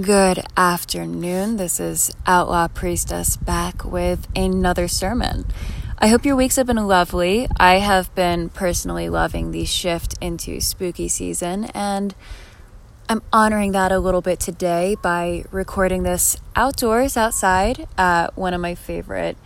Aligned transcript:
Good 0.00 0.42
afternoon. 0.56 1.58
This 1.58 1.78
is 1.78 2.10
Outlaw 2.26 2.68
Priestess 2.68 3.36
back 3.36 3.84
with 3.84 4.26
another 4.34 4.88
sermon. 4.88 5.44
I 5.98 6.06
hope 6.06 6.24
your 6.24 6.34
weeks 6.34 6.56
have 6.56 6.66
been 6.66 6.78
lovely. 6.78 7.46
I 7.58 7.74
have 7.74 8.14
been 8.14 8.48
personally 8.48 9.10
loving 9.10 9.50
the 9.50 9.66
shift 9.66 10.14
into 10.18 10.62
spooky 10.62 11.08
season, 11.08 11.66
and 11.74 12.14
I'm 13.06 13.20
honoring 13.34 13.72
that 13.72 13.92
a 13.92 13.98
little 13.98 14.22
bit 14.22 14.40
today 14.40 14.96
by 15.02 15.44
recording 15.50 16.04
this 16.04 16.38
outdoors 16.56 17.18
outside 17.18 17.86
at 17.98 18.34
one 18.34 18.54
of 18.54 18.62
my 18.62 18.74
favorite 18.74 19.36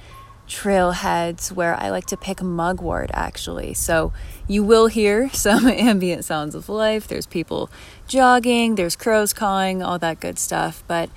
trailheads 0.47 1.53
where 1.53 1.75
I 1.75 1.91
like 1.91 2.07
to 2.07 2.17
pick 2.17 2.43
mugwort 2.43 3.11
actually. 3.13 3.75
So 3.75 4.13
you 4.49 4.63
will 4.63 4.87
hear 4.87 5.31
some 5.33 5.67
ambient 5.67 6.25
sounds 6.25 6.55
of 6.55 6.69
life. 6.69 7.07
There's 7.09 7.27
people 7.27 7.71
jogging, 8.07 8.75
there's 8.77 8.96
crows 8.96 9.32
cawing, 9.32 9.82
all 9.82 9.99
that 9.99 10.21
good 10.21 10.39
stuff. 10.39 10.82
But 10.87 11.11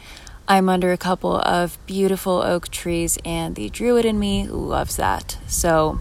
I'm 0.47 0.68
under 0.68 0.92
a 0.92 0.97
couple 0.97 1.36
of 1.36 1.78
beautiful 1.86 2.42
oak 2.42 2.70
trees, 2.70 3.20
and 3.23 3.56
the 3.56 3.70
druid 3.70 4.04
in 4.04 4.18
me 4.18 4.47
loves 4.47 4.96
that. 4.96 5.37
So 5.46 6.00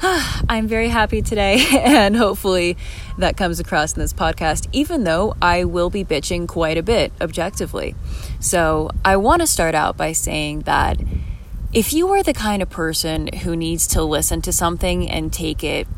I'm 0.02 0.68
very 0.68 0.88
happy 0.88 1.22
today, 1.22 1.64
and 1.72 2.16
hopefully 2.16 2.76
that 3.18 3.36
comes 3.36 3.58
across 3.58 3.94
in 3.94 4.00
this 4.00 4.12
podcast, 4.12 4.68
even 4.70 5.02
though 5.02 5.34
I 5.42 5.64
will 5.64 5.90
be 5.90 6.04
bitching 6.04 6.46
quite 6.46 6.78
a 6.78 6.84
bit 6.84 7.12
objectively. 7.20 7.96
So 8.38 8.90
I 9.04 9.16
want 9.16 9.42
to 9.42 9.46
start 9.48 9.74
out 9.74 9.96
by 9.96 10.12
saying 10.12 10.60
that 10.60 10.98
if 11.72 11.94
you 11.94 12.08
are 12.10 12.22
the 12.22 12.34
kind 12.34 12.60
of 12.60 12.68
person 12.68 13.28
who 13.28 13.56
needs 13.56 13.86
to 13.86 14.02
listen 14.02 14.42
to 14.42 14.52
something 14.52 15.08
and 15.08 15.32
take 15.32 15.64
it 15.64 15.88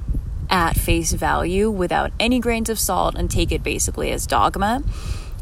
at 0.48 0.76
face 0.76 1.12
value 1.12 1.68
without 1.68 2.12
any 2.20 2.38
grains 2.38 2.70
of 2.70 2.78
salt 2.78 3.16
and 3.16 3.28
take 3.28 3.50
it 3.50 3.62
basically 3.64 4.12
as 4.12 4.24
dogma, 4.24 4.84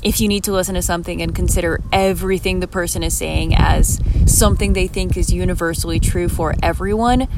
if 0.03 0.23
you 0.23 0.29
need 0.29 0.43
to 0.43 0.53
listen 0.53 0.75
to 0.75 0.81
something 0.81 1.21
and 1.21 1.35
consider 1.35 1.81
everything 1.93 2.61
the 2.61 2.67
person 2.67 3.03
is 3.03 3.15
saying 3.15 3.55
as 3.55 4.01
something 4.27 4.73
they 4.73 4.87
think 4.87 5.19
is 5.19 5.31
universally 5.31 6.01
true 6.01 6.31
for 6.31 6.55
everyone, 6.63 7.29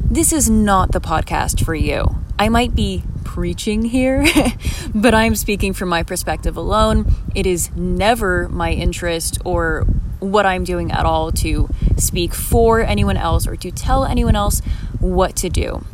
this 0.00 0.32
is 0.32 0.50
not 0.50 0.90
the 0.90 1.00
podcast 1.00 1.64
for 1.64 1.74
you. 1.74 2.16
I 2.36 2.48
might 2.48 2.74
be 2.74 3.04
preaching 3.30 3.82
here, 3.82 4.26
but 4.94 5.14
I'm 5.14 5.36
speaking 5.36 5.72
from 5.72 5.88
my 5.88 6.02
perspective 6.02 6.56
alone. 6.56 7.14
It 7.32 7.46
is 7.46 7.70
never 7.76 8.48
my 8.48 8.72
interest 8.72 9.38
or 9.44 9.86
what 10.18 10.46
I'm 10.46 10.64
doing 10.64 10.90
at 10.90 11.06
all 11.06 11.30
to 11.44 11.68
speak 11.96 12.34
for 12.34 12.80
anyone 12.80 13.16
else 13.16 13.46
or 13.46 13.54
to 13.54 13.70
tell 13.70 14.04
anyone 14.04 14.34
else 14.34 14.62
what 14.98 15.36
to 15.36 15.48
do. 15.48 15.84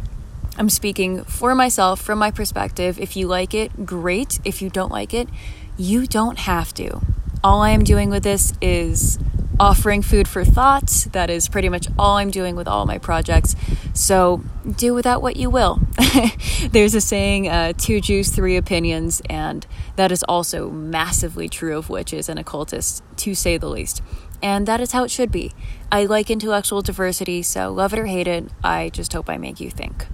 I'm 0.57 0.71
speaking 0.71 1.25
for 1.25 1.55
myself 1.55 2.01
from 2.01 2.19
my 2.19 2.31
perspective. 2.31 2.99
If 2.99 3.19
you 3.19 3.27
like 3.27 3.53
it, 3.53 3.85
great. 3.85 4.41
If 4.43 4.63
you 4.63 4.71
don't 4.71 4.91
like 4.91 5.13
it, 5.13 5.29
you 5.77 6.07
don't 6.07 6.39
have 6.39 6.73
to. 6.75 7.03
All 7.45 7.61
I 7.61 7.69
am 7.71 7.85
doing 7.85 8.09
with 8.09 8.23
this 8.23 8.55
is 8.63 9.19
offering 9.59 10.03
food 10.03 10.29
for 10.29 10.45
thought. 10.45 11.07
That 11.13 11.31
is 11.31 11.49
pretty 11.49 11.69
much 11.69 11.89
all 11.99 12.17
I'm 12.17 12.31
doing 12.31 12.57
with 12.57 12.69
all 12.69 12.87
my 12.87 12.99
projects. 12.99 13.57
So 13.95 14.43
do 14.77 14.95
with 14.95 15.05
that 15.05 15.23
what 15.23 15.37
you 15.37 15.51
will. 15.51 15.81
There's 16.71 16.95
a 16.95 17.01
saying, 17.01 17.49
uh, 17.49 17.73
two 17.77 18.01
Jews, 18.01 18.31
three 18.31 18.57
opinions, 18.57 19.23
and 19.31 19.67
that 19.97 20.13
is 20.13 20.23
also 20.25 20.71
massively 20.71 21.49
true 21.49 21.77
of 21.77 21.89
witches 21.89 22.29
and 22.29 22.39
occultists, 22.39 23.03
to 23.17 23.35
say 23.35 23.57
the 23.57 23.69
least. 23.69 24.03
And 24.43 24.67
that 24.67 24.81
is 24.81 24.93
how 24.93 25.05
it 25.05 25.11
should 25.11 25.33
be. 25.33 25.53
I 25.91 26.05
like 26.05 26.31
intellectual 26.31 26.83
diversity, 26.83 27.43
so 27.43 27.73
love 27.73 27.93
it 27.93 27.99
or 27.99 28.07
hate 28.07 28.29
it, 28.29 28.51
I 28.63 28.91
just 28.91 29.13
hope 29.13 29.31
I 29.31 29.39
make 29.39 29.61
you 29.61 29.71
think. 29.71 30.07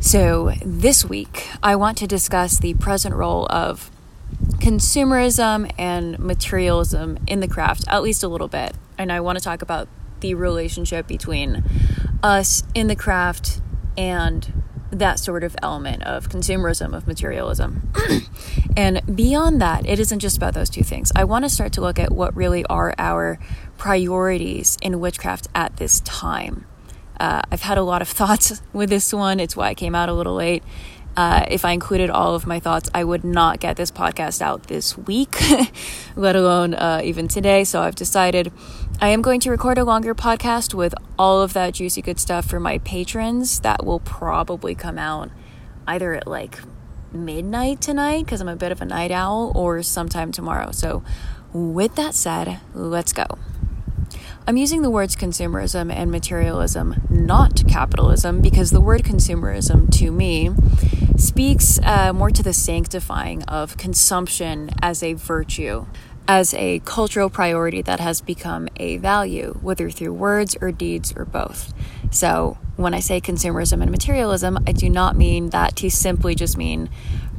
So, 0.00 0.52
this 0.62 1.04
week, 1.04 1.48
I 1.62 1.76
want 1.76 1.96
to 1.98 2.06
discuss 2.06 2.58
the 2.58 2.74
present 2.74 3.14
role 3.14 3.46
of 3.48 3.90
consumerism 4.58 5.70
and 5.78 6.18
materialism 6.18 7.18
in 7.26 7.40
the 7.40 7.48
craft, 7.48 7.84
at 7.88 8.02
least 8.02 8.22
a 8.22 8.28
little 8.28 8.48
bit. 8.48 8.74
And 8.96 9.12
I 9.12 9.20
want 9.20 9.38
to 9.38 9.44
talk 9.44 9.62
about 9.62 9.88
the 10.20 10.34
relationship 10.34 11.06
between 11.06 11.62
us 12.22 12.62
in 12.74 12.86
the 12.86 12.96
craft 12.96 13.60
and 13.96 14.62
that 14.90 15.18
sort 15.18 15.44
of 15.44 15.56
element 15.62 16.02
of 16.04 16.28
consumerism, 16.28 16.96
of 16.96 17.06
materialism. 17.06 17.92
and 18.76 19.02
beyond 19.14 19.60
that, 19.60 19.86
it 19.86 19.98
isn't 19.98 20.20
just 20.20 20.36
about 20.36 20.54
those 20.54 20.70
two 20.70 20.84
things. 20.84 21.10
I 21.14 21.24
want 21.24 21.44
to 21.44 21.48
start 21.48 21.72
to 21.74 21.80
look 21.80 21.98
at 21.98 22.12
what 22.12 22.34
really 22.34 22.64
are 22.66 22.94
our 22.98 23.38
priorities 23.76 24.78
in 24.80 25.00
witchcraft 25.00 25.48
at 25.54 25.76
this 25.76 26.00
time. 26.00 26.66
Uh, 27.18 27.42
I've 27.50 27.62
had 27.62 27.78
a 27.78 27.82
lot 27.82 28.02
of 28.02 28.08
thoughts 28.20 28.62
with 28.72 28.88
this 28.88 29.12
one. 29.12 29.40
It's 29.40 29.56
why 29.56 29.68
I 29.68 29.74
came 29.74 29.94
out 29.94 30.08
a 30.08 30.14
little 30.14 30.34
late. 30.34 30.62
Uh, 31.16 31.44
if 31.48 31.64
I 31.64 31.72
included 31.72 32.10
all 32.10 32.34
of 32.34 32.46
my 32.46 32.58
thoughts, 32.58 32.90
I 32.92 33.04
would 33.04 33.24
not 33.24 33.60
get 33.60 33.76
this 33.76 33.90
podcast 33.90 34.42
out 34.42 34.64
this 34.64 34.98
week, 34.98 35.36
let 36.16 36.34
alone 36.34 36.74
uh, 36.74 37.00
even 37.04 37.28
today. 37.28 37.64
So 37.64 37.82
I've 37.82 37.94
decided 37.94 38.52
I 39.00 39.08
am 39.08 39.22
going 39.22 39.40
to 39.40 39.50
record 39.50 39.78
a 39.78 39.84
longer 39.84 40.14
podcast 40.14 40.74
with 40.74 40.94
all 41.18 41.40
of 41.40 41.52
that 41.52 41.74
juicy 41.74 42.02
good 42.02 42.18
stuff 42.18 42.46
for 42.46 42.58
my 42.58 42.78
patrons. 42.78 43.60
That 43.60 43.84
will 43.84 44.00
probably 44.00 44.74
come 44.74 44.98
out 44.98 45.30
either 45.86 46.14
at 46.14 46.26
like 46.26 46.58
midnight 47.12 47.80
tonight, 47.80 48.24
because 48.24 48.40
I'm 48.40 48.48
a 48.48 48.56
bit 48.56 48.72
of 48.72 48.80
a 48.80 48.84
night 48.84 49.12
owl, 49.12 49.52
or 49.54 49.82
sometime 49.82 50.32
tomorrow. 50.32 50.72
So, 50.72 51.04
with 51.52 51.94
that 51.94 52.14
said, 52.14 52.60
let's 52.74 53.12
go. 53.12 53.26
I'm 54.46 54.58
using 54.58 54.82
the 54.82 54.90
words 54.90 55.16
consumerism 55.16 55.90
and 55.90 56.10
materialism, 56.10 57.06
not 57.08 57.66
capitalism, 57.66 58.42
because 58.42 58.72
the 58.72 58.80
word 58.80 59.02
consumerism 59.02 59.90
to 59.98 60.10
me 60.10 60.50
speaks 61.16 61.80
uh, 61.82 62.12
more 62.12 62.30
to 62.30 62.42
the 62.42 62.52
sanctifying 62.52 63.42
of 63.44 63.78
consumption 63.78 64.68
as 64.82 65.02
a 65.02 65.14
virtue, 65.14 65.86
as 66.28 66.52
a 66.52 66.80
cultural 66.80 67.30
priority 67.30 67.80
that 67.80 68.00
has 68.00 68.20
become 68.20 68.68
a 68.76 68.98
value, 68.98 69.58
whether 69.62 69.88
through 69.88 70.12
words 70.12 70.54
or 70.60 70.70
deeds 70.70 71.14
or 71.16 71.24
both. 71.24 71.72
So, 72.10 72.58
when 72.76 72.92
I 72.92 73.00
say 73.00 73.22
consumerism 73.22 73.80
and 73.80 73.90
materialism, 73.90 74.58
I 74.66 74.72
do 74.72 74.90
not 74.90 75.16
mean 75.16 75.50
that 75.50 75.74
to 75.76 75.88
simply 75.88 76.34
just 76.34 76.58
mean 76.58 76.90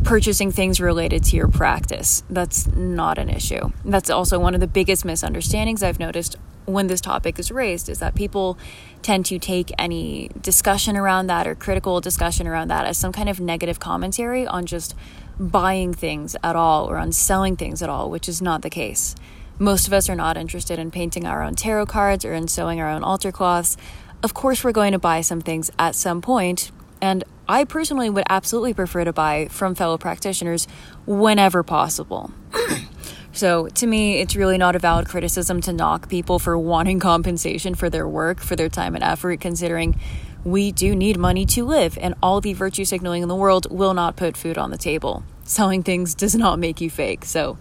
purchasing 0.04 0.52
things 0.52 0.80
related 0.80 1.24
to 1.26 1.36
your 1.36 1.50
practice. 1.50 2.24
That's 2.32 2.68
not 2.68 3.20
an 3.20 3.30
issue. 3.30 3.72
That's 3.84 4.10
also 4.10 4.40
one 4.40 4.56
of 4.56 4.60
the 4.60 4.68
biggest 4.68 5.06
misunderstandings 5.06 5.84
I've 5.84 6.00
noticed 6.00 6.36
when 6.66 6.88
this 6.88 7.02
topic 7.02 7.40
is 7.40 7.52
raised 7.52 7.90
is 7.90 8.00
that 8.00 8.16
people 8.16 8.58
tend 9.02 9.26
to 9.28 9.40
take 9.40 9.72
any 9.78 10.30
discussion 10.42 10.98
around 10.98 11.28
that 11.28 11.48
or 11.48 11.56
critical 11.56 12.02
discussion 12.02 12.48
around 12.48 12.70
that 12.70 12.86
as 12.86 12.98
some 12.98 13.12
kind 13.12 13.30
of 13.30 13.40
negative 13.40 13.80
commentary 13.80 14.48
on 14.48 14.66
just 14.66 14.96
buying 15.40 15.94
things 15.94 16.36
at 16.44 16.56
all 16.56 16.90
or 16.90 16.98
on 16.98 17.12
selling 17.12 17.56
things 17.56 17.82
at 17.82 17.90
all, 17.90 18.10
which 18.10 18.28
is 18.28 18.42
not 18.42 18.62
the 18.62 18.70
case. 18.70 19.16
Most 19.60 19.88
of 19.88 19.94
us 19.94 20.10
are 20.10 20.16
not 20.16 20.38
interested 20.38 20.80
in 20.80 20.92
painting 20.92 21.26
our 21.26 21.42
own 21.42 21.56
tarot 21.56 21.86
cards 21.86 22.26
or 22.26 22.34
in 22.34 22.48
sewing 22.48 22.82
our 22.82 22.90
own 22.90 23.04
altar 23.04 23.32
cloths. 23.32 23.78
Of 24.24 24.34
course, 24.34 24.64
we're 24.64 24.72
going 24.72 24.92
to 24.92 25.00
buy 25.00 25.22
some 25.22 25.42
things 25.42 25.72
at 25.78 25.96
some 25.96 26.22
point, 26.22 26.72
and 27.02 27.24
I 27.48 27.64
personally 27.64 28.10
would 28.10 28.26
absolutely 28.30 28.74
prefer 28.74 29.04
to 29.04 29.14
buy 29.14 29.48
from 29.50 29.76
fellow 29.76 29.98
practitioners 29.98 30.68
whenever 31.06 31.64
possible. 31.64 32.32
So, 33.36 33.68
to 33.68 33.86
me, 33.86 34.22
it's 34.22 34.38
really 34.38 34.58
not 34.58 34.78
a 34.78 34.80
valid 34.80 35.10
criticism 35.10 35.60
to 35.62 35.74
knock 35.74 36.08
people 36.08 36.40
for 36.40 36.58
wanting 36.58 37.02
compensation 37.02 37.76
for 37.76 37.90
their 37.90 38.08
work, 38.08 38.40
for 38.40 38.56
their 38.56 38.70
time 38.70 38.96
and 38.96 39.04
effort, 39.04 39.42
considering 39.42 40.00
we 40.46 40.72
do 40.72 40.96
need 40.96 41.18
money 41.18 41.46
to 41.48 41.66
live, 41.66 41.98
and 42.00 42.16
all 42.24 42.40
the 42.40 42.54
virtue 42.54 42.86
signaling 42.86 43.24
in 43.24 43.28
the 43.28 43.36
world 43.36 43.68
will 43.70 43.94
not 43.94 44.16
put 44.16 44.38
food 44.38 44.58
on 44.58 44.72
the 44.72 44.78
table. 44.78 45.22
Selling 45.44 45.84
things 45.84 46.16
does 46.16 46.34
not 46.34 46.60
make 46.60 46.80
you 46.80 46.90
fake. 46.90 47.26
So, 47.26 47.58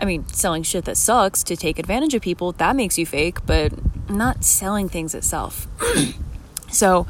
I 0.00 0.06
mean, 0.06 0.26
selling 0.28 0.62
shit 0.62 0.86
that 0.86 0.96
sucks 0.96 1.42
to 1.44 1.54
take 1.54 1.78
advantage 1.78 2.14
of 2.14 2.22
people, 2.22 2.52
that 2.52 2.74
makes 2.74 2.96
you 2.96 3.04
fake, 3.04 3.44
but 3.44 3.72
not 4.08 4.42
selling 4.42 4.88
things 4.88 5.14
itself. 5.14 5.66
So 6.74 7.06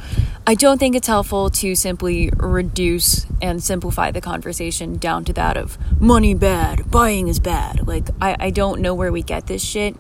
I 0.47 0.55
don't 0.55 0.79
think 0.79 0.95
it's 0.95 1.07
helpful 1.07 1.49
to 1.51 1.75
simply 1.75 2.31
reduce 2.37 3.27
and 3.41 3.63
simplify 3.63 4.11
the 4.11 4.21
conversation 4.21 4.99
down 4.99 5.25
to 5.25 5.33
that 5.33 5.57
of 5.57 5.79
money 6.01 6.35
bad, 6.35 6.91
buying 6.91 7.29
is 7.29 7.41
bad. 7.41 7.87
Like, 7.87 8.09
I, 8.21 8.37
I 8.39 8.51
don't 8.51 8.81
know 8.81 8.95
where 8.95 9.11
we 9.11 9.23
get 9.23 9.47
this 9.47 9.65
shit, 9.65 9.97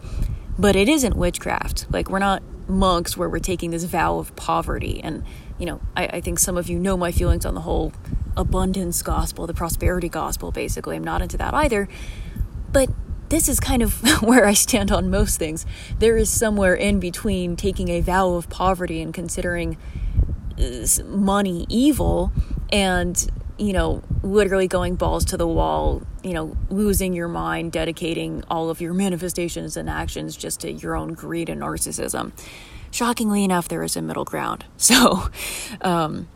but 0.59 0.77
it 0.77 0.89
isn't 0.89 1.17
witchcraft. 1.17 1.87
Like, 1.91 2.11
we're 2.11 2.19
not 2.19 2.43
monks 2.69 3.17
where 3.17 3.29
we're 3.29 3.39
taking 3.39 3.71
this 3.71 3.85
vow 3.85 4.19
of 4.19 4.35
poverty. 4.37 5.00
And, 5.03 5.25
you 5.59 5.67
know, 5.67 5.81
I, 5.97 6.06
I 6.06 6.21
think 6.21 6.39
some 6.39 6.56
of 6.56 6.69
you 6.69 6.79
know 6.79 6.97
my 6.97 7.12
feelings 7.12 7.47
on 7.47 7.55
the 7.55 7.62
whole 7.62 7.93
abundance 8.37 9.03
gospel, 9.03 9.47
the 9.47 9.55
prosperity 9.55 10.09
gospel, 10.09 10.50
basically. 10.50 10.97
I'm 10.97 11.05
not 11.05 11.23
into 11.23 11.37
that 11.39 11.55
either. 11.55 11.89
But 12.73 12.91
this 13.35 13.49
is 13.49 13.59
kind 13.59 13.83
of 13.83 14.01
where 14.23 14.47
I 14.47 14.55
stand 14.55 14.93
on 14.93 15.11
most 15.11 15.39
things. 15.39 15.67
There 15.99 16.17
is 16.17 16.31
somewhere 16.31 16.75
in 16.75 17.01
between 17.01 17.57
taking 17.57 17.89
a 17.89 18.01
vow 18.01 18.35
of 18.35 18.49
poverty 18.49 19.03
and 19.03 19.13
considering 19.13 19.77
uh, 20.57 20.87
money 21.05 21.67
evil 21.69 22.31
and, 22.73 23.29
you 23.59 23.73
know, 23.73 24.03
literally 24.23 24.69
going 24.69 24.95
balls 24.95 25.25
to 25.27 25.37
the 25.37 25.49
wall, 25.49 26.03
you 26.23 26.33
know, 26.33 26.57
losing 26.71 27.13
your 27.13 27.27
mind, 27.27 27.73
dedicating 27.73 28.45
all 28.49 28.71
of 28.71 28.81
your 28.81 28.95
manifestations 29.05 29.77
and 29.77 29.91
actions 29.91 30.37
just 30.37 30.61
to 30.61 30.71
your 30.71 30.95
own 30.95 31.15
greed 31.15 31.49
and 31.49 31.61
narcissism. 31.61 32.31
Shockingly 32.93 33.43
enough, 33.43 33.67
there 33.67 33.83
is 33.83 33.97
a 33.97 34.03
middle 34.03 34.25
ground. 34.25 34.65
So, 34.77 35.29
um, 35.81 36.29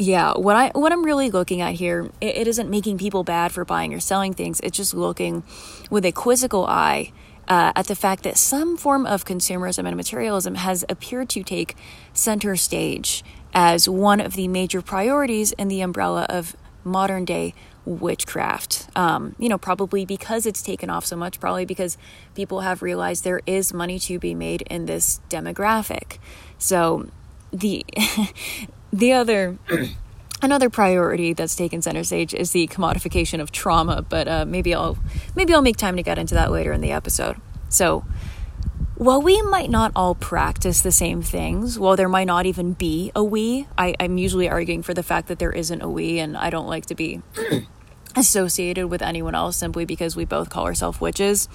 yeah, 0.00 0.32
what 0.32 0.56
I 0.56 0.70
what 0.70 0.92
I'm 0.92 1.04
really 1.04 1.30
looking 1.30 1.60
at 1.60 1.74
here, 1.74 2.10
it, 2.22 2.36
it 2.38 2.48
isn't 2.48 2.70
making 2.70 2.96
people 2.96 3.22
bad 3.22 3.52
for 3.52 3.66
buying 3.66 3.92
or 3.92 4.00
selling 4.00 4.32
things. 4.32 4.58
It's 4.60 4.76
just 4.76 4.94
looking 4.94 5.42
with 5.90 6.06
a 6.06 6.12
quizzical 6.12 6.66
eye 6.66 7.12
uh, 7.48 7.72
at 7.76 7.86
the 7.86 7.94
fact 7.94 8.22
that 8.22 8.38
some 8.38 8.78
form 8.78 9.04
of 9.04 9.26
consumerism 9.26 9.86
and 9.86 9.96
materialism 9.96 10.54
has 10.54 10.86
appeared 10.88 11.28
to 11.30 11.42
take 11.42 11.76
center 12.14 12.56
stage 12.56 13.22
as 13.52 13.90
one 13.90 14.20
of 14.20 14.34
the 14.34 14.48
major 14.48 14.80
priorities 14.80 15.52
in 15.52 15.68
the 15.68 15.82
umbrella 15.82 16.24
of 16.30 16.56
modern 16.82 17.26
day 17.26 17.52
witchcraft. 17.84 18.88
Um, 18.96 19.34
you 19.38 19.50
know, 19.50 19.58
probably 19.58 20.06
because 20.06 20.46
it's 20.46 20.62
taken 20.62 20.88
off 20.88 21.04
so 21.04 21.16
much, 21.16 21.40
probably 21.40 21.66
because 21.66 21.98
people 22.34 22.60
have 22.60 22.80
realized 22.80 23.22
there 23.22 23.42
is 23.46 23.74
money 23.74 23.98
to 23.98 24.18
be 24.18 24.34
made 24.34 24.62
in 24.62 24.86
this 24.86 25.20
demographic. 25.28 26.16
So 26.56 27.10
the 27.52 27.84
the 28.92 29.12
other 29.12 29.58
another 30.42 30.70
priority 30.70 31.32
that's 31.32 31.54
taken 31.54 31.82
center 31.82 32.04
stage 32.04 32.34
is 32.34 32.52
the 32.52 32.66
commodification 32.68 33.40
of 33.40 33.52
trauma, 33.52 34.02
but 34.02 34.28
uh, 34.28 34.44
maybe 34.44 34.74
I'll 34.74 34.98
maybe 35.34 35.54
I'll 35.54 35.62
make 35.62 35.76
time 35.76 35.96
to 35.96 36.02
get 36.02 36.18
into 36.18 36.34
that 36.34 36.50
later 36.50 36.72
in 36.72 36.80
the 36.80 36.92
episode. 36.92 37.36
So 37.68 38.04
while 39.00 39.22
we 39.22 39.40
might 39.40 39.70
not 39.70 39.92
all 39.96 40.14
practice 40.14 40.82
the 40.82 40.92
same 40.92 41.22
things, 41.22 41.78
while 41.78 41.96
there 41.96 42.08
might 42.08 42.26
not 42.26 42.44
even 42.44 42.74
be 42.74 43.10
a 43.14 43.24
we, 43.24 43.66
I, 43.78 43.94
I'm 43.98 44.18
usually 44.18 44.46
arguing 44.46 44.82
for 44.82 44.92
the 44.92 45.02
fact 45.02 45.28
that 45.28 45.38
there 45.38 45.52
isn't 45.52 45.80
a 45.80 45.88
we, 45.88 46.18
and 46.18 46.36
I 46.36 46.50
don't 46.50 46.66
like 46.66 46.84
to 46.86 46.94
be 46.94 47.22
associated 48.16 48.88
with 48.88 49.00
anyone 49.00 49.34
else 49.34 49.56
simply 49.56 49.86
because 49.86 50.16
we 50.16 50.26
both 50.26 50.50
call 50.50 50.66
ourselves 50.66 51.00
witches. 51.00 51.48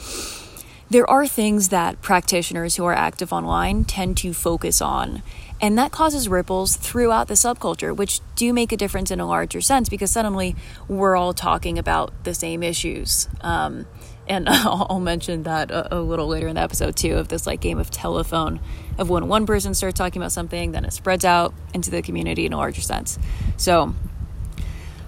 There 0.90 1.08
are 1.08 1.28
things 1.28 1.70
that 1.70 2.02
practitioners 2.02 2.78
who 2.78 2.86
are 2.86 2.96
active 2.96 3.32
online 3.32 3.86
tend 3.86 4.18
to 4.18 4.34
focus 4.34 4.82
on, 4.82 5.22
and 5.66 5.80
that 5.80 5.92
causes 5.92 6.30
ripples 6.30 6.76
throughout 6.76 7.28
the 7.28 7.34
subculture, 7.34 7.94
which 7.96 8.22
do 8.36 8.54
make 8.54 8.72
a 8.72 8.78
difference 8.78 9.10
in 9.10 9.20
a 9.20 9.26
larger 9.26 9.62
sense 9.62 9.90
because 9.90 10.12
suddenly 10.12 10.56
we're 10.88 11.16
all 11.16 11.34
talking 11.34 11.80
about 11.80 12.14
the 12.24 12.36
same 12.36 12.62
issues. 12.62 13.28
Um, 13.42 13.88
and 14.28 14.48
I'll 14.50 15.00
mention 15.00 15.42
that 15.42 15.72
a, 15.72 15.98
a, 15.98 16.00
little 16.02 16.28
later 16.28 16.48
in 16.48 16.54
the 16.54 16.62
episode 16.62 16.96
too 16.96 17.16
of 17.16 17.30
this 17.30 17.48
like 17.48 17.62
game 17.62 17.80
of 17.80 17.90
telephone 17.90 18.60
of 19.00 19.10
when 19.10 19.28
one 19.28 19.48
person 19.48 19.74
starts 19.74 19.98
talking 19.98 20.22
about 20.22 20.32
something 20.32 20.72
then 20.72 20.86
it 20.86 20.94
spreads 20.94 21.26
out 21.26 21.52
into 21.74 21.90
the 21.90 22.04
community 22.04 22.46
in 22.46 22.54
a 22.54 22.58
larger 22.58 22.82
sense 22.82 23.18
so 23.58 23.94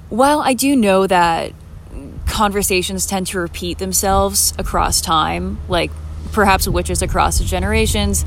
while 0.10 0.40
i 0.42 0.54
do 0.54 0.76
know 0.76 1.08
that 1.08 1.54
conversations 2.26 3.06
tend 3.06 3.28
to 3.28 3.40
repeat 3.40 3.78
themselves 3.78 4.54
across 4.58 5.02
time 5.02 5.60
like 5.68 5.90
perhaps 6.32 6.68
witches 6.68 7.02
across 7.02 7.40
generations 7.40 8.26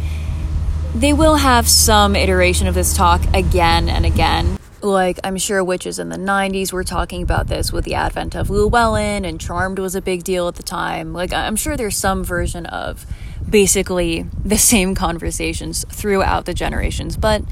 they 0.94 1.12
will 1.12 1.37
have 1.37 1.69
some 1.69 2.16
iteration 2.16 2.66
of 2.66 2.75
this 2.75 2.96
talk 2.96 3.22
again 3.34 3.88
and 3.88 4.04
again 4.04 4.58
like 4.82 5.19
I'm 5.25 5.37
sure 5.37 5.62
witches 5.62 5.98
in 5.98 6.08
the 6.08 6.16
90s 6.16 6.72
were 6.72 6.84
talking 6.84 7.22
about 7.22 7.48
this 7.48 7.72
with 7.72 7.84
the 7.84 7.94
advent 7.94 8.34
of 8.34 8.50
Llewellyn 8.50 9.25
and 9.25 9.40
Charmed 9.40 9.78
was 9.78 9.94
a 9.94 10.02
big 10.02 10.25
deal 10.25 10.48
at 10.48 10.54
the 10.54 10.62
time. 10.62 11.12
Like 11.12 11.32
I'm 11.32 11.56
sure 11.56 11.76
there's 11.76 11.96
some 11.96 12.25
version 12.25 12.66
of 12.66 13.06
basically 13.48 14.26
the 14.44 14.58
same 14.58 14.94
conversations 14.94 15.84
throughout 15.90 16.46
the 16.46 16.54
generations, 16.54 17.16
but 17.16 17.43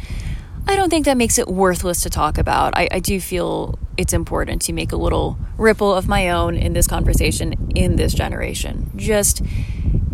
I 0.67 0.77
don't 0.77 0.91
think 0.91 1.07
that 1.07 1.17
makes 1.17 1.39
it 1.39 1.49
worthless 1.49 2.03
to 2.03 2.11
talk 2.11 2.39
about. 2.39 2.77
I, 2.77 2.89
I 2.93 3.01
do 3.01 3.21
feel 3.21 3.79
it's 3.97 4.13
important 4.13 4.63
to 4.63 4.73
make 4.73 4.93
a 4.93 4.97
little 4.97 5.39
ripple 5.57 5.95
of 5.95 6.07
my 6.07 6.29
own 6.31 6.57
in 6.57 6.73
this 6.73 6.87
conversation 6.87 7.73
in 7.75 7.97
this 7.97 8.13
generation. 8.13 8.91
Just 8.97 9.43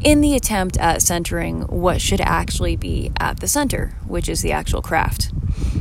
in 0.02 0.20
the 0.20 0.35
attempt 0.35 0.76
at 0.79 1.02
centering 1.02 1.62
what 1.62 2.00
should 2.00 2.20
actually 2.20 2.76
be 2.76 3.12
at 3.19 3.41
the 3.41 3.49
center, 3.49 3.94
which 4.06 4.29
is 4.29 4.43
the 4.43 4.52
actual 4.52 4.82
craft. 4.82 5.31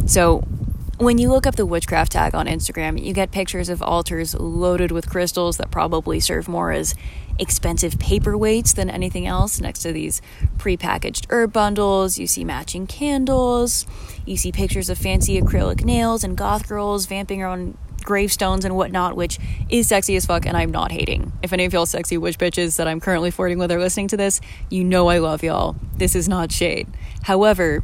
So, 0.06 0.44
when 0.98 1.18
you 1.18 1.30
look 1.30 1.48
up 1.48 1.56
the 1.56 1.65
witchcraft 1.65 2.12
tag 2.12 2.36
on 2.36 2.45
Instagram, 2.45 3.04
you 3.04 3.13
get 3.13 3.31
pictures 3.31 3.68
of 3.68 3.81
altars 3.81 4.36
loaded 4.36 4.92
with 4.92 5.10
crystals 5.10 5.57
that 5.57 5.71
probably 5.71 6.19
serve 6.19 6.48
more 6.48 6.71
as 6.71 6.94
expensive 7.39 7.95
paperweights 7.95 8.75
than 8.75 8.89
anything 8.89 9.25
else 9.25 9.60
next 9.60 9.81
to 9.81 9.92
these 9.92 10.21
prepackaged 10.57 11.25
herb 11.30 11.51
bundles. 11.51 12.19
You 12.19 12.27
see 12.27 12.44
matching 12.44 12.88
candles. 12.88 13.86
You 14.25 14.38
see 14.38 14.51
pictures 14.51 14.89
of 14.89 14.98
fancy 14.98 15.42
acrylic 15.42 15.83
nails 15.83 16.24
and 16.24 16.38
goth 16.38 16.68
girls 16.68 17.06
vamping 17.07 17.42
around 17.42 17.77
gravestones 18.04 18.66
and 18.66 18.76
whatnot, 18.76 19.16
which 19.16 19.40
is 19.70 19.88
sexy 19.88 20.16
as 20.16 20.26
fuck, 20.26 20.46
and 20.46 20.56
I'm 20.56 20.72
not 20.72 20.92
hating. 20.92 21.32
If 21.42 21.54
any 21.54 21.66
of 21.66 21.74
y'all 21.74 21.86
sexy 21.86 22.18
witch 22.18 22.38
bitches 22.38 22.78
that 22.78 22.88
I'm 22.88 23.00
currently 23.00 23.32
flirting 23.32 23.58
with 23.58 23.72
are 23.72 23.80
listening 23.80 24.08
to 24.10 24.18
this, 24.18 24.42
you 24.70 24.84
know 24.84 25.08
I 25.08 25.18
love 25.20 25.44
y'all. 25.44 25.76
This 25.98 26.16
is 26.16 26.30
not 26.30 26.52
shade. 26.52 26.88
However, 27.24 27.84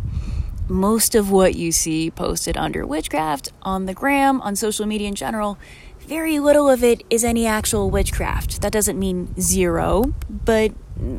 most 0.68 1.16
of 1.16 1.32
what 1.32 1.56
you 1.56 1.72
see 1.72 2.12
posted 2.12 2.58
under 2.58 2.86
witchcraft 2.86 3.52
on 3.64 3.86
the 3.86 3.94
gram, 3.94 4.42
on 4.42 4.56
social 4.56 4.86
media 4.86 5.08
in 5.08 5.16
general, 5.16 5.58
very 6.00 6.40
little 6.40 6.70
of 6.70 6.84
it 6.84 7.04
is 7.10 7.24
any 7.24 7.46
actual 7.46 7.90
witchcraft. 7.90 8.62
That 8.62 8.72
doesn't 8.72 8.98
mean 8.98 9.40
zero, 9.40 10.14
but 10.30 10.72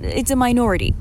it's 0.03 0.31
a 0.31 0.37
minority 0.37 0.94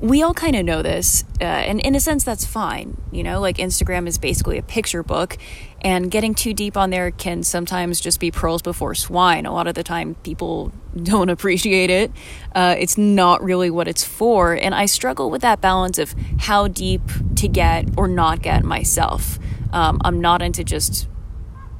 we 0.00 0.22
all 0.22 0.34
kind 0.34 0.54
of 0.56 0.64
know 0.64 0.82
this, 0.82 1.24
uh, 1.40 1.44
and 1.44 1.80
in 1.80 1.94
a 1.94 2.00
sense, 2.00 2.24
that's 2.24 2.44
fine. 2.44 2.96
You 3.10 3.22
know, 3.22 3.40
like 3.40 3.56
Instagram 3.56 4.06
is 4.06 4.18
basically 4.18 4.58
a 4.58 4.62
picture 4.62 5.02
book, 5.02 5.38
and 5.82 6.10
getting 6.10 6.34
too 6.34 6.54
deep 6.54 6.76
on 6.76 6.90
there 6.90 7.10
can 7.10 7.42
sometimes 7.42 8.00
just 8.00 8.18
be 8.18 8.30
pearls 8.30 8.62
before 8.62 8.94
swine. 8.94 9.46
A 9.46 9.52
lot 9.52 9.66
of 9.66 9.74
the 9.74 9.82
time, 9.82 10.14
people 10.22 10.72
don't 11.00 11.28
appreciate 11.30 11.90
it. 11.90 12.10
Uh, 12.54 12.74
it's 12.78 12.96
not 12.96 13.42
really 13.42 13.70
what 13.70 13.86
it's 13.86 14.04
for, 14.04 14.54
and 14.54 14.74
I 14.74 14.86
struggle 14.86 15.30
with 15.30 15.42
that 15.42 15.60
balance 15.60 15.98
of 15.98 16.14
how 16.40 16.68
deep 16.68 17.02
to 17.36 17.48
get 17.48 17.88
or 17.96 18.08
not 18.08 18.42
get 18.42 18.64
myself. 18.64 19.38
Um, 19.72 20.00
I'm 20.04 20.20
not 20.20 20.42
into 20.42 20.64
just, 20.64 21.08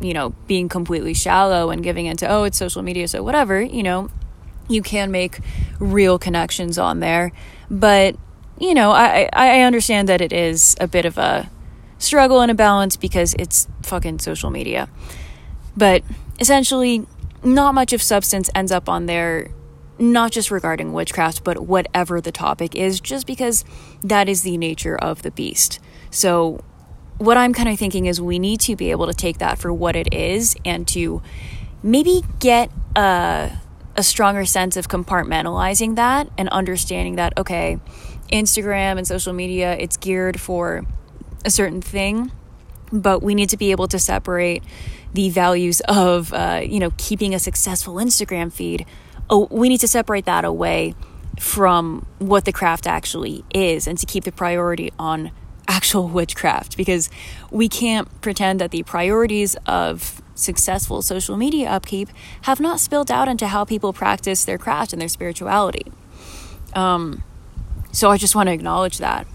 you 0.00 0.12
know, 0.12 0.30
being 0.46 0.68
completely 0.68 1.14
shallow 1.14 1.70
and 1.70 1.82
giving 1.82 2.06
into, 2.06 2.28
oh, 2.28 2.44
it's 2.44 2.58
social 2.58 2.82
media, 2.82 3.08
so 3.08 3.22
whatever, 3.22 3.60
you 3.60 3.82
know, 3.82 4.10
you 4.68 4.82
can 4.82 5.10
make 5.10 5.38
real 5.78 6.18
connections 6.18 6.78
on 6.78 7.00
there. 7.00 7.32
But, 7.70 8.16
you 8.58 8.74
know, 8.74 8.90
I, 8.90 9.28
I 9.32 9.60
understand 9.60 10.08
that 10.08 10.20
it 10.20 10.32
is 10.32 10.76
a 10.80 10.86
bit 10.86 11.04
of 11.04 11.16
a 11.18 11.50
struggle 11.98 12.40
and 12.40 12.50
a 12.50 12.54
balance 12.54 12.96
because 12.96 13.34
it's 13.34 13.68
fucking 13.82 14.18
social 14.18 14.50
media. 14.50 14.88
But 15.76 16.02
essentially, 16.40 17.06
not 17.42 17.74
much 17.74 17.92
of 17.92 18.02
substance 18.02 18.50
ends 18.54 18.72
up 18.72 18.88
on 18.88 19.06
there, 19.06 19.50
not 19.98 20.32
just 20.32 20.50
regarding 20.50 20.92
witchcraft, 20.92 21.44
but 21.44 21.60
whatever 21.60 22.20
the 22.20 22.32
topic 22.32 22.74
is, 22.74 23.00
just 23.00 23.26
because 23.26 23.64
that 24.02 24.28
is 24.28 24.42
the 24.42 24.56
nature 24.56 24.96
of 24.96 25.22
the 25.22 25.30
beast. 25.30 25.78
So, 26.10 26.62
what 27.18 27.38
I'm 27.38 27.54
kind 27.54 27.68
of 27.68 27.78
thinking 27.78 28.06
is 28.06 28.20
we 28.20 28.38
need 28.38 28.60
to 28.60 28.76
be 28.76 28.90
able 28.90 29.06
to 29.06 29.14
take 29.14 29.38
that 29.38 29.58
for 29.58 29.72
what 29.72 29.96
it 29.96 30.12
is 30.12 30.54
and 30.66 30.86
to 30.88 31.22
maybe 31.82 32.22
get 32.40 32.70
a 32.94 33.58
a 33.96 34.02
stronger 34.02 34.44
sense 34.44 34.76
of 34.76 34.88
compartmentalizing 34.88 35.96
that 35.96 36.28
and 36.36 36.48
understanding 36.50 37.16
that, 37.16 37.32
okay, 37.38 37.78
Instagram 38.30 38.98
and 38.98 39.06
social 39.06 39.32
media, 39.32 39.74
it's 39.78 39.96
geared 39.96 40.38
for 40.40 40.84
a 41.44 41.50
certain 41.50 41.80
thing, 41.80 42.32
but 42.92 43.22
we 43.22 43.34
need 43.34 43.48
to 43.50 43.56
be 43.56 43.70
able 43.70 43.88
to 43.88 43.98
separate 43.98 44.62
the 45.12 45.30
values 45.30 45.80
of, 45.88 46.32
uh, 46.32 46.60
you 46.64 46.78
know, 46.78 46.92
keeping 46.98 47.34
a 47.34 47.38
successful 47.38 47.94
Instagram 47.94 48.52
feed. 48.52 48.86
Oh, 49.28 49.48
we 49.50 49.68
need 49.68 49.80
to 49.80 49.88
separate 49.88 50.24
that 50.26 50.44
away 50.44 50.94
from 51.38 52.06
what 52.18 52.44
the 52.44 52.52
craft 52.52 52.86
actually 52.86 53.44
is 53.52 53.86
and 53.86 53.98
to 53.98 54.06
keep 54.06 54.24
the 54.24 54.32
priority 54.32 54.92
on 54.98 55.30
actual 55.68 56.08
witchcraft 56.18 56.76
because 56.76 57.10
we 57.50 57.68
can't 57.68 58.20
pretend 58.20 58.60
that 58.60 58.70
the 58.70 58.82
priorities 58.82 59.56
of 59.66 60.22
successful 60.34 61.00
social 61.02 61.36
media 61.36 61.68
upkeep 61.68 62.08
have 62.42 62.60
not 62.60 62.78
spilled 62.78 63.10
out 63.10 63.26
into 63.26 63.46
how 63.48 63.64
people 63.64 63.92
practice 63.92 64.44
their 64.44 64.58
craft 64.58 64.92
and 64.92 65.00
their 65.00 65.08
spirituality. 65.08 65.90
Um, 66.74 67.22
so 67.92 68.10
I 68.10 68.18
just 68.18 68.34
want 68.34 68.48
to 68.48 68.52
acknowledge 68.52 68.98
that. 68.98 69.26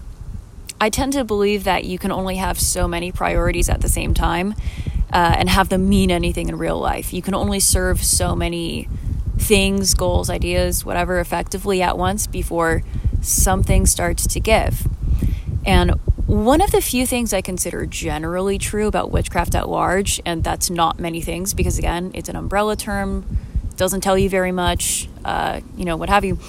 I 0.82 0.90
tend 0.90 1.12
to 1.12 1.22
believe 1.22 1.62
that 1.62 1.84
you 1.84 1.96
can 1.96 2.10
only 2.10 2.38
have 2.38 2.58
so 2.58 2.88
many 2.88 3.12
priorities 3.12 3.68
at 3.68 3.82
the 3.82 3.88
same 3.88 4.14
time 4.14 4.52
uh, 5.12 5.36
and 5.38 5.48
have 5.48 5.68
them 5.68 5.88
mean 5.88 6.10
anything 6.10 6.48
in 6.48 6.58
real 6.58 6.76
life. 6.76 7.12
You 7.12 7.22
can 7.22 7.34
only 7.34 7.60
serve 7.60 8.02
so 8.02 8.34
many 8.34 8.88
things, 9.38 9.94
goals, 9.94 10.28
ideas, 10.28 10.84
whatever, 10.84 11.20
effectively 11.20 11.82
at 11.82 11.96
once 11.96 12.26
before 12.26 12.82
something 13.20 13.86
starts 13.86 14.26
to 14.26 14.40
give. 14.40 14.88
And 15.64 15.92
one 16.26 16.60
of 16.60 16.72
the 16.72 16.80
few 16.80 17.06
things 17.06 17.32
I 17.32 17.42
consider 17.42 17.86
generally 17.86 18.58
true 18.58 18.88
about 18.88 19.12
witchcraft 19.12 19.54
at 19.54 19.68
large, 19.68 20.20
and 20.26 20.42
that's 20.42 20.68
not 20.68 20.98
many 20.98 21.20
things 21.20 21.54
because, 21.54 21.78
again, 21.78 22.10
it's 22.12 22.28
an 22.28 22.34
umbrella 22.34 22.74
term, 22.74 23.38
doesn't 23.76 24.00
tell 24.00 24.18
you 24.18 24.28
very 24.28 24.50
much, 24.50 25.08
uh, 25.24 25.60
you 25.76 25.84
know, 25.84 25.96
what 25.96 26.08
have 26.08 26.24
you. 26.24 26.40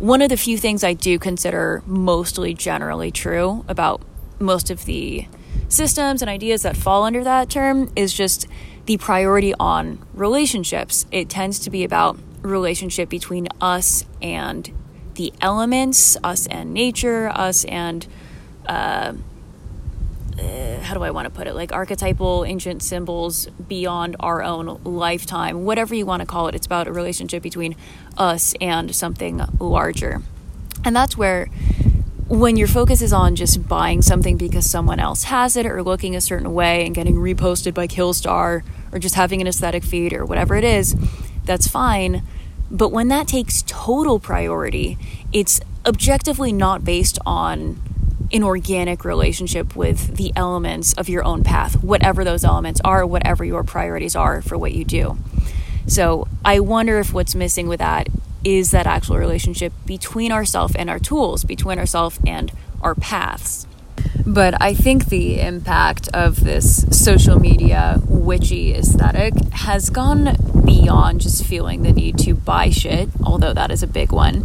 One 0.00 0.22
of 0.22 0.30
the 0.30 0.38
few 0.38 0.56
things 0.56 0.82
I 0.82 0.94
do 0.94 1.18
consider 1.18 1.82
mostly 1.84 2.54
generally 2.54 3.10
true 3.10 3.66
about 3.68 4.00
most 4.38 4.70
of 4.70 4.86
the 4.86 5.26
systems 5.68 6.22
and 6.22 6.30
ideas 6.30 6.62
that 6.62 6.74
fall 6.74 7.04
under 7.04 7.22
that 7.22 7.50
term 7.50 7.92
is 7.94 8.14
just 8.14 8.46
the 8.86 8.96
priority 8.96 9.52
on 9.60 10.02
relationships. 10.14 11.04
It 11.12 11.28
tends 11.28 11.58
to 11.58 11.70
be 11.70 11.84
about 11.84 12.18
relationship 12.40 13.10
between 13.10 13.46
us 13.60 14.06
and 14.22 14.72
the 15.16 15.34
elements, 15.42 16.16
us 16.24 16.46
and 16.46 16.72
nature, 16.72 17.28
us 17.28 17.66
and 17.66 18.06
uh, 18.64 19.12
uh, 20.40 20.80
how 20.80 20.94
do 20.94 21.02
I 21.02 21.10
want 21.10 21.26
to 21.26 21.30
put 21.30 21.46
it? 21.46 21.54
Like 21.54 21.72
archetypal 21.72 22.44
ancient 22.44 22.82
symbols 22.82 23.46
beyond 23.46 24.16
our 24.20 24.42
own 24.42 24.80
lifetime, 24.84 25.64
whatever 25.64 25.94
you 25.94 26.06
want 26.06 26.20
to 26.20 26.26
call 26.26 26.48
it. 26.48 26.54
It's 26.54 26.66
about 26.66 26.88
a 26.88 26.92
relationship 26.92 27.42
between 27.42 27.76
us 28.16 28.54
and 28.60 28.94
something 28.94 29.42
larger. 29.58 30.22
And 30.84 30.96
that's 30.96 31.16
where 31.16 31.48
when 32.28 32.56
your 32.56 32.68
focus 32.68 33.02
is 33.02 33.12
on 33.12 33.34
just 33.34 33.66
buying 33.66 34.02
something 34.02 34.36
because 34.36 34.68
someone 34.68 35.00
else 35.00 35.24
has 35.24 35.56
it 35.56 35.66
or 35.66 35.82
looking 35.82 36.14
a 36.14 36.20
certain 36.20 36.54
way 36.54 36.86
and 36.86 36.94
getting 36.94 37.16
reposted 37.16 37.74
by 37.74 37.88
Killstar 37.88 38.62
or 38.92 38.98
just 38.98 39.16
having 39.16 39.40
an 39.40 39.48
aesthetic 39.48 39.82
feed 39.82 40.12
or 40.12 40.24
whatever 40.24 40.54
it 40.54 40.62
is, 40.62 40.94
that's 41.44 41.66
fine. 41.66 42.22
But 42.70 42.92
when 42.92 43.08
that 43.08 43.26
takes 43.26 43.64
total 43.66 44.20
priority, 44.20 44.96
it's 45.32 45.60
objectively 45.84 46.52
not 46.52 46.84
based 46.84 47.18
on 47.26 47.82
an 48.32 48.42
organic 48.42 49.04
relationship 49.04 49.74
with 49.74 50.16
the 50.16 50.32
elements 50.36 50.92
of 50.94 51.08
your 51.08 51.24
own 51.24 51.42
path, 51.42 51.82
whatever 51.82 52.24
those 52.24 52.44
elements 52.44 52.80
are, 52.84 53.06
whatever 53.06 53.44
your 53.44 53.64
priorities 53.64 54.14
are 54.14 54.40
for 54.42 54.56
what 54.56 54.72
you 54.72 54.84
do. 54.84 55.18
So 55.86 56.28
I 56.44 56.60
wonder 56.60 56.98
if 56.98 57.12
what's 57.12 57.34
missing 57.34 57.66
with 57.68 57.80
that 57.80 58.08
is 58.44 58.70
that 58.70 58.86
actual 58.86 59.18
relationship 59.18 59.72
between 59.84 60.32
ourselves 60.32 60.74
and 60.76 60.88
our 60.88 60.98
tools, 60.98 61.44
between 61.44 61.78
ourselves 61.78 62.18
and 62.26 62.52
our 62.80 62.94
paths. 62.94 63.66
But 64.26 64.60
I 64.62 64.74
think 64.74 65.06
the 65.06 65.40
impact 65.40 66.08
of 66.14 66.44
this 66.44 66.84
social 66.90 67.38
media 67.40 68.00
witchy 68.06 68.74
aesthetic 68.74 69.34
has 69.52 69.90
gone 69.90 70.36
beyond 70.64 71.22
just 71.22 71.44
feeling 71.44 71.82
the 71.82 71.92
need 71.92 72.18
to 72.18 72.34
buy 72.34 72.70
shit, 72.70 73.08
although 73.24 73.52
that 73.52 73.70
is 73.70 73.82
a 73.82 73.86
big 73.86 74.12
one. 74.12 74.44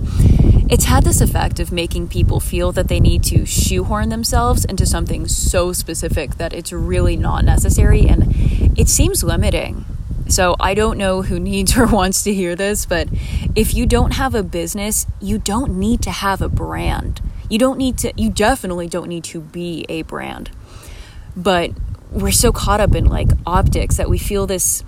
It's 0.67 0.85
had 0.85 1.03
this 1.03 1.21
effect 1.21 1.59
of 1.59 1.71
making 1.71 2.07
people 2.07 2.39
feel 2.39 2.71
that 2.71 2.87
they 2.87 2.99
need 2.99 3.23
to 3.25 3.45
shoehorn 3.45 4.09
themselves 4.09 4.65
into 4.65 4.85
something 4.85 5.27
so 5.27 5.71
specific 5.73 6.37
that 6.37 6.53
it's 6.53 6.73
really 6.73 7.15
not 7.15 7.45
necessary 7.45 8.07
and 8.07 8.33
it 8.75 8.89
seems 8.89 9.23
limiting. 9.23 9.85
So 10.27 10.55
I 10.59 10.73
don't 10.73 10.97
know 10.97 11.21
who 11.21 11.39
needs 11.51 11.77
or 11.77 11.85
wants 11.85 12.23
to 12.23 12.33
hear 12.33 12.55
this, 12.55 12.85
but 12.85 13.07
if 13.55 13.75
you 13.75 13.85
don't 13.85 14.15
have 14.15 14.33
a 14.33 14.41
business, 14.41 15.05
you 15.21 15.37
don't 15.37 15.77
need 15.77 16.01
to 16.01 16.11
have 16.11 16.41
a 16.41 16.49
brand. 16.49 17.21
You 17.49 17.59
don't 17.59 17.77
need 17.77 17.97
to, 17.99 18.13
you 18.15 18.29
definitely 18.29 18.87
don't 18.87 19.07
need 19.07 19.23
to 19.25 19.41
be 19.41 19.85
a 19.89 20.01
brand. 20.03 20.51
But 21.35 21.71
we're 22.11 22.31
so 22.31 22.51
caught 22.51 22.79
up 22.79 22.95
in 22.95 23.05
like 23.05 23.29
optics 23.45 23.97
that 23.97 24.09
we 24.09 24.17
feel 24.17 24.47
this 24.47 24.83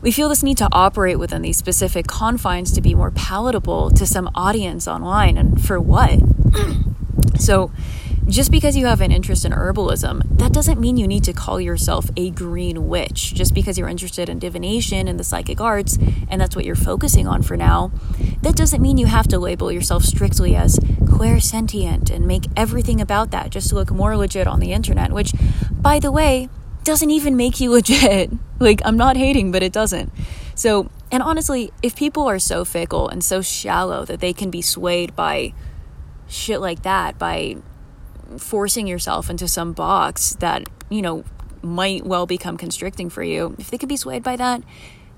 we 0.00 0.12
feel 0.12 0.28
this 0.28 0.42
need 0.42 0.58
to 0.58 0.68
operate 0.70 1.18
within 1.18 1.40
these 1.40 1.56
specific 1.56 2.06
confines 2.06 2.70
to 2.72 2.82
be 2.82 2.94
more 2.94 3.10
palatable 3.10 3.90
to 3.90 4.06
some 4.06 4.30
audience 4.34 4.86
online 4.86 5.38
and 5.38 5.64
for 5.64 5.80
what 5.80 6.20
so 7.38 7.72
just 8.26 8.50
because 8.50 8.76
you 8.76 8.86
have 8.86 9.02
an 9.02 9.12
interest 9.12 9.44
in 9.44 9.52
herbalism, 9.52 10.38
that 10.38 10.52
doesn't 10.52 10.80
mean 10.80 10.96
you 10.96 11.06
need 11.06 11.24
to 11.24 11.32
call 11.32 11.60
yourself 11.60 12.08
a 12.16 12.30
green 12.30 12.88
witch. 12.88 13.34
Just 13.34 13.52
because 13.52 13.76
you're 13.76 13.88
interested 13.88 14.28
in 14.28 14.38
divination 14.38 15.08
and 15.08 15.20
the 15.20 15.24
psychic 15.24 15.60
arts, 15.60 15.98
and 16.28 16.40
that's 16.40 16.56
what 16.56 16.64
you're 16.64 16.74
focusing 16.74 17.26
on 17.26 17.42
for 17.42 17.56
now, 17.56 17.92
that 18.42 18.56
doesn't 18.56 18.80
mean 18.80 18.96
you 18.96 19.06
have 19.06 19.28
to 19.28 19.38
label 19.38 19.70
yourself 19.70 20.04
strictly 20.04 20.56
as 20.56 20.78
clairsentient 20.78 22.10
and 22.10 22.26
make 22.26 22.46
everything 22.56 23.00
about 23.00 23.30
that 23.30 23.50
just 23.50 23.68
to 23.68 23.74
look 23.74 23.90
more 23.90 24.16
legit 24.16 24.46
on 24.46 24.58
the 24.58 24.72
internet, 24.72 25.12
which, 25.12 25.32
by 25.70 25.98
the 25.98 26.10
way, 26.10 26.48
doesn't 26.82 27.10
even 27.10 27.36
make 27.36 27.60
you 27.60 27.70
legit. 27.72 28.30
like, 28.58 28.80
I'm 28.84 28.96
not 28.96 29.16
hating, 29.16 29.52
but 29.52 29.62
it 29.62 29.72
doesn't. 29.72 30.10
So, 30.54 30.90
and 31.10 31.22
honestly, 31.22 31.72
if 31.82 31.94
people 31.94 32.26
are 32.28 32.38
so 32.38 32.64
fickle 32.64 33.08
and 33.08 33.22
so 33.22 33.42
shallow 33.42 34.04
that 34.06 34.20
they 34.20 34.32
can 34.32 34.50
be 34.50 34.62
swayed 34.62 35.14
by 35.14 35.52
shit 36.26 36.60
like 36.60 36.82
that, 36.82 37.18
by 37.18 37.56
forcing 38.38 38.86
yourself 38.86 39.30
into 39.30 39.48
some 39.48 39.72
box 39.72 40.34
that, 40.36 40.68
you 40.88 41.02
know, 41.02 41.24
might 41.62 42.04
well 42.04 42.26
become 42.26 42.56
constricting 42.56 43.08
for 43.08 43.22
you, 43.22 43.54
if 43.58 43.70
they 43.70 43.78
could 43.78 43.88
be 43.88 43.96
swayed 43.96 44.22
by 44.22 44.36
that, 44.36 44.62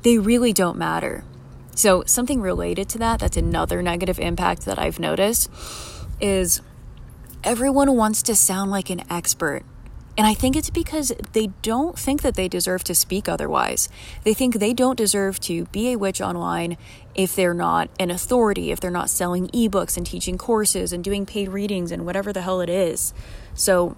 they 0.03 0.19
really 0.19 0.53
don't 0.53 0.79
matter. 0.79 1.25
So, 1.75 2.05
something 2.07 2.41
related 2.41 2.89
to 2.91 2.99
that, 2.99 3.21
that's 3.21 3.37
another 3.37 3.83
negative 3.83 4.19
impact 4.19 4.65
that 4.65 4.79
I've 4.79 4.99
noticed, 4.99 5.51
is 6.21 6.63
everyone 7.45 7.95
wants 7.97 8.23
to 8.23 8.35
sound 8.35 8.71
like 8.71 8.89
an 8.89 9.03
expert 9.11 9.63
and 10.19 10.27
I 10.27 10.33
think 10.33 10.57
it's 10.57 10.71
because 10.71 11.13
they 11.33 11.49
don't 11.61 11.99
think 11.99 12.23
that 12.23 12.37
they 12.37 12.49
deserve 12.49 12.85
to 12.85 12.95
speak 12.95 13.29
otherwise. 13.29 13.89
They 14.25 14.33
think 14.33 14.55
they 14.55 14.73
don't 14.73 14.97
deserve 14.97 15.39
to 15.41 15.67
be 15.67 15.93
a 15.93 15.97
witch 15.97 16.23
online 16.23 16.79
if 17.15 17.37
they're 17.37 17.55
not 17.55 17.91
an 18.01 18.11
authority, 18.11 18.71
if 18.71 18.81
they're 18.81 18.91
not 18.91 19.11
selling 19.11 19.49
ebooks 19.49 19.97
and 19.97 20.07
teaching 20.07 20.39
courses 20.39 20.93
and 20.93 21.05
doing 21.05 21.27
paid 21.27 21.49
readings 21.49 21.93
and 21.93 22.07
whatever 22.07 22.33
the 22.33 22.43
hell 22.43 22.63
it 22.63 22.71
is. 22.71 23.13
So, 23.55 23.97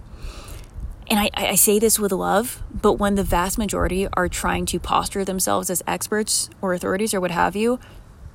and 1.08 1.20
I, 1.20 1.30
I 1.34 1.54
say 1.54 1.78
this 1.78 2.00
with 2.00 2.10
love, 2.10 2.62
but 2.72 2.94
when 2.94 3.14
the 3.14 3.25
vast 3.25 3.56
majority 3.56 4.08
are 4.14 4.28
trying 4.28 4.66
to 4.66 4.80
posture 4.80 5.25
themselves 5.25 5.70
as 5.70 5.82
experts 5.87 6.50
or 6.60 6.75
authorities 6.75 7.14
or 7.14 7.20
what 7.20 7.30
have 7.30 7.54
you, 7.54 7.78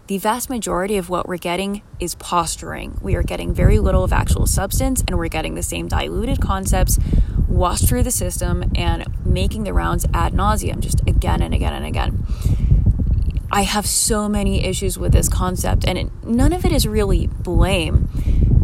the 0.08 0.18
vast 0.18 0.50
majority 0.50 0.98
of 0.98 1.10
what 1.10 1.28
we're 1.28 1.38
getting 1.38 1.82
is 2.00 2.16
posturing. 2.16 3.00
We 3.02 3.16
are 3.16 3.24
getting 3.24 3.54
very 3.54 3.80
little 3.80 4.04
of 4.04 4.12
actual 4.12 4.48
substance, 4.48 5.02
and 5.08 5.18
we're 5.18 5.30
getting 5.30 5.56
the 5.56 5.64
same 5.64 5.88
diluted 5.88 6.42
concepts 6.42 7.00
washed 7.54 7.88
through 7.88 8.04
the 8.04 8.12
system 8.12 8.72
and 8.76 9.06
making 9.26 9.64
the 9.64 9.74
rounds 9.74 10.06
ad 10.14 10.34
nauseum, 10.34 10.80
just 10.80 11.02
again 11.08 11.42
and 11.42 11.54
again 11.54 11.74
and 11.74 11.86
again. 11.86 12.26
I 13.52 13.62
have 13.62 13.86
so 13.86 14.28
many 14.28 14.66
issues 14.66 14.98
with 14.98 15.14
this 15.14 15.30
concept, 15.30 15.86
and 15.88 15.98
it, 15.98 16.26
none 16.26 16.54
of 16.54 16.66
it 16.66 16.72
is 16.72 16.88
really 16.88 17.28
blame 17.28 18.10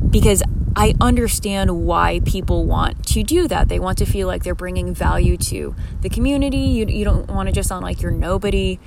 because 0.10 0.41
I 0.75 0.96
understand 1.00 1.86
why 1.86 2.22
people 2.25 2.65
want 2.65 3.05
to 3.08 3.22
do 3.22 3.48
that. 3.48 3.69
They 3.69 3.79
want 3.79 4.00
to 4.00 4.05
feel 4.05 4.27
like 4.27 4.43
they're 4.43 4.55
bringing 4.55 4.93
value 4.93 5.38
to 5.38 5.75
the 6.01 6.10
community. 6.10 6.58
You, 6.58 6.88
you 6.88 7.05
don't 7.05 7.27
want 7.29 7.48
to 7.48 7.53
just 7.53 7.69
sound 7.69 7.84
like 7.84 8.01
you're 8.01 8.12
nobody. 8.12 8.79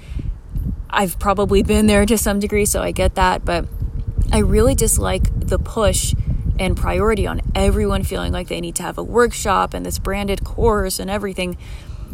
I've 0.91 1.19
probably 1.19 1.63
been 1.63 1.87
there 1.87 2.05
to 2.07 2.19
some 2.19 2.41
degree, 2.41 2.65
so 2.65 2.83
I 2.83 2.91
get 2.91 3.15
that, 3.15 3.45
but 3.45 3.67
I 4.33 4.39
really 4.39 4.75
dislike 4.75 5.29
the 5.39 5.59
push 5.59 6.15
and 6.59 6.77
priority 6.77 7.27
on 7.27 7.41
everyone 7.55 8.03
feeling 8.03 8.33
like 8.33 8.49
they 8.49 8.61
need 8.61 8.75
to 8.77 8.83
have 8.83 8.99
a 8.99 9.03
workshop 9.03 9.75
and 9.75 9.85
this 9.85 9.99
branded 9.99 10.45
course 10.45 10.99
and 10.99 11.11
everything 11.11 11.57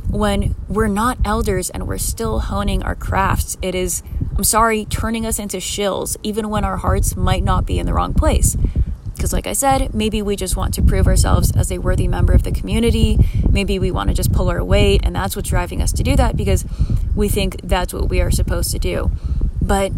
when 0.08 0.54
we're 0.68 0.88
not 0.88 1.18
elders 1.24 1.70
and 1.70 1.86
we're 1.86 1.98
still 1.98 2.40
honing 2.40 2.82
our 2.82 2.94
crafts. 2.94 3.56
It 3.60 3.74
is, 3.74 4.02
I'm 4.36 4.44
sorry, 4.44 4.84
turning 4.86 5.26
us 5.26 5.38
into 5.38 5.58
shills, 5.58 6.16
even 6.22 6.48
when 6.48 6.64
our 6.64 6.78
hearts 6.78 7.16
might 7.16 7.44
not 7.44 7.66
be 7.66 7.78
in 7.78 7.86
the 7.86 7.92
wrong 7.92 8.14
place. 8.14 8.56
Because, 9.14 9.32
like 9.32 9.48
I 9.48 9.52
said, 9.52 9.92
maybe 9.92 10.22
we 10.22 10.36
just 10.36 10.56
want 10.56 10.74
to 10.74 10.82
prove 10.82 11.08
ourselves 11.08 11.50
as 11.56 11.72
a 11.72 11.78
worthy 11.78 12.06
member 12.06 12.32
of 12.32 12.44
the 12.44 12.52
community. 12.52 13.18
Maybe 13.50 13.78
we 13.80 13.90
want 13.90 14.10
to 14.10 14.14
just 14.14 14.32
pull 14.32 14.48
our 14.48 14.62
weight, 14.62 15.00
and 15.04 15.14
that's 15.14 15.34
what's 15.34 15.48
driving 15.48 15.82
us 15.82 15.92
to 15.94 16.04
do 16.04 16.14
that 16.14 16.36
because 16.36 16.64
we 17.16 17.28
think 17.28 17.60
that's 17.64 17.92
what 17.92 18.08
we 18.08 18.20
are 18.20 18.30
supposed 18.30 18.70
to 18.70 18.78
do. 18.78 19.10
But 19.60 19.90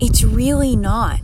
it's 0.00 0.24
really 0.24 0.76
not. 0.76 1.20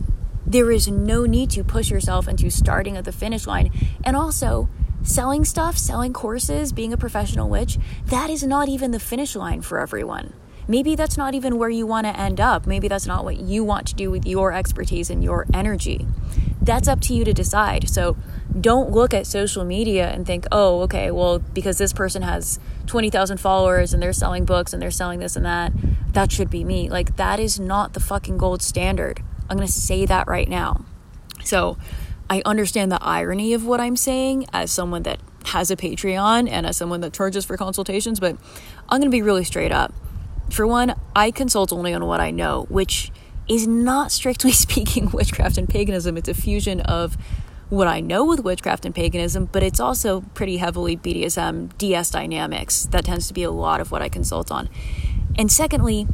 There 0.51 0.69
is 0.69 0.89
no 0.89 1.25
need 1.25 1.49
to 1.51 1.63
push 1.63 1.89
yourself 1.89 2.27
into 2.27 2.49
starting 2.49 2.97
at 2.97 3.05
the 3.05 3.13
finish 3.13 3.47
line. 3.47 3.71
And 4.03 4.17
also, 4.17 4.67
selling 5.01 5.45
stuff, 5.45 5.77
selling 5.77 6.11
courses, 6.11 6.73
being 6.73 6.91
a 6.91 6.97
professional 6.97 7.47
witch, 7.47 7.77
that 8.07 8.29
is 8.29 8.43
not 8.43 8.67
even 8.67 8.91
the 8.91 8.99
finish 8.99 9.33
line 9.33 9.61
for 9.61 9.79
everyone. 9.79 10.33
Maybe 10.67 10.93
that's 10.93 11.15
not 11.15 11.33
even 11.35 11.57
where 11.57 11.69
you 11.69 11.87
want 11.87 12.05
to 12.05 12.19
end 12.19 12.41
up. 12.41 12.67
Maybe 12.67 12.89
that's 12.89 13.07
not 13.07 13.23
what 13.23 13.37
you 13.37 13.63
want 13.63 13.87
to 13.87 13.95
do 13.95 14.11
with 14.11 14.25
your 14.25 14.51
expertise 14.51 15.09
and 15.09 15.23
your 15.23 15.45
energy. 15.53 16.05
That's 16.61 16.89
up 16.89 16.99
to 17.03 17.13
you 17.13 17.23
to 17.23 17.31
decide. 17.31 17.87
So 17.89 18.17
don't 18.59 18.91
look 18.91 19.13
at 19.13 19.27
social 19.27 19.63
media 19.63 20.09
and 20.09 20.27
think, 20.27 20.45
oh, 20.51 20.81
okay, 20.81 21.11
well, 21.11 21.39
because 21.39 21.77
this 21.77 21.93
person 21.93 22.23
has 22.23 22.59
20,000 22.87 23.37
followers 23.37 23.93
and 23.93 24.03
they're 24.03 24.11
selling 24.11 24.43
books 24.43 24.73
and 24.73 24.81
they're 24.81 24.91
selling 24.91 25.21
this 25.21 25.37
and 25.37 25.45
that, 25.45 25.71
that 26.11 26.29
should 26.29 26.49
be 26.49 26.65
me. 26.65 26.89
Like, 26.89 27.15
that 27.15 27.39
is 27.39 27.57
not 27.57 27.93
the 27.93 28.01
fucking 28.01 28.37
gold 28.37 28.61
standard. 28.61 29.23
I'm 29.51 29.57
going 29.57 29.67
to 29.67 29.73
say 29.73 30.05
that 30.05 30.29
right 30.29 30.47
now. 30.47 30.85
So 31.43 31.77
I 32.29 32.41
understand 32.45 32.89
the 32.89 33.03
irony 33.03 33.53
of 33.53 33.65
what 33.65 33.81
I'm 33.81 33.97
saying 33.97 34.47
as 34.53 34.71
someone 34.71 35.03
that 35.03 35.19
has 35.47 35.69
a 35.69 35.75
Patreon 35.75 36.49
and 36.49 36.65
as 36.65 36.77
someone 36.77 37.01
that 37.01 37.11
charges 37.11 37.43
for 37.43 37.57
consultations, 37.57 38.21
but 38.21 38.37
I'm 38.87 39.01
going 39.01 39.11
to 39.11 39.15
be 39.15 39.21
really 39.21 39.43
straight 39.43 39.73
up. 39.73 39.93
For 40.49 40.65
one, 40.65 40.95
I 41.13 41.31
consult 41.31 41.73
only 41.73 41.93
on 41.93 42.05
what 42.05 42.21
I 42.21 42.31
know, 42.31 42.65
which 42.69 43.11
is 43.49 43.67
not 43.67 44.13
strictly 44.13 44.51
speaking 44.53 45.11
witchcraft 45.11 45.57
and 45.57 45.67
paganism. 45.67 46.15
It's 46.15 46.29
a 46.29 46.33
fusion 46.33 46.79
of 46.79 47.17
what 47.67 47.89
I 47.89 47.99
know 47.99 48.23
with 48.23 48.39
witchcraft 48.39 48.85
and 48.85 48.95
paganism, 48.95 49.49
but 49.51 49.63
it's 49.63 49.81
also 49.81 50.21
pretty 50.33 50.57
heavily 50.57 50.95
BDSM, 50.95 51.77
DS 51.77 52.09
dynamics. 52.09 52.85
That 52.85 53.03
tends 53.03 53.27
to 53.27 53.33
be 53.33 53.43
a 53.43 53.51
lot 53.51 53.81
of 53.81 53.91
what 53.91 54.01
I 54.01 54.07
consult 54.07 54.49
on. 54.49 54.69
And 55.37 55.51
secondly, 55.51 56.07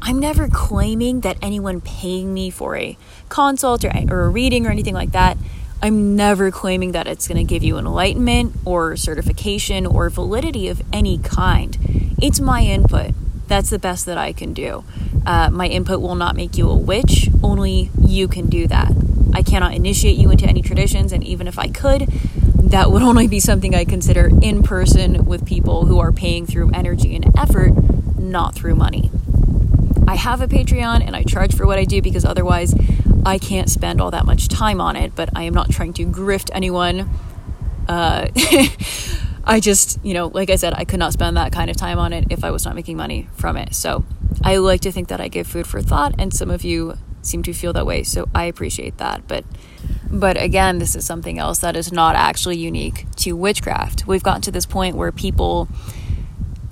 I'm 0.00 0.18
never 0.18 0.48
claiming 0.48 1.20
that 1.20 1.36
anyone 1.42 1.80
paying 1.80 2.32
me 2.32 2.50
for 2.50 2.76
a 2.76 2.96
consult 3.28 3.84
or, 3.84 3.92
or 4.10 4.24
a 4.24 4.28
reading 4.28 4.66
or 4.66 4.70
anything 4.70 4.94
like 4.94 5.12
that. 5.12 5.36
I'm 5.80 6.16
never 6.16 6.50
claiming 6.50 6.92
that 6.92 7.06
it's 7.06 7.28
going 7.28 7.38
to 7.38 7.44
give 7.44 7.62
you 7.62 7.78
enlightenment 7.78 8.54
or 8.64 8.96
certification 8.96 9.86
or 9.86 10.10
validity 10.10 10.68
of 10.68 10.82
any 10.92 11.18
kind. 11.18 11.76
It's 12.20 12.40
my 12.40 12.62
input. 12.62 13.14
That's 13.46 13.70
the 13.70 13.78
best 13.78 14.06
that 14.06 14.18
I 14.18 14.32
can 14.32 14.52
do. 14.52 14.84
Uh, 15.24 15.50
my 15.50 15.66
input 15.66 16.00
will 16.00 16.14
not 16.14 16.36
make 16.36 16.58
you 16.58 16.68
a 16.68 16.76
witch, 16.76 17.28
only 17.42 17.90
you 18.00 18.28
can 18.28 18.48
do 18.48 18.66
that. 18.66 18.92
I 19.32 19.42
cannot 19.42 19.74
initiate 19.74 20.16
you 20.16 20.30
into 20.30 20.46
any 20.46 20.62
traditions, 20.62 21.12
and 21.12 21.22
even 21.22 21.46
if 21.46 21.58
I 21.58 21.68
could, 21.68 22.02
that 22.02 22.90
would 22.90 23.02
only 23.10 23.28
be 23.28 23.40
something 23.40 23.74
I 23.74 23.84
consider 23.84 24.30
in 24.42 24.62
person 24.62 25.26
with 25.26 25.46
people 25.46 25.86
who 25.86 25.98
are 25.98 26.12
paying 26.12 26.46
through 26.46 26.70
energy 26.72 27.14
and 27.14 27.36
effort, 27.38 27.72
not 28.18 28.54
through 28.54 28.74
money. 28.74 29.10
I 30.08 30.14
have 30.14 30.40
a 30.40 30.48
Patreon 30.48 31.06
and 31.06 31.14
I 31.14 31.22
charge 31.22 31.54
for 31.54 31.66
what 31.66 31.78
I 31.78 31.84
do 31.84 32.00
because 32.00 32.24
otherwise 32.24 32.74
I 33.26 33.36
can't 33.36 33.68
spend 33.68 34.00
all 34.00 34.10
that 34.12 34.24
much 34.24 34.48
time 34.48 34.80
on 34.80 34.96
it, 34.96 35.14
but 35.14 35.28
I 35.36 35.42
am 35.42 35.52
not 35.52 35.70
trying 35.70 35.92
to 35.94 36.06
grift 36.06 36.48
anyone. 36.54 37.10
Uh, 37.86 38.28
I 39.44 39.60
just, 39.60 40.02
you 40.02 40.14
know, 40.14 40.28
like 40.28 40.48
I 40.48 40.56
said, 40.56 40.72
I 40.72 40.84
could 40.84 40.98
not 40.98 41.12
spend 41.12 41.36
that 41.36 41.52
kind 41.52 41.68
of 41.68 41.76
time 41.76 41.98
on 41.98 42.14
it 42.14 42.24
if 42.30 42.42
I 42.42 42.50
was 42.50 42.64
not 42.64 42.74
making 42.74 42.96
money 42.96 43.28
from 43.34 43.58
it. 43.58 43.74
So 43.74 44.06
I 44.42 44.56
like 44.56 44.80
to 44.82 44.92
think 44.92 45.08
that 45.08 45.20
I 45.20 45.28
give 45.28 45.46
food 45.46 45.66
for 45.66 45.82
thought, 45.82 46.14
and 46.18 46.32
some 46.32 46.50
of 46.50 46.64
you 46.64 46.96
seem 47.20 47.42
to 47.42 47.52
feel 47.52 47.74
that 47.74 47.84
way. 47.84 48.02
So 48.02 48.30
I 48.34 48.44
appreciate 48.44 48.96
that. 48.96 49.28
But 49.28 49.44
but 50.10 50.40
again, 50.40 50.78
this 50.78 50.96
is 50.96 51.04
something 51.04 51.38
else 51.38 51.58
that 51.58 51.76
is 51.76 51.92
not 51.92 52.16
actually 52.16 52.56
unique 52.56 53.04
to 53.16 53.32
witchcraft. 53.32 54.06
We've 54.06 54.22
gotten 54.22 54.40
to 54.42 54.50
this 54.50 54.64
point 54.64 54.96
where 54.96 55.12
people 55.12 55.68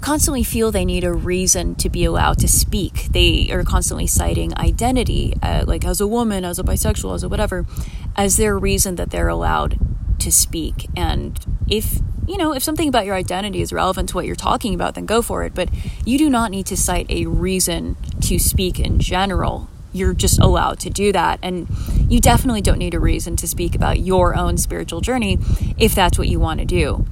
constantly 0.01 0.43
feel 0.43 0.71
they 0.71 0.85
need 0.85 1.05
a 1.05 1.13
reason 1.13 1.75
to 1.77 1.89
be 1.89 2.05
allowed 2.05 2.39
to 2.39 2.49
speak. 2.49 3.09
They 3.11 3.49
are 3.51 3.65
constantly 3.65 4.07
citing 4.07 4.57
identity, 4.59 5.35
uh, 5.43 5.65
like 5.67 5.85
as 5.85 6.01
a 6.01 6.07
woman, 6.07 6.45
as 6.45 6.59
a 6.59 6.63
bisexual, 6.63 7.15
as 7.15 7.23
a 7.23 7.29
whatever, 7.29 7.67
as 8.15 8.37
their 8.37 8.59
reason 8.59 8.97
that 8.97 9.11
they're 9.11 9.29
allowed 9.29 9.79
to 10.21 10.33
speak. 10.33 10.89
And 10.97 11.45
if 11.69 11.99
you 12.27 12.37
know, 12.37 12.53
if 12.53 12.63
something 12.63 12.89
about 12.89 13.07
your 13.07 13.15
identity 13.15 13.61
is 13.61 13.73
relevant 13.73 14.09
to 14.09 14.17
what 14.17 14.27
you're 14.27 14.35
talking 14.35 14.75
about, 14.75 14.97
then 14.97 15.07
go 15.07 15.23
for 15.23 15.45
it. 15.45 15.55
But 15.55 15.69
you 16.05 16.19
do 16.19 16.29
not 16.29 16.51
need 16.51 16.67
to 16.67 16.77
cite 16.77 17.07
a 17.09 17.27
reason 17.27 17.97
to 18.23 18.41
speak 18.41 18.81
in 18.81 18.99
general. 18.99 19.69
You're 19.93 20.13
just 20.13 20.41
allowed 20.41 20.81
to 20.81 20.91
do 20.91 21.13
that. 21.13 21.39
And 21.41 21.69
you 22.09 22.21
definitely 22.21 22.63
don't 22.63 22.79
need 22.79 22.95
a 22.95 23.01
reason 23.01 23.37
to 23.37 23.47
speak 23.47 23.77
about 23.77 24.01
your 24.01 24.37
own 24.37 24.59
spiritual 24.59 25.01
journey 25.01 25.39
if 25.79 25.95
that's 25.95 26.19
what 26.19 26.27
you 26.27 26.41
want 26.41 26.59
to 26.59 26.67
do 26.67 27.07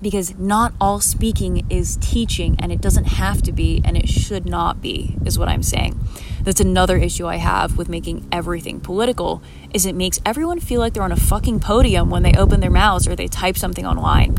because 0.00 0.36
not 0.38 0.72
all 0.80 1.00
speaking 1.00 1.66
is 1.68 1.96
teaching 2.00 2.56
and 2.58 2.70
it 2.70 2.80
doesn't 2.80 3.04
have 3.04 3.42
to 3.42 3.52
be 3.52 3.82
and 3.84 3.96
it 3.96 4.08
should 4.08 4.46
not 4.46 4.80
be 4.80 5.16
is 5.24 5.38
what 5.38 5.48
i'm 5.48 5.62
saying. 5.62 5.98
That's 6.42 6.60
another 6.60 6.96
issue 6.96 7.26
i 7.26 7.36
have 7.36 7.76
with 7.76 7.88
making 7.88 8.26
everything 8.30 8.80
political 8.80 9.42
is 9.74 9.86
it 9.86 9.94
makes 9.94 10.20
everyone 10.24 10.60
feel 10.60 10.80
like 10.80 10.94
they're 10.94 11.02
on 11.02 11.12
a 11.12 11.16
fucking 11.16 11.60
podium 11.60 12.10
when 12.10 12.22
they 12.22 12.34
open 12.34 12.60
their 12.60 12.70
mouths 12.70 13.08
or 13.08 13.16
they 13.16 13.28
type 13.28 13.56
something 13.56 13.86
online. 13.86 14.36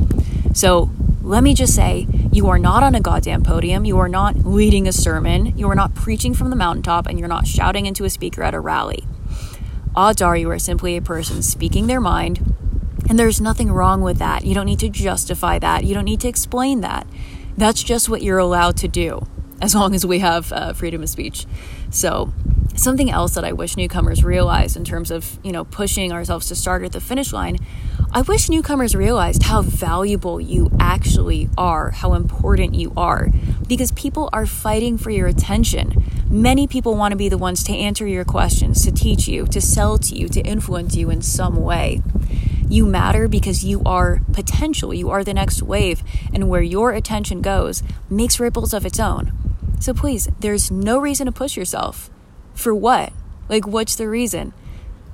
So 0.56 0.92
let 1.22 1.44
me 1.44 1.54
just 1.54 1.75
say 1.75 2.08
you 2.32 2.48
are 2.48 2.60
not 2.60 2.82
on 2.82 2.96
a 2.96 3.01
goddamn 3.01 3.44
podium 3.44 3.84
you 3.84 4.00
are 4.00 4.10
not 4.10 4.38
leading 4.38 4.88
a 4.88 4.92
sermon 4.92 5.58
you 5.58 5.70
are 5.70 5.75
not 5.75 5.94
preaching 5.94 6.34
from 6.34 6.50
the 6.50 6.56
mountaintop 6.56 7.06
and 7.06 7.20
you're 7.20 7.28
not 7.28 7.46
shouting 7.46 7.86
into 7.86 8.06
a 8.06 8.10
speaker 8.10 8.44
at 8.44 8.54
a 8.54 8.60
rally. 8.60 9.06
Odds 9.96 10.22
are 10.22 10.38
you 10.38 10.50
are 10.50 10.60
simply 10.60 10.96
a 10.96 11.01
person 11.01 11.42
speaking 11.42 11.88
their 11.88 12.00
mind 12.00 12.56
and 13.10 13.18
there's 13.18 13.42
nothing 13.42 13.72
wrong 13.72 14.01
with 14.01 14.20
that. 14.20 14.46
You 14.46 14.54
don't 14.54 14.68
need 14.68 14.80
to 14.80 14.89
justify 14.89 15.58
that. 15.60 15.84
You 15.84 15.96
don't 15.96 16.06
need 16.06 16.22
to 16.22 16.28
explain 16.28 16.82
that. 16.82 17.08
That's 17.58 17.84
just 17.84 18.08
what 18.08 18.22
you're 18.22 18.38
allowed 18.38 18.78
to 18.78 18.88
do 18.88 19.25
as 19.62 19.75
long 19.75 19.94
as 19.94 20.06
we 20.06 20.20
have 20.20 20.51
uh, 20.54 20.74
freedom 20.74 21.04
of 21.04 21.10
speech. 21.10 21.46
So, 21.89 22.32
something 22.75 23.10
else 23.10 23.34
that 23.34 23.44
I 23.44 23.51
wish 23.51 23.75
newcomers 23.75 24.24
realized 24.24 24.78
in 24.78 24.86
terms 24.86 25.12
of, 25.12 25.38
you 25.44 25.51
know, 25.51 25.66
pushing 25.66 26.13
ourselves 26.13 26.48
to 26.48 26.56
start 26.56 26.84
at 26.84 26.94
the 26.94 27.01
finish 27.01 27.34
line, 27.34 27.58
I 28.12 28.22
wish 28.22 28.48
newcomers 28.48 28.96
realized 28.96 29.44
how 29.44 29.62
valuable 29.62 30.39
you 30.39 30.72
actually 30.80 31.50
are, 31.58 31.92
how 31.92 32.13
important 32.13 32.74
you 32.75 32.94
are, 32.96 33.30
because 33.68 33.92
people 33.92 34.30
are 34.32 34.46
fighting 34.46 34.98
for 34.98 35.10
your 35.10 35.28
attention. 35.28 36.04
Many 36.30 36.68
people 36.68 36.96
want 36.96 37.12
to 37.12 37.18
be 37.18 37.28
the 37.28 37.38
ones 37.38 37.63
to 37.66 37.75
answer 37.75 38.08
your 38.08 38.24
questions, 38.24 38.84
to 38.86 38.92
teach 38.92 39.28
you, 39.28 39.46
to 39.48 39.60
sell 39.60 39.98
to 39.98 40.16
you, 40.16 40.30
to 40.30 40.42
influence 40.42 40.96
you 40.96 41.10
in 41.10 41.22
some 41.22 41.58
way. 41.58 42.01
You 42.70 42.86
matter 42.86 43.28
because 43.28 43.66
you 43.66 43.82
are 43.84 44.22
potential. 44.32 44.94
You 44.94 45.10
are 45.10 45.24
the 45.24 45.34
next 45.34 45.64
wave. 45.64 46.04
And 46.32 46.48
where 46.48 46.62
your 46.62 46.92
attention 46.92 47.42
goes 47.42 47.82
makes 48.10 48.40
ripples 48.40 48.74
of 48.74 48.86
its 48.86 49.00
own. 49.00 49.34
So 49.80 49.94
please, 49.94 50.30
there's 50.40 50.70
no 50.70 51.00
reason 51.00 51.26
to 51.26 51.32
push 51.32 51.58
yourself. 51.58 52.12
For 52.54 52.76
what? 52.76 53.12
Like, 53.50 53.66
what's 53.66 53.96
the 53.96 54.08
reason? 54.08 54.54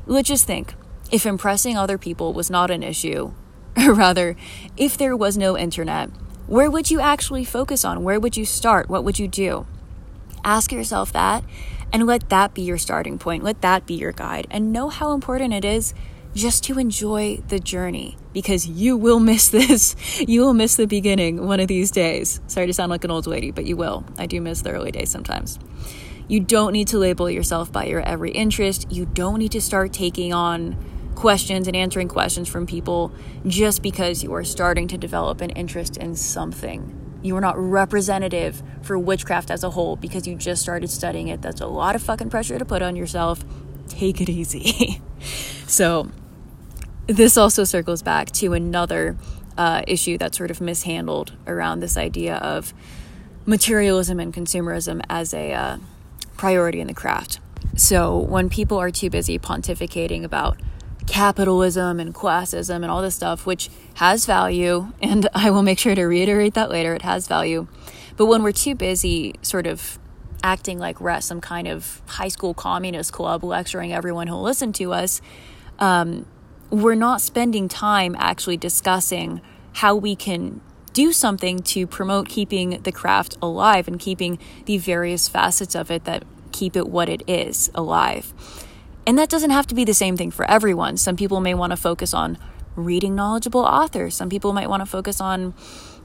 Let's 0.06 0.28
just 0.28 0.46
think 0.46 0.74
if 1.12 1.26
impressing 1.26 1.78
other 1.78 1.98
people 1.98 2.34
was 2.34 2.50
not 2.50 2.70
an 2.70 2.84
issue, 2.84 3.32
or 3.78 3.94
rather, 3.94 4.36
if 4.76 4.98
there 4.98 5.15
was 5.15 5.38
no 5.38 5.58
internet, 5.58 6.10
where 6.48 6.70
would 6.70 6.91
you 6.91 7.00
actually 7.00 7.46
focus 7.46 7.86
on? 7.86 8.04
Where 8.04 8.20
would 8.20 8.36
you 8.36 8.46
start? 8.46 8.89
What 8.89 9.04
would 9.04 9.18
you 9.18 9.28
do? 9.28 9.65
Ask 10.44 10.72
yourself 10.72 11.13
that 11.13 11.44
and 11.94 12.06
let 12.06 12.30
that 12.30 12.54
be 12.54 12.62
your 12.62 12.78
starting 12.78 13.18
point. 13.18 13.44
Let 13.44 13.62
that 13.62 13.86
be 13.86 13.94
your 13.94 14.12
guide 14.12 14.48
and 14.52 14.74
know 14.74 14.89
how 14.89 15.13
important 15.13 15.54
it 15.54 15.63
is 15.63 15.94
just 16.36 16.63
to 16.65 16.78
enjoy 16.78 17.38
the 17.48 17.60
journey 17.60 18.17
because 18.34 18.67
you 18.67 18.98
will 18.98 19.19
miss 19.19 19.50
this. 19.58 19.95
You 20.19 20.41
will 20.41 20.54
miss 20.54 20.76
the 20.76 20.86
beginning 20.86 21.48
one 21.48 21.60
of 21.60 21.67
these 21.67 21.89
days. 21.89 22.41
Sorry 22.48 22.67
to 22.67 22.74
sound 22.74 22.91
like 22.91 23.04
an 23.04 23.12
old 23.12 23.26
lady, 23.26 23.52
but 23.52 23.65
you 23.65 23.76
will. 23.76 24.06
I 24.17 24.28
do 24.28 24.39
miss 24.41 24.62
the 24.62 24.71
early 24.71 24.91
days 24.91 25.10
sometimes. 25.10 25.58
You 26.28 26.39
don't 26.39 26.74
need 26.74 26.88
to 26.89 26.98
label 26.98 27.30
yourself 27.30 27.71
by 27.71 27.86
your 27.86 28.02
every 28.02 28.32
interest. 28.32 28.91
You 28.91 29.06
don't 29.06 29.39
need 29.39 29.52
to 29.54 29.62
start 29.62 29.93
taking 29.93 30.34
on 30.34 30.76
questions 31.15 31.67
and 31.67 31.76
answering 31.76 32.08
questions 32.08 32.50
from 32.50 32.65
people 32.65 33.12
just 33.48 33.82
because 33.82 34.24
you 34.24 34.34
are 34.34 34.43
starting 34.43 34.88
to 34.89 34.98
develop 34.98 35.41
an 35.41 35.52
interest 35.52 35.98
in 35.98 36.15
something. 36.15 37.19
You 37.21 37.36
are 37.38 37.41
not 37.41 37.58
representative 37.58 38.62
for 38.82 39.00
witchcraft 39.00 39.50
as 39.50 39.63
a 39.63 39.69
whole 39.69 39.95
because 39.95 40.28
you 40.28 40.36
just 40.36 40.62
started 40.62 40.89
studying 40.89 41.30
it. 41.30 41.41
That's 41.41 41.62
a 41.62 41.67
lot 41.67 41.95
of 41.95 42.04
fucking 42.04 42.30
pressure 42.30 42.60
to 42.60 42.65
put 42.65 42.82
on 42.82 42.95
yourself. 42.95 43.45
Take 43.88 44.19
it 44.19 44.30
easy. 44.30 45.02
so, 45.67 46.12
this 47.08 47.38
also 47.38 47.63
circles 47.63 48.02
back 48.02 48.32
to 48.32 48.54
another 48.54 49.15
uh, 49.58 49.84
issue 49.88 50.18
that's 50.18 50.38
sort 50.38 50.52
of 50.52 50.60
mishandled 50.60 51.34
around 51.48 51.80
this 51.80 51.98
idea 51.98 52.36
of 52.38 52.74
materialism 53.46 54.20
and 54.20 54.34
consumerism 54.34 55.02
as 55.10 55.34
a 55.34 55.54
uh, 55.54 55.78
priority 56.36 56.82
in 56.82 56.88
the 56.88 56.94
craft. 56.94 57.39
So, 57.76 58.18
when 58.18 58.50
people 58.50 58.78
are 58.78 58.91
too 58.91 59.10
busy 59.10 59.38
pontificating 59.38 60.24
about 60.24 60.60
capitalism 61.08 62.00
and 62.00 62.13
classism 62.13 62.78
and 62.78 62.86
all 62.86 63.02
this 63.02 63.15
stuff, 63.15 63.46
which 63.46 63.70
has 63.96 64.26
value, 64.26 64.91
and 65.02 65.30
I 65.34 65.52
will 65.52 65.63
make 65.63 65.80
sure 65.80 65.96
to 65.96 66.04
reiterate 66.06 66.54
that 66.56 66.70
later, 66.70 66.94
it 66.94 67.04
has 67.04 67.28
value. 67.28 67.68
But 68.18 68.28
when 68.28 68.44
we're 68.44 68.54
too 68.54 68.76
busy 68.76 69.36
sort 69.41 69.68
of 69.68 70.00
acting 70.44 70.78
like 70.78 71.02
we're 71.02 71.10
at 71.10 71.24
some 71.24 71.41
kind 71.41 71.68
of 71.68 72.02
high 72.06 72.28
school 72.28 72.54
communist 72.54 73.12
club 73.12 73.44
lecturing 73.44 73.91
everyone 73.91 74.28
who'll 74.28 74.44
listen 74.44 74.72
to 74.74 74.94
us, 74.94 75.22
um, 75.80 76.26
we're 76.76 76.94
not 76.94 77.22
spending 77.22 77.70
time 77.70 78.18
actually 78.20 78.58
discussing 78.58 79.40
how 79.76 79.96
we 79.96 80.14
can 80.14 80.60
do 80.92 81.14
something 81.14 81.60
to 81.60 81.88
promote 81.88 82.28
keeping 82.28 82.82
the 82.84 82.92
craft 82.92 83.38
alive 83.42 83.88
and 83.88 83.98
keeping 83.98 84.38
the 84.66 84.78
various 84.78 85.30
facets 85.30 85.74
of 85.74 85.90
it 85.90 86.04
that 86.04 86.24
keep 86.52 86.76
it 86.76 86.88
what 86.88 87.08
it 87.08 87.24
is 87.28 87.72
alive. 87.76 88.34
And 89.08 89.18
that 89.18 89.30
doesn't 89.30 89.52
have 89.52 89.68
to 89.68 89.76
be 89.76 89.86
the 89.86 89.94
same 89.94 90.18
thing 90.18 90.32
for 90.32 90.50
everyone. 90.52 90.98
Some 90.98 91.16
people 91.16 91.40
may 91.40 91.54
want 91.54 91.72
to 91.72 91.78
focus 91.78 92.14
on 92.14 92.38
reading 92.76 93.16
knowledgeable 93.16 93.62
authors, 93.62 94.14
some 94.14 94.28
people 94.28 94.52
might 94.52 94.70
want 94.70 94.82
to 94.82 94.86
focus 94.86 95.22
on 95.22 95.54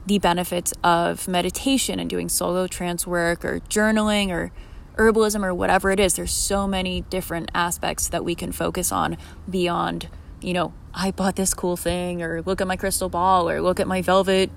the 0.05 0.19
benefits 0.19 0.73
of 0.85 1.27
meditation 1.27 1.99
and 1.99 2.09
doing 2.09 2.29
solo 2.29 2.65
trance 2.65 3.05
work 3.05 3.43
or 3.43 3.59
journaling 3.59 4.29
or 4.29 4.53
herbalism 4.95 5.43
or 5.43 5.53
whatever 5.53 5.91
it 5.91 5.99
is. 5.99 6.13
There's 6.13 6.31
so 6.31 6.65
many 6.65 7.01
different 7.01 7.51
aspects 7.53 8.07
that 8.07 8.23
we 8.23 8.35
can 8.35 8.53
focus 8.53 8.89
on 8.93 9.17
beyond 9.49 10.07
you 10.41 10.53
know, 10.53 10.73
I 10.93 11.11
bought 11.11 11.35
this 11.35 11.53
cool 11.53 11.77
thing, 11.77 12.21
or 12.21 12.41
look 12.41 12.61
at 12.61 12.67
my 12.67 12.75
crystal 12.75 13.09
ball, 13.09 13.49
or 13.49 13.61
look 13.61 13.79
at 13.79 13.87
my 13.87 14.01
velvet 14.01 14.51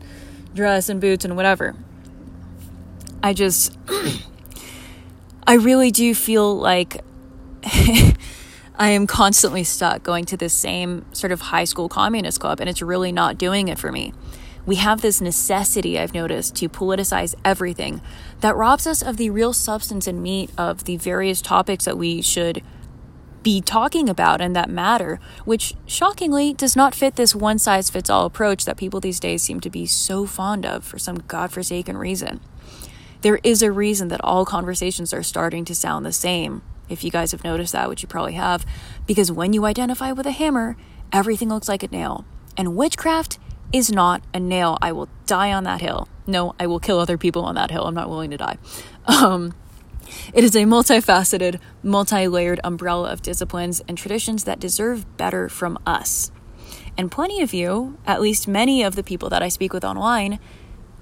dress 0.55 0.89
and 0.89 1.01
boots 1.01 1.25
and 1.25 1.37
whatever. 1.37 1.75
I 3.23 3.33
just, 3.33 3.77
I 5.47 5.55
really 5.55 5.91
do 5.91 6.15
feel 6.15 6.57
like 6.57 7.03
I 8.77 8.89
am 8.91 9.07
constantly 9.07 9.65
stuck 9.65 10.03
going 10.03 10.25
to 10.27 10.37
this 10.37 10.53
same 10.53 11.05
sort 11.13 11.33
of 11.33 11.41
high 11.41 11.65
school 11.65 11.89
communist 11.89 12.41
club, 12.41 12.61
and 12.61 12.69
it's 12.69 12.83
really 12.83 13.13
not 13.13 13.39
doing 13.39 13.69
it 13.69 13.79
for 13.79 13.93
me. 13.93 14.13
We 14.67 14.77
have 14.77 15.03
this 15.03 15.21
necessity, 15.21 15.99
I've 15.99 16.15
noticed, 16.15 16.57
to 16.57 16.69
politicize 16.69 17.35
everything 17.45 18.01
that 18.41 18.57
robs 18.57 18.87
us 18.87 19.03
of 19.03 19.19
the 19.19 19.31
real 19.31 19.53
substance 19.53 20.07
and 20.07 20.23
meat 20.23 20.51
of 20.57 20.85
the 20.85 20.97
various 20.97 21.43
topics 21.43 21.85
that 21.85 21.99
we 21.99 22.23
should 22.23 22.63
be 23.45 23.61
talking 23.61 24.09
about 24.09 24.41
and 24.41 24.57
that 24.57 24.69
matter, 24.69 25.21
which 25.45 25.75
shockingly 25.87 26.53
does 26.53 26.75
not 26.75 26.95
fit 26.95 27.15
this 27.15 27.35
one 27.35 27.61
size 27.61 27.91
fits 27.91 28.11
all 28.11 28.27
approach 28.27 28.65
that 28.65 28.77
people 28.77 28.99
these 28.99 29.21
days 29.21 29.43
seem 29.43 29.61
to 29.61 29.71
be 29.71 29.87
so 29.87 30.27
fond 30.27 30.67
of 30.67 30.83
for 30.83 30.99
some 30.99 31.23
godforsaken 31.29 31.97
reason. 31.97 32.41
There 33.21 33.39
is 33.45 33.63
a 33.63 33.71
reason 33.71 34.09
that 34.09 34.25
all 34.25 34.45
conversations 34.45 35.15
are 35.15 35.23
starting 35.23 35.65
to 35.67 35.75
sound 35.75 36.05
the 36.05 36.13
same, 36.13 36.63
if 36.89 37.05
you 37.05 37.11
guys 37.11 37.33
have 37.33 37.45
noticed 37.45 37.73
that, 37.73 37.89
which 37.89 38.03
you 38.03 38.09
probably 38.09 38.35
have, 38.35 38.67
because 39.07 39.31
when 39.31 39.53
you 39.53 39.65
identify 39.65 40.13
with 40.13 40.27
a 40.27 40.33
hammer, 40.33 40.77
everything 41.13 41.49
looks 41.49 41.69
like 41.69 41.83
a 41.83 41.89
nail. 41.89 42.25
And 42.57 42.77
witchcraft 42.77 43.39
is 43.73 43.91
not 43.91 44.23
a 44.33 44.41
nail. 44.41 44.79
I 44.83 44.93
will 44.93 45.09
die 45.27 45.53
on 45.53 45.65
that 45.65 45.81
hill. 45.81 46.09
No, 46.27 46.55
I 46.59 46.67
will 46.67 46.81
kill 46.81 46.99
other 46.99 47.19
people 47.19 47.45
on 47.45 47.55
that 47.55 47.71
hill. 47.71 47.85
I'm 47.85 47.95
not 47.95 48.09
willing 48.09 48.31
to 48.31 48.37
die. 48.37 48.59
Um, 49.07 49.53
it 50.33 50.45
is 50.45 50.55
a 50.55 50.65
multifaceted, 50.65 51.61
multi 51.83 52.27
layered 52.29 52.61
umbrella 52.65 53.13
of 53.13 53.23
disciplines 53.23 53.83
and 53.89 53.99
traditions 53.99 54.45
that 54.45 54.61
deserve 54.61 55.17
better 55.17 55.49
from 55.49 55.79
us. 55.87 56.31
And 56.97 57.11
plenty 57.11 57.43
of 57.43 57.53
you, 57.53 57.99
at 58.07 58.21
least 58.21 58.47
many 58.47 58.83
of 58.83 58.95
the 58.95 59.03
people 59.03 59.29
that 59.31 59.43
I 59.43 59.49
speak 59.49 59.73
with 59.73 59.85
online, 59.85 60.39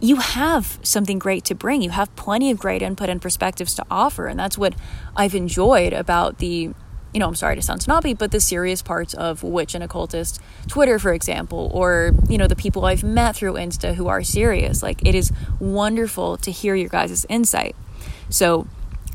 you 0.01 0.17
have 0.17 0.79
something 0.83 1.19
great 1.19 1.45
to 1.45 1.55
bring. 1.55 1.81
You 1.81 1.91
have 1.91 2.15
plenty 2.17 2.51
of 2.51 2.59
great 2.59 2.83
input 2.83 3.09
and 3.09 3.23
perspectives 3.23 3.75
to 3.77 3.85
offer. 3.91 4.27
And 4.27 4.39
that's 4.39 4.59
what 4.59 4.75
I've 5.17 5.35
enjoyed 5.35 5.93
about 5.93 6.39
the, 6.39 6.75
you 7.15 7.21
know, 7.21 7.29
I'm 7.29 7.37
sorry 7.37 7.55
to 7.55 7.63
sound 7.63 7.83
snobby, 7.83 8.15
but 8.15 8.33
the 8.33 8.41
serious 8.41 8.83
parts 8.83 9.15
of 9.15 9.45
Witch 9.45 9.75
and 9.77 9.85
Occultist 9.85 10.41
Twitter, 10.67 10.99
for 10.99 11.13
example, 11.13 11.71
or, 11.73 12.13
you 12.29 12.37
know, 12.37 12.49
the 12.49 12.57
people 12.57 12.85
I've 12.85 13.05
met 13.05 13.37
through 13.37 13.53
Insta 13.55 13.95
who 13.95 14.09
are 14.09 14.25
serious. 14.25 14.83
Like, 14.83 15.07
it 15.07 15.15
is 15.15 15.31
wonderful 15.61 16.37
to 16.39 16.51
hear 16.51 16.75
your 16.75 16.89
guys' 16.89 17.25
insight. 17.29 17.77
So, 18.29 18.67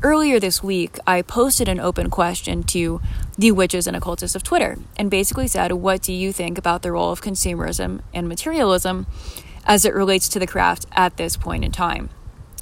earlier 0.02 0.38
this 0.38 0.62
week, 0.62 0.98
I 1.06 1.22
posted 1.22 1.68
an 1.68 1.80
open 1.80 2.10
question 2.10 2.62
to 2.64 3.00
the 3.36 3.52
witches 3.52 3.86
and 3.86 3.96
occultists 3.96 4.36
of 4.36 4.42
Twitter 4.42 4.76
and 4.96 5.10
basically 5.10 5.48
said, 5.48 5.72
What 5.72 6.02
do 6.02 6.12
you 6.12 6.32
think 6.32 6.58
about 6.58 6.82
the 6.82 6.92
role 6.92 7.10
of 7.10 7.22
consumerism 7.22 8.00
and 8.12 8.28
materialism? 8.28 9.06
as 9.68 9.84
it 9.84 9.94
relates 9.94 10.28
to 10.30 10.38
the 10.38 10.46
craft 10.46 10.86
at 10.92 11.18
this 11.18 11.36
point 11.36 11.64
in 11.64 11.70
time. 11.70 12.08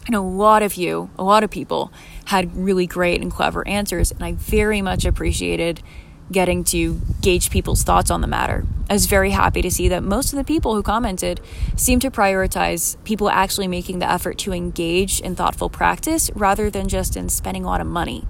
And 0.07 0.14
a 0.14 0.20
lot 0.20 0.62
of 0.62 0.75
you, 0.75 1.11
a 1.16 1.25
lot 1.25 1.44
of 1.44 1.51
people, 1.51 1.92
had 2.27 2.55
really 2.57 2.87
great 2.87 3.22
and 3.22 3.31
clever 3.31 3.66
answers, 3.66 4.11
and 4.11 4.22
I 4.22 4.33
very 4.33 4.83
much 4.83 5.05
appreciated 5.05 5.83
getting 6.30 6.64
to 6.64 7.00
gauge 7.20 7.50
people's 7.50 7.82
thoughts 7.82 8.10
on 8.10 8.20
the 8.20 8.26
matter. 8.26 8.66
I 8.88 8.92
was 8.92 9.06
very 9.06 9.30
happy 9.30 9.62
to 9.62 9.70
see 9.70 9.88
that 9.88 10.02
most 10.02 10.32
of 10.32 10.36
the 10.36 10.44
people 10.44 10.74
who 10.74 10.82
commented 10.82 11.40
seemed 11.76 12.02
to 12.02 12.10
prioritize 12.10 12.96
people 13.04 13.28
actually 13.28 13.68
making 13.68 13.98
the 13.98 14.10
effort 14.10 14.38
to 14.38 14.52
engage 14.52 15.20
in 15.20 15.34
thoughtful 15.34 15.68
practice 15.68 16.30
rather 16.34 16.70
than 16.70 16.88
just 16.88 17.16
in 17.16 17.28
spending 17.28 17.64
a 17.64 17.66
lot 17.66 17.80
of 17.80 17.86
money. 17.86 18.24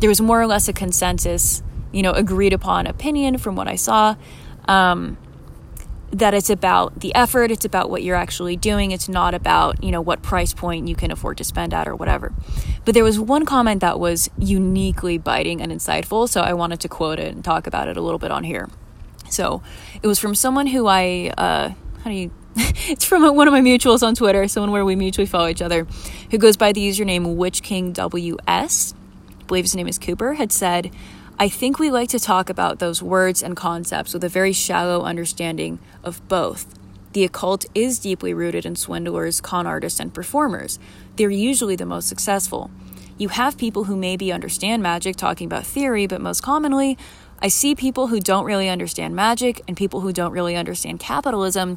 There 0.00 0.08
was 0.08 0.20
more 0.20 0.40
or 0.40 0.46
less 0.46 0.68
a 0.68 0.72
consensus, 0.72 1.62
you 1.92 2.02
know, 2.02 2.12
agreed 2.12 2.52
upon 2.52 2.86
opinion 2.86 3.38
from 3.38 3.56
what 3.56 3.68
I 3.68 3.76
saw. 3.76 4.16
Um, 4.68 5.16
that 6.10 6.34
it's 6.34 6.50
about 6.50 7.00
the 7.00 7.14
effort, 7.14 7.50
it's 7.50 7.64
about 7.64 7.90
what 7.90 8.02
you're 8.02 8.16
actually 8.16 8.56
doing, 8.56 8.90
it's 8.92 9.08
not 9.08 9.34
about, 9.34 9.82
you 9.82 9.90
know, 9.90 10.00
what 10.00 10.22
price 10.22 10.54
point 10.54 10.88
you 10.88 10.94
can 10.94 11.10
afford 11.10 11.38
to 11.38 11.44
spend 11.44 11.74
at 11.74 11.88
or 11.88 11.94
whatever. 11.94 12.32
But 12.84 12.94
there 12.94 13.04
was 13.04 13.18
one 13.18 13.44
comment 13.44 13.80
that 13.80 13.98
was 13.98 14.30
uniquely 14.38 15.18
biting 15.18 15.60
and 15.60 15.72
insightful, 15.72 16.28
so 16.28 16.40
I 16.40 16.52
wanted 16.52 16.80
to 16.80 16.88
quote 16.88 17.18
it 17.18 17.34
and 17.34 17.44
talk 17.44 17.66
about 17.66 17.88
it 17.88 17.96
a 17.96 18.00
little 18.00 18.18
bit 18.18 18.30
on 18.30 18.44
here. 18.44 18.68
So 19.30 19.62
it 20.02 20.06
was 20.06 20.18
from 20.18 20.34
someone 20.34 20.68
who 20.68 20.86
I, 20.86 21.32
uh, 21.36 21.70
how 22.02 22.10
do 22.10 22.16
you, 22.16 22.30
it's 22.56 23.04
from 23.04 23.34
one 23.34 23.48
of 23.48 23.52
my 23.52 23.60
mutuals 23.60 24.06
on 24.06 24.14
Twitter, 24.14 24.46
someone 24.48 24.70
where 24.70 24.84
we 24.84 24.94
mutually 24.94 25.26
follow 25.26 25.48
each 25.48 25.62
other, 25.62 25.86
who 26.30 26.38
goes 26.38 26.56
by 26.56 26.72
the 26.72 26.80
username 26.80 27.34
Witch 27.34 27.62
WitchKingWS. 27.62 28.94
I 28.94 29.44
believe 29.44 29.64
his 29.64 29.76
name 29.76 29.88
is 29.88 29.98
Cooper, 29.98 30.34
had 30.34 30.52
said, 30.52 30.92
I 31.38 31.50
think 31.50 31.78
we 31.78 31.90
like 31.90 32.08
to 32.10 32.18
talk 32.18 32.48
about 32.48 32.78
those 32.78 33.02
words 33.02 33.42
and 33.42 33.54
concepts 33.54 34.14
with 34.14 34.24
a 34.24 34.28
very 34.28 34.54
shallow 34.54 35.02
understanding 35.02 35.78
of 36.02 36.26
both. 36.28 36.74
The 37.12 37.24
occult 37.24 37.66
is 37.74 37.98
deeply 37.98 38.32
rooted 38.32 38.64
in 38.64 38.74
swindlers, 38.74 39.42
con 39.42 39.66
artists, 39.66 40.00
and 40.00 40.14
performers. 40.14 40.78
They're 41.16 41.28
usually 41.28 41.76
the 41.76 41.84
most 41.84 42.08
successful. 42.08 42.70
You 43.18 43.28
have 43.28 43.58
people 43.58 43.84
who 43.84 43.96
maybe 43.96 44.32
understand 44.32 44.82
magic 44.82 45.16
talking 45.16 45.44
about 45.44 45.66
theory, 45.66 46.06
but 46.06 46.22
most 46.22 46.42
commonly, 46.42 46.96
I 47.42 47.48
see 47.48 47.74
people 47.74 48.06
who 48.06 48.18
don't 48.18 48.46
really 48.46 48.70
understand 48.70 49.14
magic 49.14 49.60
and 49.68 49.76
people 49.76 50.00
who 50.00 50.14
don't 50.14 50.32
really 50.32 50.56
understand 50.56 51.00
capitalism 51.00 51.76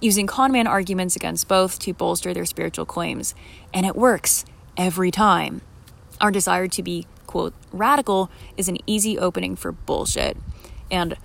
using 0.00 0.26
conman 0.26 0.66
arguments 0.66 1.14
against 1.14 1.46
both 1.46 1.78
to 1.78 1.94
bolster 1.94 2.34
their 2.34 2.44
spiritual 2.44 2.86
claims. 2.86 3.36
And 3.72 3.86
it 3.86 3.94
works 3.94 4.44
every 4.76 5.12
time. 5.12 5.60
Our 6.20 6.32
desire 6.32 6.66
to 6.66 6.82
be 6.82 7.06
quote 7.26 7.54
radical 7.72 8.30
is 8.56 8.68
an 8.68 8.78
easy 8.86 9.18
opening 9.18 9.56
for 9.56 9.72
bullshit. 9.72 10.36
And 10.90 11.16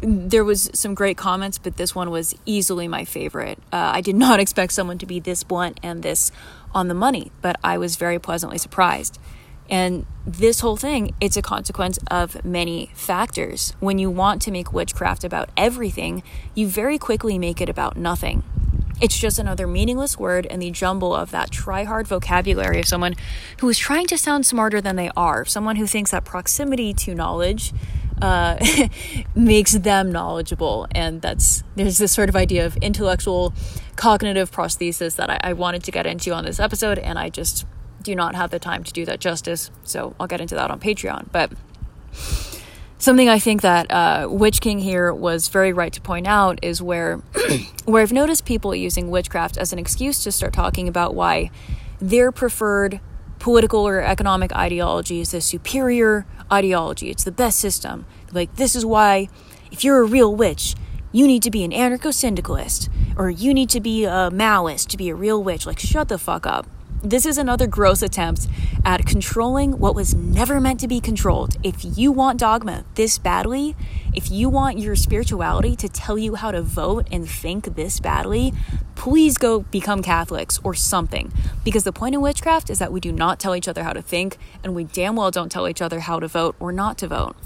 there 0.00 0.44
was 0.44 0.70
some 0.74 0.94
great 0.94 1.16
comments, 1.16 1.58
but 1.58 1.76
this 1.76 1.94
one 1.94 2.10
was 2.10 2.34
easily 2.44 2.86
my 2.86 3.04
favorite. 3.04 3.58
Uh, 3.72 3.92
I 3.94 4.00
did 4.00 4.16
not 4.26 4.40
expect 4.40 4.72
someone 4.72 4.98
to 4.98 5.06
be 5.06 5.20
this 5.20 5.42
blunt 5.42 5.80
and 5.82 6.02
this 6.02 6.30
on 6.74 6.88
the 6.88 6.94
money, 6.94 7.32
but 7.40 7.56
I 7.64 7.78
was 7.78 7.96
very 7.96 8.18
pleasantly 8.18 8.58
surprised. 8.58 9.18
And 9.68 10.06
this 10.24 10.60
whole 10.60 10.76
thing, 10.76 11.14
it's 11.20 11.36
a 11.36 11.42
consequence 11.42 11.98
of 12.08 12.44
many 12.44 12.90
factors. 12.94 13.74
When 13.80 13.98
you 13.98 14.10
want 14.10 14.40
to 14.42 14.52
make 14.52 14.72
witchcraft 14.72 15.24
about 15.24 15.50
everything, 15.56 16.22
you 16.54 16.68
very 16.68 16.98
quickly 16.98 17.38
make 17.38 17.60
it 17.60 17.68
about 17.68 17.96
nothing. 17.96 18.44
It's 19.00 19.18
just 19.18 19.38
another 19.38 19.66
meaningless 19.66 20.18
word 20.18 20.46
in 20.46 20.60
the 20.60 20.70
jumble 20.70 21.14
of 21.14 21.30
that 21.30 21.50
try 21.50 21.84
hard 21.84 22.08
vocabulary 22.08 22.80
of 22.80 22.86
someone 22.86 23.14
who 23.60 23.68
is 23.68 23.78
trying 23.78 24.06
to 24.06 24.16
sound 24.16 24.46
smarter 24.46 24.80
than 24.80 24.96
they 24.96 25.10
are, 25.16 25.44
someone 25.44 25.76
who 25.76 25.86
thinks 25.86 26.12
that 26.12 26.24
proximity 26.24 26.94
to 26.94 27.14
knowledge 27.14 27.74
uh, 28.22 28.56
makes 29.34 29.72
them 29.72 30.10
knowledgeable. 30.10 30.86
And 30.92 31.20
that's 31.20 31.62
there's 31.74 31.98
this 31.98 32.12
sort 32.12 32.30
of 32.30 32.36
idea 32.36 32.64
of 32.64 32.76
intellectual 32.78 33.52
cognitive 33.96 34.50
prosthesis 34.50 35.16
that 35.16 35.28
I, 35.28 35.38
I 35.42 35.52
wanted 35.52 35.84
to 35.84 35.90
get 35.90 36.06
into 36.06 36.32
on 36.32 36.44
this 36.44 36.58
episode, 36.58 36.98
and 36.98 37.18
I 37.18 37.28
just 37.28 37.66
do 38.02 38.14
not 38.14 38.34
have 38.34 38.50
the 38.50 38.58
time 38.58 38.84
to 38.84 38.92
do 38.92 39.04
that 39.04 39.20
justice. 39.20 39.70
So 39.84 40.14
I'll 40.18 40.26
get 40.26 40.40
into 40.40 40.54
that 40.54 40.70
on 40.70 40.80
Patreon. 40.80 41.30
But 41.32 41.52
something 43.06 43.28
I 43.28 43.38
think 43.38 43.62
that 43.62 43.88
uh, 43.88 44.26
Witch 44.28 44.60
King 44.60 44.80
here 44.80 45.14
was 45.14 45.46
very 45.46 45.72
right 45.72 45.92
to 45.92 46.00
point 46.00 46.26
out 46.26 46.58
is 46.60 46.82
where 46.82 47.18
where 47.84 48.02
I've 48.02 48.12
noticed 48.12 48.44
people 48.44 48.74
using 48.74 49.10
witchcraft 49.10 49.56
as 49.56 49.72
an 49.72 49.78
excuse 49.78 50.24
to 50.24 50.32
start 50.32 50.52
talking 50.52 50.88
about 50.88 51.14
why 51.14 51.52
their 52.00 52.32
preferred 52.32 52.98
political 53.38 53.86
or 53.86 54.00
economic 54.00 54.52
ideology 54.52 55.20
is 55.20 55.30
the 55.30 55.40
superior 55.40 56.26
ideology. 56.52 57.08
It's 57.08 57.22
the 57.22 57.30
best 57.30 57.60
system. 57.60 58.06
Like 58.32 58.56
this 58.56 58.74
is 58.74 58.84
why 58.84 59.28
if 59.70 59.84
you're 59.84 60.00
a 60.00 60.04
real 60.04 60.34
witch, 60.34 60.74
you 61.12 61.28
need 61.28 61.44
to 61.44 61.50
be 61.52 61.62
an 61.62 61.70
anarcho 61.70 62.12
syndicalist 62.12 62.90
or 63.16 63.30
you 63.30 63.54
need 63.54 63.70
to 63.70 63.80
be 63.80 64.04
a 64.04 64.30
Maoist 64.32 64.88
to 64.88 64.96
be 64.96 65.10
a 65.10 65.14
real 65.14 65.40
witch. 65.40 65.64
Like 65.64 65.78
shut 65.78 66.08
the 66.08 66.18
fuck 66.18 66.44
up. 66.44 66.66
This 67.06 67.24
is 67.24 67.38
another 67.38 67.68
gross 67.68 68.02
attempt 68.02 68.48
at 68.84 69.06
controlling 69.06 69.78
what 69.78 69.94
was 69.94 70.12
never 70.12 70.60
meant 70.60 70.80
to 70.80 70.88
be 70.88 71.00
controlled. 71.00 71.56
If 71.62 71.76
you 71.96 72.10
want 72.10 72.40
dogma 72.40 72.84
this 72.96 73.16
badly, 73.16 73.76
if 74.12 74.28
you 74.28 74.48
want 74.48 74.80
your 74.80 74.96
spirituality 74.96 75.76
to 75.76 75.88
tell 75.88 76.18
you 76.18 76.34
how 76.34 76.50
to 76.50 76.62
vote 76.62 77.06
and 77.12 77.30
think 77.30 77.76
this 77.76 78.00
badly, 78.00 78.52
please 78.96 79.38
go 79.38 79.60
become 79.60 80.02
Catholics 80.02 80.58
or 80.64 80.74
something. 80.74 81.32
Because 81.62 81.84
the 81.84 81.92
point 81.92 82.16
of 82.16 82.22
witchcraft 82.22 82.70
is 82.70 82.80
that 82.80 82.90
we 82.90 82.98
do 82.98 83.12
not 83.12 83.38
tell 83.38 83.54
each 83.54 83.68
other 83.68 83.84
how 83.84 83.92
to 83.92 84.02
think, 84.02 84.36
and 84.64 84.74
we 84.74 84.82
damn 84.82 85.14
well 85.14 85.30
don't 85.30 85.52
tell 85.52 85.68
each 85.68 85.80
other 85.80 86.00
how 86.00 86.18
to 86.18 86.26
vote 86.26 86.56
or 86.58 86.72
not 86.72 86.98
to 86.98 87.06
vote. 87.06 87.36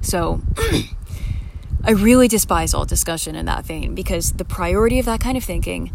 So, 0.00 0.40
I 1.84 1.90
really 1.90 2.26
despise 2.26 2.72
all 2.72 2.86
discussion 2.86 3.34
in 3.34 3.44
that 3.46 3.66
vein 3.66 3.94
because 3.94 4.32
the 4.32 4.46
priority 4.46 4.98
of 4.98 5.04
that 5.04 5.20
kind 5.20 5.36
of 5.36 5.44
thinking 5.44 5.92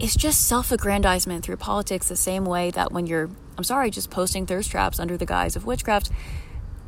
it's 0.00 0.16
just 0.16 0.46
self 0.46 0.70
aggrandizement 0.70 1.44
through 1.44 1.56
politics, 1.56 2.08
the 2.08 2.16
same 2.16 2.44
way 2.44 2.70
that 2.70 2.92
when 2.92 3.06
you're, 3.06 3.30
I'm 3.56 3.64
sorry, 3.64 3.90
just 3.90 4.10
posting 4.10 4.46
thirst 4.46 4.70
traps 4.70 5.00
under 5.00 5.16
the 5.16 5.26
guise 5.26 5.56
of 5.56 5.64
witchcraft, 5.64 6.10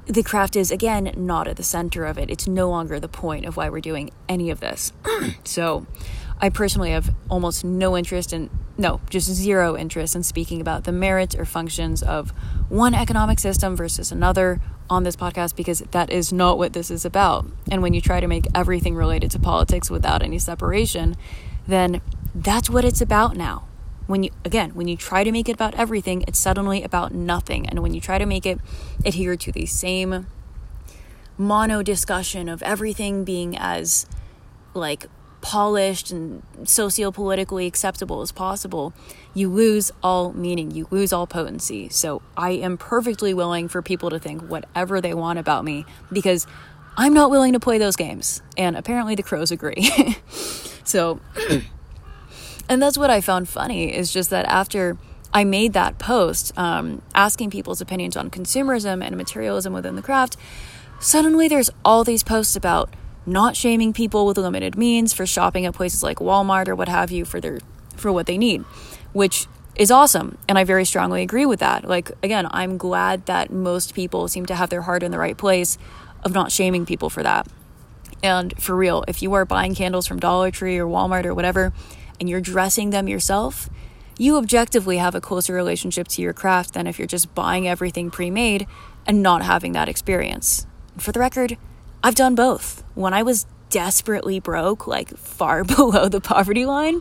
the 0.06 0.22
craft 0.22 0.56
is, 0.56 0.70
again, 0.70 1.12
not 1.16 1.46
at 1.46 1.56
the 1.56 1.62
center 1.62 2.04
of 2.04 2.18
it. 2.18 2.30
It's 2.30 2.46
no 2.46 2.68
longer 2.68 2.98
the 2.98 3.08
point 3.08 3.46
of 3.46 3.56
why 3.56 3.68
we're 3.68 3.80
doing 3.80 4.10
any 4.28 4.50
of 4.50 4.60
this. 4.60 4.92
so, 5.44 5.86
I 6.40 6.48
personally 6.48 6.90
have 6.92 7.14
almost 7.28 7.64
no 7.64 7.96
interest 7.96 8.32
in, 8.32 8.48
no, 8.78 9.00
just 9.10 9.28
zero 9.28 9.76
interest 9.76 10.16
in 10.16 10.22
speaking 10.22 10.60
about 10.60 10.84
the 10.84 10.92
merits 10.92 11.34
or 11.34 11.44
functions 11.44 12.02
of 12.02 12.30
one 12.68 12.94
economic 12.94 13.38
system 13.38 13.76
versus 13.76 14.10
another 14.10 14.60
on 14.88 15.04
this 15.04 15.16
podcast 15.16 15.54
because 15.54 15.80
that 15.90 16.10
is 16.10 16.32
not 16.32 16.56
what 16.56 16.72
this 16.72 16.90
is 16.90 17.04
about. 17.04 17.46
And 17.70 17.82
when 17.82 17.92
you 17.92 18.00
try 18.00 18.20
to 18.20 18.26
make 18.26 18.46
everything 18.54 18.96
related 18.96 19.30
to 19.32 19.38
politics 19.38 19.90
without 19.90 20.22
any 20.22 20.38
separation, 20.38 21.16
then 21.66 22.00
that's 22.34 22.70
what 22.70 22.84
it's 22.84 23.00
about 23.00 23.36
now. 23.36 23.66
When 24.06 24.24
you, 24.24 24.30
again, 24.44 24.70
when 24.74 24.88
you 24.88 24.96
try 24.96 25.22
to 25.22 25.30
make 25.30 25.48
it 25.48 25.52
about 25.52 25.74
everything, 25.74 26.24
it's 26.26 26.38
suddenly 26.38 26.82
about 26.82 27.14
nothing. 27.14 27.68
And 27.68 27.80
when 27.80 27.94
you 27.94 28.00
try 28.00 28.18
to 28.18 28.26
make 28.26 28.44
it 28.44 28.58
adhere 29.04 29.36
to 29.36 29.52
the 29.52 29.66
same 29.66 30.26
mono 31.38 31.82
discussion 31.82 32.48
of 32.48 32.62
everything 32.62 33.24
being 33.24 33.56
as 33.56 34.06
like 34.74 35.06
polished 35.40 36.10
and 36.10 36.42
socio-politically 36.64 37.66
acceptable 37.66 38.20
as 38.20 38.32
possible, 38.32 38.92
you 39.32 39.48
lose 39.48 39.90
all 40.02 40.32
meaning, 40.32 40.70
you 40.70 40.86
lose 40.90 41.12
all 41.12 41.26
potency. 41.26 41.88
So 41.88 42.20
I 42.36 42.50
am 42.50 42.76
perfectly 42.76 43.32
willing 43.32 43.68
for 43.68 43.80
people 43.80 44.10
to 44.10 44.18
think 44.18 44.42
whatever 44.42 45.00
they 45.00 45.14
want 45.14 45.38
about 45.38 45.64
me 45.64 45.86
because 46.12 46.46
I'm 46.96 47.14
not 47.14 47.30
willing 47.30 47.52
to 47.54 47.60
play 47.60 47.78
those 47.78 47.96
games. 47.96 48.42
And 48.56 48.76
apparently 48.76 49.14
the 49.14 49.22
crows 49.22 49.50
agree. 49.50 49.88
so 50.84 51.20
And 52.70 52.80
that's 52.80 52.96
what 52.96 53.10
I 53.10 53.20
found 53.20 53.48
funny 53.48 53.92
is 53.92 54.12
just 54.12 54.30
that 54.30 54.46
after 54.46 54.96
I 55.34 55.42
made 55.42 55.72
that 55.72 55.98
post 55.98 56.56
um, 56.56 57.02
asking 57.16 57.50
people's 57.50 57.80
opinions 57.80 58.16
on 58.16 58.30
consumerism 58.30 59.04
and 59.04 59.16
materialism 59.16 59.72
within 59.72 59.96
the 59.96 60.02
craft, 60.02 60.36
suddenly 61.00 61.48
there's 61.48 61.70
all 61.84 62.04
these 62.04 62.22
posts 62.22 62.54
about 62.54 62.94
not 63.26 63.56
shaming 63.56 63.92
people 63.92 64.24
with 64.24 64.38
limited 64.38 64.78
means 64.78 65.12
for 65.12 65.26
shopping 65.26 65.66
at 65.66 65.74
places 65.74 66.04
like 66.04 66.18
Walmart 66.18 66.68
or 66.68 66.76
what 66.76 66.88
have 66.88 67.10
you 67.10 67.24
for 67.24 67.40
their 67.40 67.58
for 67.96 68.12
what 68.12 68.26
they 68.26 68.38
need, 68.38 68.62
which 69.12 69.48
is 69.74 69.90
awesome. 69.90 70.38
And 70.48 70.56
I 70.56 70.62
very 70.62 70.84
strongly 70.84 71.22
agree 71.22 71.46
with 71.46 71.58
that. 71.58 71.84
Like, 71.84 72.12
again, 72.22 72.46
I'm 72.52 72.78
glad 72.78 73.26
that 73.26 73.50
most 73.50 73.94
people 73.94 74.28
seem 74.28 74.46
to 74.46 74.54
have 74.54 74.70
their 74.70 74.82
heart 74.82 75.02
in 75.02 75.10
the 75.10 75.18
right 75.18 75.36
place 75.36 75.76
of 76.24 76.32
not 76.32 76.52
shaming 76.52 76.86
people 76.86 77.10
for 77.10 77.24
that. 77.24 77.48
And 78.22 78.56
for 78.62 78.76
real, 78.76 79.04
if 79.08 79.22
you 79.22 79.32
are 79.32 79.44
buying 79.44 79.74
candles 79.74 80.06
from 80.06 80.20
Dollar 80.20 80.52
Tree 80.52 80.78
or 80.78 80.86
Walmart 80.86 81.24
or 81.24 81.34
whatever, 81.34 81.72
and 82.20 82.28
you're 82.28 82.40
dressing 82.40 82.90
them 82.90 83.08
yourself, 83.08 83.68
you 84.18 84.36
objectively 84.36 84.98
have 84.98 85.14
a 85.14 85.20
closer 85.20 85.54
relationship 85.54 86.06
to 86.08 86.22
your 86.22 86.34
craft 86.34 86.74
than 86.74 86.86
if 86.86 86.98
you're 86.98 87.08
just 87.08 87.34
buying 87.34 87.66
everything 87.66 88.10
pre 88.10 88.30
made 88.30 88.66
and 89.06 89.22
not 89.22 89.42
having 89.42 89.72
that 89.72 89.88
experience. 89.88 90.66
For 90.98 91.10
the 91.10 91.20
record, 91.20 91.56
I've 92.04 92.14
done 92.14 92.34
both. 92.34 92.84
When 92.94 93.14
I 93.14 93.22
was 93.22 93.46
desperately 93.70 94.38
broke, 94.38 94.86
like 94.86 95.16
far 95.16 95.64
below 95.76 96.08
the 96.08 96.20
poverty 96.20 96.66
line, 96.66 97.00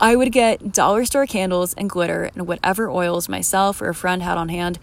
I 0.00 0.16
would 0.16 0.32
get 0.32 0.72
dollar 0.72 1.04
store 1.06 1.26
candles 1.26 1.72
and 1.74 1.88
glitter 1.88 2.30
and 2.34 2.46
whatever 2.46 2.90
oils 2.90 3.28
myself 3.28 3.80
or 3.80 3.88
a 3.88 3.94
friend 3.94 4.22
had 4.22 4.36
on 4.36 4.50
hand 4.50 4.78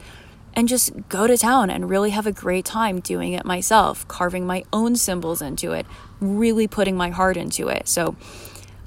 and 0.55 0.67
just 0.67 0.91
go 1.07 1.27
to 1.27 1.37
town 1.37 1.69
and 1.69 1.87
really 1.87 2.09
have 2.09 2.25
a 2.25 2.31
great 2.31 2.65
time 2.65 2.99
doing 2.99 3.33
it 3.33 3.45
myself, 3.45 4.07
carving 4.07 4.47
my 4.47 4.63
own 4.73 4.95
symbols 4.95 5.39
into 5.39 5.71
it, 5.71 5.85
really 6.19 6.67
putting 6.67 6.97
my 6.97 7.11
heart 7.11 7.37
into 7.37 7.67
it. 7.67 7.87
So 7.87 8.15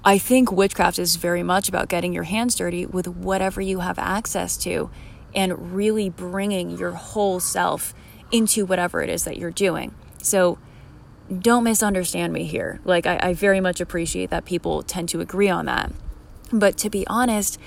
I 0.05 0.17
think 0.19 0.51
witchcraft 0.51 0.99
is 0.99 1.17
very 1.17 1.43
much 1.43 1.69
about 1.69 1.89
getting 1.89 2.13
your 2.13 2.23
hands 2.25 2.55
dirty 2.55 2.87
with 2.87 3.07
whatever 3.07 3.61
you 3.61 3.81
have 3.81 3.99
access 3.99 4.57
to 4.59 4.91
and 5.35 5.75
really 5.75 6.09
bringing 6.09 6.71
your 6.71 6.93
whole 6.93 7.39
self 7.39 7.95
into 8.33 8.65
whatever 8.65 9.03
it 9.03 9.11
is 9.11 9.25
that 9.25 9.37
you're 9.37 9.51
doing. 9.51 9.95
So 10.23 10.59
don't 11.39 11.65
misunderstand 11.65 12.33
me 12.33 12.45
here. 12.45 12.81
Like, 12.85 13.07
I, 13.07 13.19
I 13.23 13.35
very 13.35 13.61
much 13.61 13.81
appreciate 13.81 14.31
that 14.31 14.45
people 14.45 14.83
tend 14.83 15.09
to 15.11 15.21
agree 15.21 15.49
on 15.49 15.67
that. 15.67 15.93
But 16.53 16.77
to 16.79 16.91
be 16.91 17.07
honest, 17.07 17.59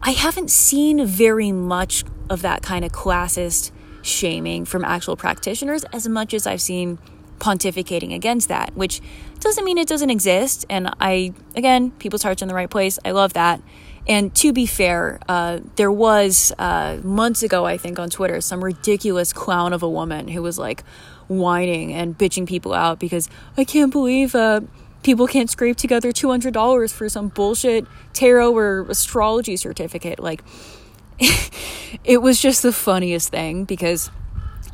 I 0.00 0.12
haven't 0.12 0.50
seen 0.50 1.04
very 1.04 1.52
much 1.52 2.04
of 2.30 2.42
that 2.42 2.62
kind 2.62 2.84
of 2.84 2.92
classist 2.92 3.72
shaming 4.00 4.64
from 4.64 4.84
actual 4.84 5.16
practitioners 5.16 5.84
as 5.92 6.08
much 6.08 6.32
as 6.32 6.46
I've 6.46 6.60
seen 6.60 6.98
pontificating 7.38 8.14
against 8.14 8.48
that, 8.48 8.74
which 8.74 9.00
doesn't 9.40 9.64
mean 9.64 9.78
it 9.78 9.88
doesn't 9.88 10.10
exist. 10.10 10.66
And 10.68 10.90
I, 11.00 11.32
again, 11.54 11.92
people's 11.92 12.22
hearts 12.22 12.42
in 12.42 12.48
the 12.48 12.54
right 12.54 12.70
place. 12.70 12.98
I 13.04 13.12
love 13.12 13.32
that. 13.34 13.60
And 14.06 14.34
to 14.36 14.54
be 14.54 14.64
fair, 14.64 15.20
uh, 15.28 15.60
there 15.76 15.92
was 15.92 16.52
uh, 16.58 16.98
months 17.02 17.42
ago, 17.42 17.66
I 17.66 17.76
think, 17.76 17.98
on 17.98 18.08
Twitter, 18.08 18.40
some 18.40 18.64
ridiculous 18.64 19.34
clown 19.34 19.74
of 19.74 19.82
a 19.82 19.88
woman 19.88 20.28
who 20.28 20.42
was 20.42 20.58
like, 20.58 20.82
whining 21.28 21.92
and 21.92 22.16
bitching 22.16 22.48
people 22.48 22.72
out 22.74 22.98
because 22.98 23.28
I 23.56 23.64
can't 23.64 23.92
believe 23.92 24.34
uh, 24.34 24.62
people 25.02 25.26
can't 25.26 25.48
scrape 25.48 25.76
together 25.76 26.10
$200 26.10 26.92
for 26.92 27.08
some 27.08 27.28
bullshit 27.28 27.86
tarot 28.12 28.56
or 28.56 28.86
astrology 28.88 29.56
certificate. 29.56 30.18
Like, 30.18 30.42
it 32.04 32.22
was 32.22 32.40
just 32.40 32.62
the 32.62 32.72
funniest 32.72 33.28
thing 33.28 33.64
because 33.64 34.10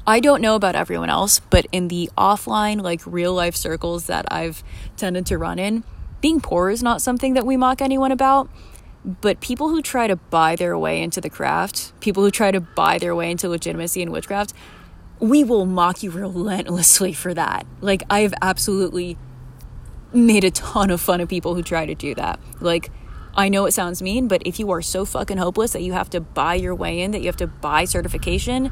I 0.07 0.21
don't 0.21 0.43
know 0.43 0.55
about 0.55 0.75
everyone 0.75 1.09
else, 1.09 1.41
but 1.41 1.67
in 1.73 1.89
the 1.89 2.11
offline, 2.19 2.83
like 2.83 3.01
real 3.07 3.33
life 3.33 3.57
circles 3.57 4.07
that 4.07 4.31
I've 4.31 4.63
tended 4.97 5.25
to 5.27 5.39
run 5.39 5.59
in, 5.59 5.83
being 6.21 6.41
poor 6.41 6.69
is 6.69 6.83
not 6.83 7.01
something 7.01 7.35
that 7.35 7.47
we 7.47 7.57
mock 7.57 7.81
anyone 7.81 8.13
about. 8.13 8.51
But 9.05 9.41
people 9.41 9.69
who 9.69 9.83
try 9.83 10.07
to 10.07 10.17
buy 10.17 10.57
their 10.57 10.79
way 10.79 11.03
into 11.03 11.21
the 11.21 11.29
craft, 11.29 11.99
people 12.01 12.23
who 12.23 12.31
try 12.31 12.51
to 12.51 12.61
buy 12.61 12.99
their 12.99 13.15
way 13.15 13.31
into 13.31 13.49
legitimacy 13.49 14.01
in 14.01 14.11
witchcraft, 14.11 14.55
we 15.21 15.45
will 15.45 15.67
mock 15.67 16.03
you 16.03 16.11
relentlessly 16.11 17.13
for 17.13 17.35
that. 17.35 17.67
Like, 17.81 18.03
I've 18.09 18.35
absolutely 18.41 19.19
made 20.13 20.45
a 20.45 20.51
ton 20.51 20.91
of 20.91 21.01
fun 21.01 21.21
of 21.21 21.29
people 21.29 21.55
who 21.55 21.63
try 21.63 21.85
to 21.87 21.95
do 21.95 22.15
that. 22.15 22.41
Like, 22.61 22.91
I 23.35 23.49
know 23.49 23.67
it 23.67 23.73
sounds 23.73 24.01
mean, 24.01 24.29
but 24.29 24.43
if 24.47 24.59
you 24.59 24.71
are 24.71 24.81
so 24.81 25.05
fucking 25.05 25.39
hopeless 25.39 25.73
that 25.73 25.83
you 25.83 25.93
have 25.93 26.09
to 26.11 26.21
buy 26.21 26.55
your 26.55 26.75
way 26.75 27.01
in, 27.01 27.11
that 27.11 27.21
you 27.21 27.27
have 27.27 27.37
to 27.37 27.47
buy 27.47 27.85
certification, 27.85 28.71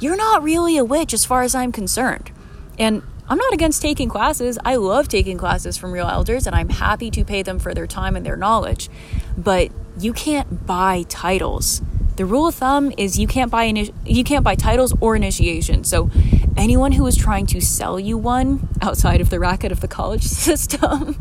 you're 0.00 0.16
not 0.16 0.42
really 0.42 0.76
a 0.76 0.84
witch 0.84 1.14
as 1.14 1.24
far 1.24 1.42
as 1.42 1.54
I'm 1.54 1.72
concerned. 1.72 2.30
And 2.78 3.02
I'm 3.28 3.38
not 3.38 3.54
against 3.54 3.80
taking 3.80 4.08
classes. 4.08 4.58
I 4.64 4.76
love 4.76 5.08
taking 5.08 5.38
classes 5.38 5.76
from 5.76 5.92
real 5.92 6.06
elders 6.06 6.46
and 6.46 6.54
I'm 6.54 6.68
happy 6.68 7.10
to 7.12 7.24
pay 7.24 7.42
them 7.42 7.58
for 7.58 7.72
their 7.72 7.86
time 7.86 8.16
and 8.16 8.26
their 8.26 8.36
knowledge. 8.36 8.90
But 9.36 9.70
you 9.98 10.12
can't 10.12 10.66
buy 10.66 11.04
titles. 11.08 11.80
The 12.16 12.26
rule 12.26 12.46
of 12.46 12.54
thumb 12.54 12.92
is 12.96 13.18
you 13.18 13.26
can't 13.26 13.50
buy 13.50 13.66
initi- 13.66 13.94
you 14.04 14.22
can't 14.22 14.44
buy 14.44 14.54
titles 14.54 14.94
or 15.00 15.16
initiation. 15.16 15.84
So 15.84 16.10
anyone 16.56 16.92
who 16.92 17.06
is 17.06 17.16
trying 17.16 17.46
to 17.46 17.60
sell 17.60 17.98
you 17.98 18.16
one 18.16 18.68
outside 18.80 19.20
of 19.20 19.30
the 19.30 19.40
racket 19.40 19.72
of 19.72 19.80
the 19.80 19.88
college 19.88 20.22
system, 20.24 21.18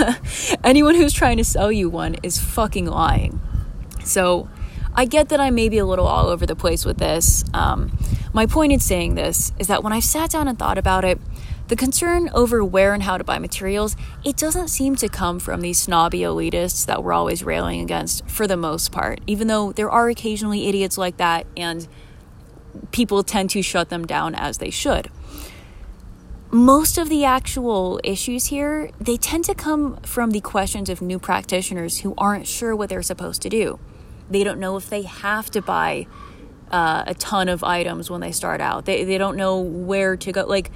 anyone 0.64 0.96
who's 0.96 1.12
trying 1.12 1.38
to 1.38 1.44
sell 1.44 1.72
you 1.72 1.88
one 1.88 2.16
is 2.22 2.38
fucking 2.38 2.86
lying. 2.86 3.40
So 4.04 4.48
I 4.98 5.04
get 5.04 5.28
that 5.28 5.38
I 5.38 5.50
may 5.50 5.68
be 5.68 5.78
a 5.78 5.86
little 5.86 6.08
all 6.08 6.26
over 6.26 6.44
the 6.44 6.56
place 6.56 6.84
with 6.84 6.98
this. 6.98 7.44
Um, 7.54 7.96
my 8.32 8.46
point 8.46 8.72
in 8.72 8.80
saying 8.80 9.14
this 9.14 9.52
is 9.56 9.68
that 9.68 9.84
when 9.84 9.92
I've 9.92 10.02
sat 10.02 10.30
down 10.30 10.48
and 10.48 10.58
thought 10.58 10.76
about 10.76 11.04
it, 11.04 11.20
the 11.68 11.76
concern 11.76 12.28
over 12.34 12.64
where 12.64 12.94
and 12.94 13.04
how 13.04 13.16
to 13.16 13.22
buy 13.22 13.38
materials, 13.38 13.94
it 14.24 14.36
doesn't 14.36 14.66
seem 14.66 14.96
to 14.96 15.08
come 15.08 15.38
from 15.38 15.60
these 15.60 15.78
snobby 15.78 16.22
elitists 16.22 16.84
that 16.86 17.04
we're 17.04 17.12
always 17.12 17.44
railing 17.44 17.80
against 17.80 18.28
for 18.28 18.48
the 18.48 18.56
most 18.56 18.90
part, 18.90 19.20
even 19.28 19.46
though 19.46 19.70
there 19.70 19.88
are 19.88 20.08
occasionally 20.08 20.66
idiots 20.66 20.98
like 20.98 21.16
that 21.18 21.46
and 21.56 21.86
people 22.90 23.22
tend 23.22 23.50
to 23.50 23.62
shut 23.62 23.90
them 23.90 24.04
down 24.04 24.34
as 24.34 24.58
they 24.58 24.70
should. 24.70 25.12
Most 26.50 26.98
of 26.98 27.08
the 27.08 27.24
actual 27.24 28.00
issues 28.02 28.46
here, 28.46 28.90
they 29.00 29.16
tend 29.16 29.44
to 29.44 29.54
come 29.54 29.98
from 29.98 30.32
the 30.32 30.40
questions 30.40 30.88
of 30.88 31.00
new 31.00 31.20
practitioners 31.20 32.00
who 32.00 32.14
aren't 32.18 32.48
sure 32.48 32.74
what 32.74 32.88
they're 32.88 33.00
supposed 33.00 33.42
to 33.42 33.48
do. 33.48 33.78
They 34.30 34.44
don't 34.44 34.60
know 34.60 34.76
if 34.76 34.90
they 34.90 35.02
have 35.02 35.50
to 35.52 35.62
buy 35.62 36.06
uh, 36.70 37.04
a 37.06 37.14
ton 37.14 37.48
of 37.48 37.64
items 37.64 38.10
when 38.10 38.20
they 38.20 38.32
start 38.32 38.60
out. 38.60 38.84
They, 38.84 39.04
they 39.04 39.18
don't 39.18 39.36
know 39.36 39.58
where 39.60 40.16
to 40.16 40.32
go. 40.32 40.44
Like, 40.44 40.70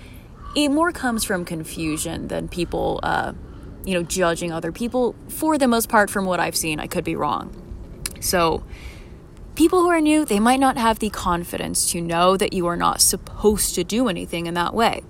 it 0.55 0.69
more 0.69 0.93
comes 0.93 1.25
from 1.25 1.45
confusion 1.45 2.29
than 2.29 2.49
people, 2.49 3.01
uh, 3.03 3.33
you 3.85 3.95
know, 3.95 4.03
judging 4.03 4.53
other 4.53 4.73
people. 4.73 5.15
For 5.29 5.59
the 5.59 5.69
most 5.69 5.89
part, 5.89 6.11
from 6.11 6.25
what 6.25 6.41
I've 6.41 6.57
seen, 6.57 6.81
I 6.81 6.87
could 6.87 7.05
be 7.05 7.17
wrong. 7.17 7.55
So, 8.21 8.65
people 9.55 9.81
who 9.81 9.89
are 9.89 10.01
new, 10.01 10.25
they 10.25 10.41
might 10.41 10.61
not 10.61 10.77
have 10.77 10.99
the 10.99 11.11
confidence 11.11 11.91
to 11.93 12.01
know 12.01 12.37
that 12.37 12.53
you 12.53 12.67
are 12.67 12.77
not 12.77 13.01
supposed 13.01 13.75
to 13.75 13.85
do 13.85 14.09
anything 14.09 14.47
in 14.47 14.55
that 14.55 14.75
way. 14.75 15.03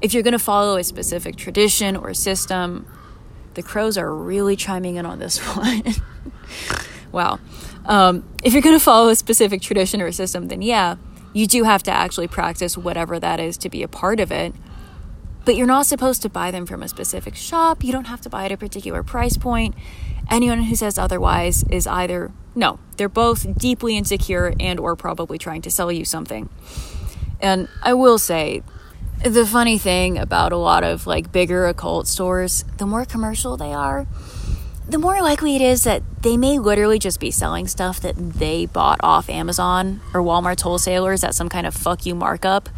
If 0.00 0.12
you're 0.12 0.22
going 0.22 0.32
to 0.32 0.38
follow 0.38 0.76
a 0.76 0.84
specific 0.84 1.36
tradition 1.36 1.96
or 1.96 2.12
system, 2.12 2.86
the 3.54 3.62
crows 3.62 3.96
are 3.96 4.14
really 4.14 4.56
chiming 4.56 4.96
in 4.96 5.06
on 5.06 5.18
this 5.18 5.38
one. 5.56 5.82
Wow. 7.16 7.40
Um, 7.86 8.22
if 8.44 8.52
you're 8.52 8.62
going 8.62 8.78
to 8.78 8.84
follow 8.84 9.08
a 9.08 9.16
specific 9.16 9.62
tradition 9.62 10.00
or 10.00 10.12
system, 10.12 10.48
then 10.48 10.62
yeah, 10.62 10.96
you 11.32 11.46
do 11.46 11.64
have 11.64 11.82
to 11.84 11.90
actually 11.90 12.28
practice 12.28 12.76
whatever 12.76 13.18
that 13.18 13.40
is 13.40 13.56
to 13.58 13.68
be 13.68 13.82
a 13.82 13.88
part 13.88 14.20
of 14.20 14.30
it. 14.30 14.54
But 15.44 15.56
you're 15.56 15.66
not 15.66 15.86
supposed 15.86 16.22
to 16.22 16.28
buy 16.28 16.50
them 16.50 16.66
from 16.66 16.82
a 16.82 16.88
specific 16.88 17.34
shop. 17.34 17.82
You 17.82 17.92
don't 17.92 18.06
have 18.06 18.20
to 18.22 18.28
buy 18.28 18.44
at 18.44 18.52
a 18.52 18.56
particular 18.56 19.02
price 19.02 19.36
point. 19.36 19.74
Anyone 20.30 20.64
who 20.64 20.74
says 20.76 20.98
otherwise 20.98 21.64
is 21.64 21.86
either 21.86 22.32
no, 22.54 22.80
they're 22.96 23.08
both 23.08 23.58
deeply 23.58 23.96
insecure 23.96 24.54
and 24.58 24.78
or 24.80 24.96
probably 24.96 25.38
trying 25.38 25.62
to 25.62 25.70
sell 25.70 25.92
you 25.92 26.04
something. 26.04 26.48
And 27.40 27.68
I 27.82 27.94
will 27.94 28.18
say 28.18 28.62
the 29.24 29.46
funny 29.46 29.78
thing 29.78 30.18
about 30.18 30.52
a 30.52 30.56
lot 30.56 30.84
of 30.84 31.06
like 31.06 31.32
bigger 31.32 31.66
occult 31.66 32.08
stores, 32.08 32.64
the 32.78 32.86
more 32.86 33.04
commercial 33.04 33.56
they 33.56 33.72
are, 33.72 34.06
the 34.88 34.98
more 34.98 35.20
likely 35.20 35.56
it 35.56 35.62
is 35.62 35.84
that 35.84 36.02
they 36.22 36.36
may 36.36 36.58
literally 36.58 36.98
just 36.98 37.18
be 37.18 37.30
selling 37.30 37.66
stuff 37.66 38.00
that 38.00 38.16
they 38.16 38.66
bought 38.66 39.00
off 39.02 39.28
Amazon 39.28 40.00
or 40.14 40.20
Walmart's 40.20 40.62
wholesalers 40.62 41.24
at 41.24 41.34
some 41.34 41.48
kind 41.48 41.66
of 41.66 41.74
fuck 41.74 42.06
you 42.06 42.14
markup. 42.14 42.68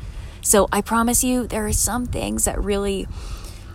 So 0.41 0.69
I 0.73 0.81
promise 0.81 1.23
you, 1.23 1.47
there 1.47 1.67
are 1.67 1.73
some 1.73 2.07
things 2.07 2.45
that 2.45 2.63
really 2.63 3.07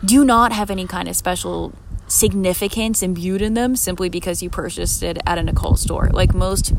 do 0.03 0.25
not 0.25 0.51
have 0.51 0.71
any 0.71 0.87
kind 0.87 1.07
of 1.07 1.15
special 1.15 1.73
significance 2.07 3.01
imbued 3.01 3.41
in 3.41 3.53
them 3.53 3.75
simply 3.75 4.09
because 4.09 4.41
you 4.41 4.49
purchased 4.49 5.03
it 5.03 5.17
at 5.25 5.37
an 5.37 5.47
occult 5.47 5.79
store. 5.79 6.09
Like 6.11 6.33
most, 6.33 6.73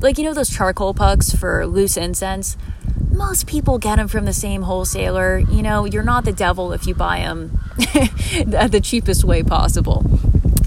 like 0.00 0.16
you 0.16 0.24
know, 0.24 0.34
those 0.34 0.50
charcoal 0.50 0.94
pucks 0.94 1.34
for 1.34 1.66
loose 1.66 1.96
incense. 1.96 2.56
Most 3.10 3.46
people 3.46 3.78
get 3.78 3.96
them 3.96 4.08
from 4.08 4.24
the 4.24 4.32
same 4.32 4.62
wholesaler. 4.62 5.38
You 5.38 5.62
know, 5.62 5.84
you're 5.84 6.02
not 6.02 6.24
the 6.24 6.32
devil 6.32 6.72
if 6.72 6.86
you 6.86 6.94
buy 6.94 7.20
them 7.20 7.58
the 7.76 8.80
cheapest 8.82 9.24
way 9.24 9.42
possible. 9.42 10.04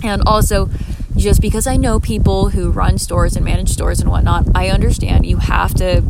And 0.03 0.21
also, 0.25 0.69
just 1.15 1.41
because 1.41 1.67
I 1.67 1.77
know 1.77 1.99
people 1.99 2.49
who 2.49 2.71
run 2.71 2.97
stores 2.97 3.35
and 3.35 3.45
manage 3.45 3.69
stores 3.69 3.99
and 3.99 4.09
whatnot, 4.09 4.45
I 4.55 4.69
understand 4.69 5.25
you 5.25 5.37
have 5.37 5.73
to 5.75 6.03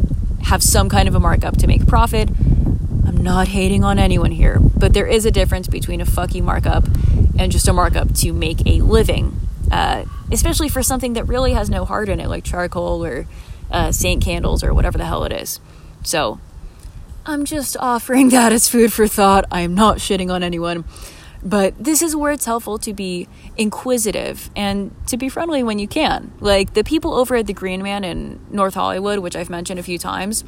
have 0.44 0.64
some 0.64 0.90
kind 0.90 1.08
of 1.08 1.16
a 1.16 1.20
markup 1.20 1.58
to 1.58 1.68
make 1.68 1.88
profit. 1.88 2.30
I'm 2.30 3.18
not 3.18 3.50
hating 3.50 3.84
on 3.84 4.00
anyone 4.00 4.32
here, 4.32 4.60
but 4.60 4.94
there 4.94 5.08
is 5.08 5.26
a 5.26 5.32
difference 5.32 5.68
between 5.68 6.02
a 6.02 6.06
fucky 6.06 6.42
markup 6.42 6.86
and 7.38 7.52
just 7.52 7.68
a 7.68 7.74
markup 7.74 8.14
to 8.16 8.32
make 8.32 8.66
a 8.66 8.82
living, 8.82 9.36
uh, 9.72 10.06
especially 10.32 10.70
for 10.70 10.84
something 10.84 11.14
that 11.14 11.26
really 11.26 11.54
has 11.54 11.70
no 11.70 11.86
heart 11.86 12.10
in 12.10 12.20
it, 12.20 12.28
like 12.28 12.44
charcoal 12.44 13.04
or 13.04 13.26
uh, 13.72 13.92
saint 13.92 14.24
candles 14.24 14.64
or 14.64 14.74
whatever 14.74 14.98
the 14.98 15.06
hell 15.06 15.24
it 15.24 15.32
is. 15.32 15.60
So, 16.04 16.40
I'm 17.26 17.46
just 17.46 17.78
offering 17.78 18.30
that 18.32 18.54
as 18.54 18.68
food 18.68 18.92
for 18.94 19.08
thought. 19.08 19.46
I 19.52 19.62
am 19.62 19.76
not 19.76 19.98
shitting 19.98 20.32
on 20.32 20.44
anyone 20.44 20.86
But 21.44 21.84
this 21.84 22.02
is 22.02 22.16
where 22.16 22.32
it's 22.32 22.46
helpful 22.46 22.78
to 22.80 22.94
be 22.94 23.28
inquisitive 23.58 24.52
and 24.56 24.96
to 25.08 25.18
be 25.18 25.28
friendly 25.28 25.64
when 25.64 25.80
you 25.80 25.88
can. 25.88 26.32
Like 26.40 26.74
the 26.74 26.84
people 26.84 27.14
over 27.14 27.36
at 27.36 27.48
the 27.48 27.54
Green 27.54 27.82
Man 27.82 28.04
in 28.04 28.40
North 28.52 28.76
Hollywood, 28.76 29.20
which 29.20 29.36
I've 29.36 29.50
mentioned 29.50 29.80
a 29.80 29.84
few 29.84 29.98
times, 29.98 30.44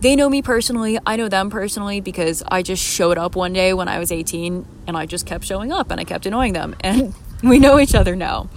they 0.00 0.16
know 0.16 0.28
me 0.28 0.42
personally. 0.42 0.98
I 1.06 1.16
know 1.16 1.28
them 1.28 1.50
personally 1.50 2.00
because 2.00 2.42
I 2.48 2.62
just 2.62 2.82
showed 2.82 3.16
up 3.16 3.36
one 3.36 3.52
day 3.52 3.72
when 3.72 3.88
I 3.88 3.98
was 3.98 4.10
18 4.10 4.66
and 4.86 4.96
I 4.96 5.06
just 5.06 5.24
kept 5.24 5.44
showing 5.44 5.72
up 5.72 5.90
and 5.90 6.00
I 6.00 6.04
kept 6.04 6.26
annoying 6.26 6.52
them. 6.52 6.74
And 6.80 7.14
we 7.42 7.58
know 7.58 7.78
each 7.78 7.94
other 7.94 8.16
now. 8.16 8.48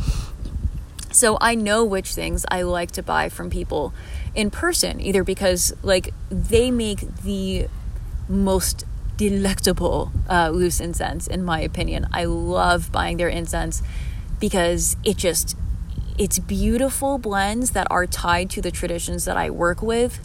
So 1.12 1.38
I 1.40 1.56
know 1.56 1.86
which 1.86 2.14
things 2.14 2.46
I 2.50 2.64
like 2.64 2.92
to 2.92 3.04
buy 3.04 3.30
from 3.30 3.50
people 3.50 3.94
in 4.36 4.52
person, 4.52 5.00
either 5.00 5.24
because 5.24 5.74
like 5.84 6.14
they 6.30 6.70
make 6.70 7.00
the 7.24 7.68
most 8.28 8.84
delectable 9.18 10.12
uh, 10.30 10.50
loose 10.50 10.80
incense, 10.80 11.28
in 11.28 11.44
my 11.44 11.60
opinion. 11.60 12.08
I 12.14 12.26
love 12.26 12.92
buying 12.92 13.18
their 13.18 13.30
incense 13.30 13.82
because 14.40 14.96
it 15.04 15.18
just 15.18 15.58
it's 16.18 16.40
beautiful 16.40 17.18
blends 17.18 17.72
that 17.72 17.88
are 17.92 18.08
tied 18.08 18.50
to 18.52 18.62
the 18.62 18.72
traditions 18.72 19.26
that 19.26 19.38
I 19.38 19.50
work 19.50 19.82
with. 19.82 20.20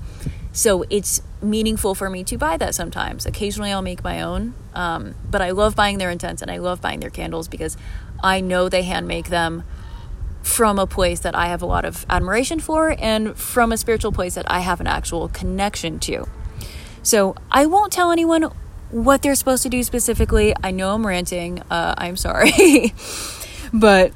So 0.53 0.85
it's 0.91 1.23
meaningful 1.43 1.95
for 1.95 2.09
me 2.09 2.25
to 2.25 2.39
buy 2.39 2.57
that 2.59 2.75
sometimes. 2.75 3.27
Occasionally 3.27 3.73
I'll 3.73 3.83
make 3.83 4.05
my 4.05 4.23
own, 4.23 4.55
um, 4.75 5.15
but 5.31 5.43
I 5.43 5.51
love 5.51 5.77
buying 5.77 5.99
their 5.99 6.11
incense 6.11 6.41
and 6.41 6.51
I 6.51 6.59
love 6.59 6.81
buying 6.81 7.01
their 7.01 7.11
candles 7.11 7.49
because 7.49 7.77
I 8.23 8.41
know 8.41 8.69
they 8.69 8.83
hand 8.83 9.07
make 9.07 9.29
them 9.29 9.65
from 10.43 10.79
a 10.79 10.87
place 10.87 11.21
that 11.21 11.35
I 11.35 11.47
have 11.47 11.63
a 11.63 11.67
lot 11.67 11.85
of 11.85 12.05
admiration 12.11 12.59
for 12.59 12.97
and 12.99 13.37
from 13.37 13.73
a 13.73 13.77
spiritual 13.77 14.13
place 14.13 14.35
that 14.35 14.51
I 14.51 14.61
have 14.61 14.81
an 14.81 14.87
actual 14.87 15.29
connection 15.29 15.99
to. 16.01 16.27
So 17.03 17.35
I 17.51 17.67
won't 17.67 17.93
tell 17.93 18.11
anyone 18.11 18.53
what 18.93 19.23
they're 19.23 19.35
supposed 19.35 19.63
to 19.65 19.69
do 19.69 19.83
specifically. 19.83 20.55
I 20.63 20.71
know 20.71 20.95
I'm 20.95 21.07
ranting. 21.07 21.61
Uh, 21.71 21.95
I'm 21.99 22.17
sorry. 22.17 22.95
but 23.73 24.13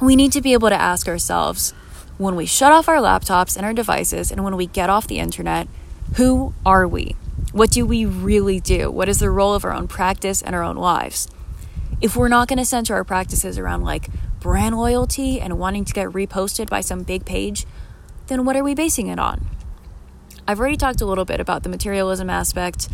we 0.00 0.16
need 0.16 0.32
to 0.32 0.40
be 0.40 0.52
able 0.52 0.68
to 0.70 0.80
ask 0.80 1.06
ourselves 1.08 1.72
when 2.16 2.36
we 2.36 2.46
shut 2.46 2.72
off 2.72 2.88
our 2.88 2.98
laptops 2.98 3.56
and 3.56 3.66
our 3.66 3.72
devices 3.72 4.30
and 4.30 4.44
when 4.44 4.56
we 4.56 4.66
get 4.66 4.88
off 4.88 5.06
the 5.08 5.18
internet, 5.18 5.68
who 6.16 6.54
are 6.64 6.86
we? 6.86 7.16
What 7.52 7.70
do 7.70 7.84
we 7.84 8.04
really 8.04 8.60
do? 8.60 8.90
What 8.90 9.08
is 9.08 9.18
the 9.18 9.30
role 9.30 9.54
of 9.54 9.64
our 9.64 9.72
own 9.72 9.88
practice 9.88 10.40
and 10.40 10.54
our 10.54 10.62
own 10.62 10.76
lives? 10.76 11.28
If 12.00 12.16
we're 12.16 12.28
not 12.28 12.48
going 12.48 12.58
to 12.58 12.64
center 12.64 12.94
our 12.94 13.04
practices 13.04 13.58
around 13.58 13.82
like 13.82 14.08
brand 14.40 14.76
loyalty 14.76 15.40
and 15.40 15.58
wanting 15.58 15.84
to 15.86 15.92
get 15.92 16.08
reposted 16.08 16.68
by 16.68 16.80
some 16.80 17.02
big 17.02 17.24
page, 17.24 17.66
then 18.28 18.44
what 18.44 18.56
are 18.56 18.64
we 18.64 18.74
basing 18.74 19.08
it 19.08 19.18
on? 19.18 19.46
I've 20.46 20.60
already 20.60 20.76
talked 20.76 21.00
a 21.00 21.06
little 21.06 21.24
bit 21.24 21.40
about 21.40 21.62
the 21.62 21.68
materialism 21.68 22.28
aspect, 22.28 22.88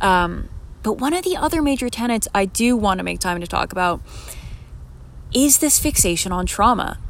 um, 0.00 0.48
but 0.84 0.98
one 0.98 1.14
of 1.14 1.24
the 1.24 1.36
other 1.36 1.62
major 1.62 1.88
tenets 1.88 2.28
I 2.32 2.44
do 2.44 2.76
want 2.76 2.98
to 2.98 3.04
make 3.04 3.18
time 3.18 3.40
to 3.40 3.46
talk 3.46 3.72
about 3.72 4.00
is 5.34 5.58
this 5.58 5.80
fixation 5.80 6.30
on 6.30 6.46
trauma. 6.46 7.00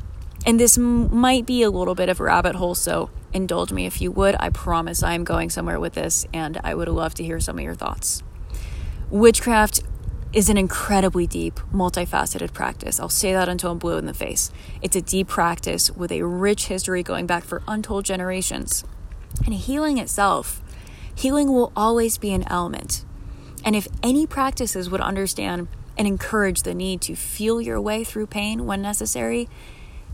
And 0.47 0.61
this 0.61 0.79
m- 0.79 1.15
might 1.15 1.45
be 1.45 1.63
a 1.63 1.71
little 1.71 1.95
bit 1.95 2.09
of 2.09 2.21
a 2.21 2.23
rabbit 2.23 2.55
hole, 2.55 2.75
so 2.75 3.11
indulge 3.33 3.73
me 3.73 3.85
if 3.85 4.01
you 4.01 4.13
would. 4.13 4.37
I 4.39 4.49
promise 4.51 5.03
I 5.03 5.15
am 5.15 5.25
going 5.25 5.51
somewhere 5.51 5.81
with 5.81 5.95
this, 5.95 6.25
and 6.33 6.61
I 6.63 6.75
would 6.75 6.89
love 6.89 7.15
to 7.15 7.25
hear 7.25 7.41
some 7.41 7.59
of 7.59 7.65
your 7.65 7.75
thoughts. 7.75 8.23
Witchcraft 9.11 9.81
is 10.33 10.49
an 10.49 10.57
incredibly 10.57 11.27
deep, 11.27 11.59
multifaceted 11.73 12.53
practice. 12.53 13.01
I'll 13.01 13.09
say 13.09 13.33
that 13.33 13.49
until 13.49 13.73
I'm 13.73 13.79
blue 13.79 13.99
in 13.99 14.07
the 14.07 14.15
face. 14.15 14.53
It's 14.83 14.97
a 14.97 15.03
deep 15.03 15.27
practice 15.27 15.91
with 15.91 16.13
a 16.13 16.23
rich 16.23 16.67
history 16.67 17.03
going 17.03 17.27
back 17.27 17.43
for 17.43 17.63
untold 17.67 18.05
generations. 18.05 18.85
And 19.45 19.55
healing 19.55 19.99
itself, 19.99 20.63
healing 21.15 21.53
will 21.53 21.73
always 21.75 22.19
be 22.19 22.33
an 22.33 22.45
element. 22.49 23.05
And 23.65 23.75
if 23.75 23.89
any 24.03 24.27
practices 24.27 24.91
would 24.91 25.01
understand 25.01 25.69
and 25.97 26.07
encourage 26.07 26.63
the 26.63 26.75
need 26.75 27.01
to 27.03 27.17
feel 27.17 27.61
your 27.61 27.81
way 27.81 28.05
through 28.05 28.27
pain 28.27 28.67
when 28.67 28.83
necessary, 28.83 29.49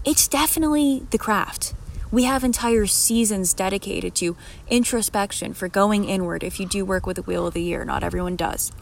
it's 0.04 0.28
definitely 0.28 1.06
the 1.10 1.18
craft. 1.18 1.74
We 2.12 2.24
have 2.24 2.42
entire 2.42 2.86
seasons 2.86 3.54
dedicated 3.54 4.14
to 4.16 4.36
introspection 4.68 5.52
for 5.54 5.68
going 5.68 6.04
inward 6.04 6.42
if 6.42 6.58
you 6.58 6.66
do 6.66 6.84
work 6.84 7.06
with 7.06 7.16
the 7.16 7.22
Wheel 7.22 7.46
of 7.46 7.54
the 7.54 7.62
Year. 7.62 7.84
Not 7.84 8.02
everyone 8.02 8.36
does. 8.36 8.72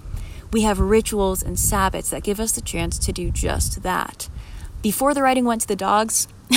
We 0.53 0.63
have 0.63 0.79
rituals 0.79 1.43
and 1.43 1.57
Sabbats 1.57 2.09
that 2.11 2.23
give 2.23 2.41
us 2.41 2.53
the 2.53 2.63
chance 2.63 2.99
to 3.01 3.13
do 3.13 3.31
just 3.31 3.83
that. 3.83 4.29
Before 4.81 5.13
the 5.13 5.23
writing 5.23 5.45
went 5.45 5.63
to 5.63 5.69
the 5.69 5.77
dogs, 5.77 6.29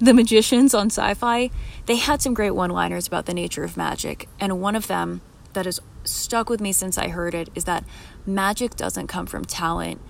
the 0.00 0.14
magicians 0.14 0.74
on 0.74 0.88
Syfy, 0.88 1.52
they 1.86 1.96
had 1.96 2.22
some 2.22 2.34
great 2.34 2.52
one 2.52 2.70
liners 2.70 3.06
about 3.06 3.26
the 3.26 3.34
nature 3.34 3.62
of 3.62 3.76
magic. 3.76 4.28
And 4.40 4.60
one 4.60 4.74
of 4.74 4.88
them 4.88 5.20
that 5.56 5.64
has 5.64 5.80
stuck 6.04 6.48
with 6.48 6.60
me 6.60 6.70
since 6.70 6.96
I 6.98 7.08
heard 7.08 7.34
it 7.34 7.48
is 7.54 7.64
that 7.64 7.82
magic 8.24 8.76
doesn't 8.76 9.08
come 9.08 9.26
from 9.26 9.44
talent, 9.44 10.00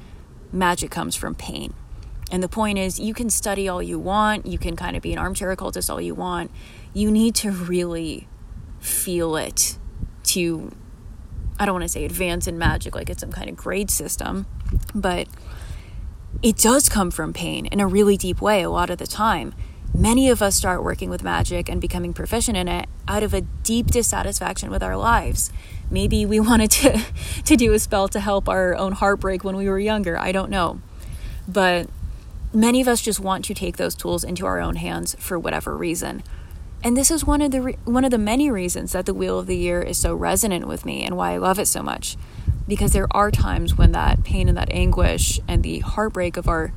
magic 0.52 0.90
comes 0.90 1.14
from 1.14 1.35
pain. 1.35 1.72
And 2.30 2.42
the 2.42 2.48
point 2.48 2.78
is, 2.78 2.98
you 2.98 3.14
can 3.14 3.30
study 3.30 3.68
all 3.68 3.80
you 3.80 3.98
want, 3.98 4.44
you 4.44 4.59
can 4.59 4.74
kind 4.74 4.96
of 4.96 5.02
be 5.02 5.12
an 5.12 5.18
armchair 5.18 5.52
occultist 5.52 5.88
all 5.88 6.00
you 6.00 6.16
want. 6.16 6.50
You 6.92 7.12
need 7.12 7.37
to 7.37 7.52
really 7.52 8.26
feel 8.80 9.37
it 9.37 9.78
to 10.24 10.72
I 11.59 11.64
don't 11.64 11.76
want 11.76 11.85
to 11.85 11.88
say 11.88 12.04
advance 12.04 12.46
in 12.46 12.59
magic 12.59 12.94
like 12.94 13.09
it's 13.09 13.20
some 13.20 13.32
kind 13.32 13.48
of 13.48 13.56
grade 13.56 13.90
system, 13.90 14.44
but 14.94 15.26
it 16.42 16.56
does 16.56 16.90
come 16.90 17.11
from 17.11 17.32
pain 17.32 17.64
in 17.66 17.80
a 17.80 17.87
really 17.87 18.18
deep 18.18 18.42
way 18.42 18.62
a 18.62 18.68
lot 18.68 18.90
of 18.90 18.98
the 18.98 19.06
time. 19.06 19.54
Many 19.94 20.29
of 20.29 20.42
us 20.42 20.55
start 20.55 20.83
working 20.85 21.09
with 21.09 21.22
magic 21.22 21.68
and 21.68 21.81
becoming 21.81 22.12
proficient 22.12 22.57
in 22.57 22.68
it 22.68 22.87
out 23.09 23.22
of 23.22 23.33
a 23.33 23.40
deep 23.40 23.87
dissatisfaction 23.87 24.70
with 24.70 24.83
our 24.83 24.96
lives. 24.96 25.51
Maybe 25.90 26.27
we 26.27 26.40
wanted 26.49 26.70
to, 26.72 27.03
to 27.44 27.57
do 27.57 27.72
a 27.72 27.79
spell 27.79 28.09
to 28.09 28.20
help 28.20 28.49
our 28.49 28.75
own 28.75 28.92
heartbreak 28.92 29.42
when 29.44 29.57
we 29.57 29.68
were 29.68 29.79
younger. 29.79 30.18
I 30.18 30.33
don't 30.33 30.51
know. 30.51 30.81
But 31.49 31.88
many 32.53 32.81
of 32.81 32.88
us 32.88 33.01
just 33.01 33.20
want 33.20 33.44
to 33.46 33.55
take 33.55 33.77
those 33.77 33.94
tools 33.94 34.25
into 34.25 34.46
our 34.46 34.61
own 34.61 34.77
hands 34.77 35.16
for 35.18 35.38
whatever 35.38 35.77
reason. 35.77 36.22
And 36.83 36.96
this 36.96 37.11
is 37.11 37.25
one 37.25 37.40
of 37.40 37.51
the 37.51 37.62
re- 37.62 37.79
one 37.85 38.05
of 38.05 38.11
the 38.11 38.18
many 38.18 38.51
reasons 38.51 38.92
that 38.92 39.07
the 39.07 39.14
wheel 39.14 39.38
of 39.38 39.46
the 39.46 39.57
year 39.57 39.81
is 39.83 39.99
so 39.99 40.14
resonant 40.14 40.68
with 40.68 40.85
me 40.85 41.05
and 41.05 41.16
why 41.16 41.33
I 41.33 41.38
love 41.38 41.59
it 41.59 41.66
so 41.66 41.83
much. 41.83 42.16
Because 42.68 42.92
there 42.92 43.09
are 43.12 43.31
times 43.31 43.77
when 43.77 43.92
that 43.92 44.25
pain 44.25 44.49
and 44.49 44.57
that 44.57 44.70
anguish 44.70 45.40
and 45.49 45.62
the 45.62 45.81
heartbreak 45.81 46.37
of 46.37 46.49
our 46.49 46.72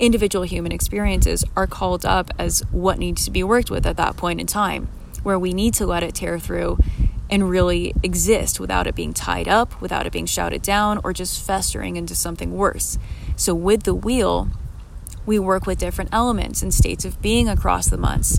individual 0.00 0.44
human 0.44 0.72
experiences 0.72 1.44
are 1.54 1.66
called 1.66 2.04
up 2.04 2.30
as 2.38 2.60
what 2.72 2.98
needs 2.98 3.24
to 3.24 3.30
be 3.30 3.44
worked 3.44 3.70
with 3.70 3.86
at 3.86 3.96
that 3.96 4.16
point 4.16 4.40
in 4.40 4.46
time, 4.46 4.88
where 5.22 5.38
we 5.38 5.52
need 5.52 5.74
to 5.74 5.86
let 5.86 6.02
it 6.02 6.14
tear 6.14 6.38
through 6.38 6.78
and 7.30 7.48
really 7.48 7.94
exist 8.02 8.58
without 8.58 8.88
it 8.88 8.96
being 8.96 9.14
tied 9.14 9.46
up, 9.46 9.80
without 9.80 10.06
it 10.06 10.12
being 10.12 10.26
shouted 10.26 10.62
down, 10.62 10.98
or 11.04 11.12
just 11.12 11.40
festering 11.46 11.96
into 11.96 12.14
something 12.14 12.56
worse. 12.56 12.98
So, 13.36 13.54
with 13.54 13.84
the 13.84 13.94
wheel, 13.94 14.48
we 15.26 15.38
work 15.38 15.66
with 15.66 15.78
different 15.78 16.10
elements 16.12 16.60
and 16.62 16.74
states 16.74 17.04
of 17.04 17.22
being 17.22 17.48
across 17.48 17.88
the 17.88 17.96
months 17.96 18.38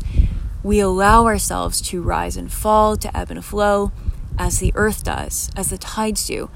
we 0.63 0.80
allow 0.80 1.26
ourselves 1.26 1.82
to 1.82 2.02
rise 2.02 2.38
and 2.38 2.52
fall, 2.52 2.95
to 2.97 3.17
ebb 3.17 3.32
and 3.32 3.43
flow, 3.43 3.91
as 4.38 4.60
the 4.60 4.71
earth 4.76 5.04
does, 5.04 5.50
as 5.56 5.69
the 5.69 5.78
tides 5.78 6.28
do. 6.28 6.50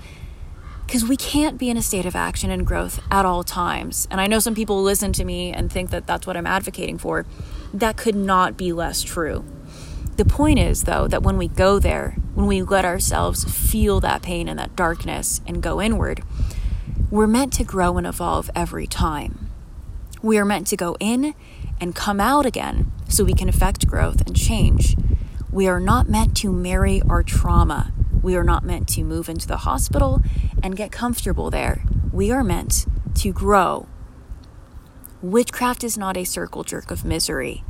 Because 0.85 1.03
we 1.03 1.17
can't 1.17 1.57
be 1.57 1.69
in 1.69 1.77
a 1.77 1.81
state 1.81 2.05
of 2.05 2.15
action 2.15 2.51
and 2.51 2.65
growth 2.65 3.01
at 3.11 3.25
all 3.25 3.43
times. 3.43 4.07
And 4.11 4.21
I 4.21 4.27
know 4.27 4.39
some 4.39 4.55
people 4.55 4.81
listen 4.81 5.11
to 5.13 5.25
me 5.25 5.51
and 5.51 5.71
think 5.71 5.89
that 5.89 6.07
that's 6.07 6.27
what 6.27 6.37
I'm 6.37 6.47
advocating 6.47 6.97
for. 6.97 7.25
That 7.73 7.97
could 7.97 8.15
not 8.15 8.55
be 8.55 8.71
less 8.71 9.01
true. 9.01 9.43
The 10.17 10.25
point 10.25 10.59
is, 10.59 10.83
though, 10.83 11.07
that 11.09 11.23
when 11.23 11.37
we 11.37 11.49
go 11.49 11.79
there, 11.79 12.17
when 12.35 12.45
we 12.45 12.61
let 12.61 12.85
ourselves 12.85 13.43
feel 13.43 13.99
that 13.99 14.21
pain 14.21 14.47
and 14.47 14.57
that 14.57 14.75
darkness 14.75 15.41
and 15.45 15.61
go 15.61 15.81
inward, 15.81 16.23
we're 17.11 17.27
meant 17.27 17.51
to 17.53 17.63
grow 17.63 17.97
and 17.97 18.07
evolve 18.07 18.49
every 18.55 18.87
time. 18.87 19.49
We 20.21 20.37
are 20.37 20.45
meant 20.45 20.67
to 20.67 20.77
go 20.77 20.95
in 20.99 21.35
and 21.81 21.93
come 21.93 22.21
out 22.21 22.45
again 22.45 22.91
so 23.09 23.23
we 23.23 23.33
can 23.33 23.49
affect 23.49 23.87
growth 23.87 24.21
and 24.25 24.35
change. 24.35 24.95
We 25.51 25.67
are 25.67 25.79
not 25.79 26.09
meant 26.09 26.37
to 26.37 26.51
marry 26.51 27.01
our 27.09 27.23
trauma. 27.23 27.91
We 28.25 28.35
are 28.35 28.43
not 28.43 28.65
meant 28.65 28.87
to 28.87 29.03
move 29.03 29.29
into 29.29 29.47
the 29.47 29.57
hospital 29.57 30.19
and 30.63 30.75
get 30.75 30.91
comfortable 30.91 31.51
there. 31.51 31.83
We 32.11 32.31
are 32.31 32.43
meant 32.43 32.87
to 33.19 33.31
grow. 33.31 33.87
Witchcraft 35.21 35.83
is 35.83 35.95
not 35.95 36.17
a 36.17 36.23
circle 36.23 36.63
jerk 36.63 36.89
of 36.89 37.05
misery. 37.05 37.63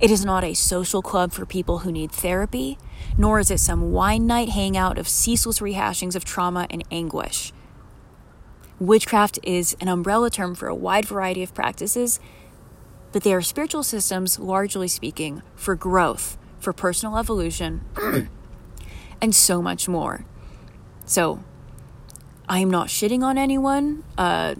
It 0.00 0.10
is 0.10 0.24
not 0.24 0.42
a 0.42 0.54
social 0.54 1.00
club 1.00 1.30
for 1.30 1.46
people 1.46 1.78
who 1.78 1.92
need 1.92 2.10
therapy, 2.10 2.76
nor 3.16 3.38
is 3.38 3.52
it 3.52 3.60
some 3.60 3.92
wine 3.92 4.26
night 4.26 4.48
hangout 4.48 4.98
of 4.98 5.08
ceaseless 5.08 5.60
rehashings 5.60 6.16
of 6.16 6.24
trauma 6.24 6.66
and 6.70 6.82
anguish. 6.90 7.52
Witchcraft 8.80 9.38
is 9.44 9.76
an 9.80 9.86
umbrella 9.86 10.28
term 10.28 10.56
for 10.56 10.66
a 10.66 10.74
wide 10.74 11.04
variety 11.04 11.44
of 11.44 11.54
practices 11.54 12.18
but 13.12 13.22
they 13.22 13.34
are 13.34 13.42
spiritual 13.42 13.82
systems, 13.82 14.38
largely 14.38 14.86
speaking, 14.86 15.42
for 15.56 15.74
growth, 15.74 16.38
for 16.60 16.72
personal 16.72 17.18
evolution, 17.18 17.84
and 19.20 19.34
so 19.34 19.60
much 19.60 19.88
more. 19.88 20.24
So, 21.04 21.42
I 22.48 22.58
am 22.58 22.70
not 22.70 22.88
shitting 22.88 23.22
on 23.22 23.38
anyone. 23.38 24.02
Uh, 24.18 24.56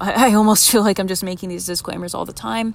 I, 0.00 0.30
I 0.30 0.34
almost 0.34 0.70
feel 0.72 0.82
like 0.82 0.98
I'm 0.98 1.08
just 1.08 1.22
making 1.22 1.48
these 1.48 1.66
disclaimers 1.66 2.14
all 2.14 2.24
the 2.24 2.32
time. 2.32 2.74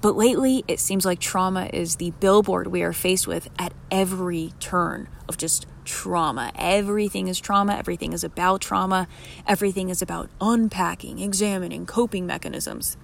But 0.00 0.16
lately, 0.16 0.64
it 0.68 0.80
seems 0.80 1.06
like 1.06 1.18
trauma 1.18 1.70
is 1.72 1.96
the 1.96 2.10
billboard 2.20 2.66
we 2.66 2.82
are 2.82 2.92
faced 2.92 3.26
with 3.26 3.48
at 3.58 3.72
every 3.90 4.52
turn 4.60 5.08
of 5.28 5.38
just 5.38 5.66
trauma. 5.84 6.52
Everything 6.56 7.28
is 7.28 7.40
trauma. 7.40 7.74
Everything 7.76 8.12
is 8.12 8.22
about 8.22 8.60
trauma. 8.60 9.08
Everything 9.46 9.88
is 9.88 10.02
about 10.02 10.28
unpacking, 10.40 11.20
examining, 11.20 11.86
coping 11.86 12.26
mechanisms, 12.26 12.98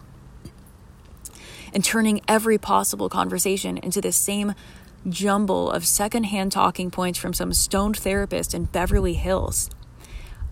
and 1.73 1.85
turning 1.85 2.21
every 2.29 2.59
possible 2.59 3.09
conversation 3.09 3.79
into 3.79 4.01
the 4.01 4.13
same 4.13 4.55
jumble 5.09 5.71
of 5.71 5.87
secondhand 5.87 6.53
talking 6.53 6.91
points 6.91 7.19
from 7.19 7.33
some 7.33 7.53
stoned 7.53 7.97
therapist 7.97 8.55
in 8.55 8.65
Beverly 8.65 9.15
Hills. 9.15 9.71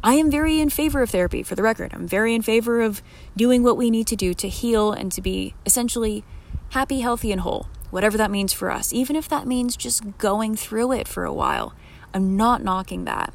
I 0.03 0.15
am 0.15 0.31
very 0.31 0.61
in 0.61 0.71
favor 0.71 1.03
of 1.03 1.11
therapy, 1.11 1.43
for 1.43 1.55
the 1.55 1.63
record. 1.63 1.93
I'm 1.93 2.07
very 2.07 2.35
in 2.35 2.43
favor 2.43 2.81
of 2.81 3.03
doing 3.37 3.63
what 3.63 3.77
we 3.77 3.91
need 3.91 4.07
to 4.09 4.17
do 4.17 4.33
to 4.35 4.49
heal 4.49 4.93
and 4.93 5.11
to 5.13 5.21
be 5.21 5.55
essentially 5.67 6.25
happy, 6.71 7.01
healthy, 7.01 7.33
and 7.33 7.41
whole, 7.41 7.69
whatever 7.91 8.17
that 8.17 8.31
means 8.31 8.53
for 8.53 8.71
us, 8.71 8.93
even 8.93 9.17
if 9.17 9.29
that 9.29 9.47
means 9.47 9.77
just 9.77 10.19
going 10.19 10.55
through 10.55 10.93
it 10.93 11.09
for 11.09 11.25
a 11.25 11.33
while. 11.33 11.75
I'm 12.15 12.37
not 12.37 12.63
knocking 12.63 13.05
that. 13.05 13.35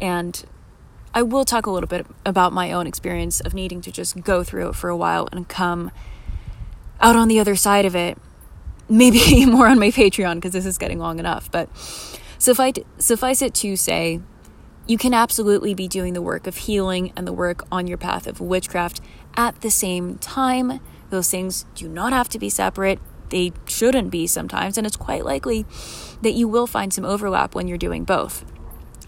And 0.00 0.44
I 1.14 1.22
will 1.22 1.44
talk 1.44 1.66
a 1.66 1.70
little 1.70 1.86
bit 1.86 2.06
about 2.26 2.52
my 2.52 2.72
own 2.72 2.88
experience 2.88 3.40
of 3.40 3.54
needing 3.54 3.80
to 3.82 3.92
just 3.92 4.20
go 4.24 4.42
through 4.42 4.70
it 4.70 4.74
for 4.74 4.90
a 4.90 4.96
while 4.96 5.28
and 5.30 5.48
come 5.48 5.92
out 7.00 7.14
on 7.14 7.28
the 7.28 7.38
other 7.38 7.54
side 7.54 7.84
of 7.84 7.94
it. 7.94 8.18
Maybe 8.88 9.46
more 9.46 9.68
on 9.68 9.78
my 9.78 9.90
Patreon 9.90 10.36
because 10.36 10.52
this 10.52 10.66
is 10.66 10.78
getting 10.78 10.98
long 10.98 11.18
enough. 11.18 11.50
But 11.50 11.68
suffice, 12.38 12.74
suffice 12.98 13.42
it 13.42 13.54
to 13.54 13.76
say, 13.76 14.20
you 14.86 14.98
can 14.98 15.14
absolutely 15.14 15.74
be 15.74 15.88
doing 15.88 16.12
the 16.12 16.20
work 16.20 16.46
of 16.46 16.56
healing 16.56 17.12
and 17.16 17.26
the 17.26 17.32
work 17.32 17.66
on 17.72 17.86
your 17.86 17.96
path 17.96 18.26
of 18.26 18.40
witchcraft 18.40 19.00
at 19.36 19.62
the 19.62 19.70
same 19.70 20.18
time. 20.18 20.80
Those 21.10 21.30
things 21.30 21.64
do 21.74 21.88
not 21.88 22.12
have 22.12 22.28
to 22.30 22.38
be 22.38 22.50
separate. 22.50 22.98
They 23.30 23.52
shouldn't 23.66 24.10
be 24.10 24.26
sometimes, 24.26 24.76
and 24.76 24.86
it's 24.86 24.96
quite 24.96 25.24
likely 25.24 25.64
that 26.20 26.32
you 26.32 26.46
will 26.46 26.66
find 26.66 26.92
some 26.92 27.04
overlap 27.04 27.54
when 27.54 27.66
you're 27.66 27.78
doing 27.78 28.04
both. 28.04 28.44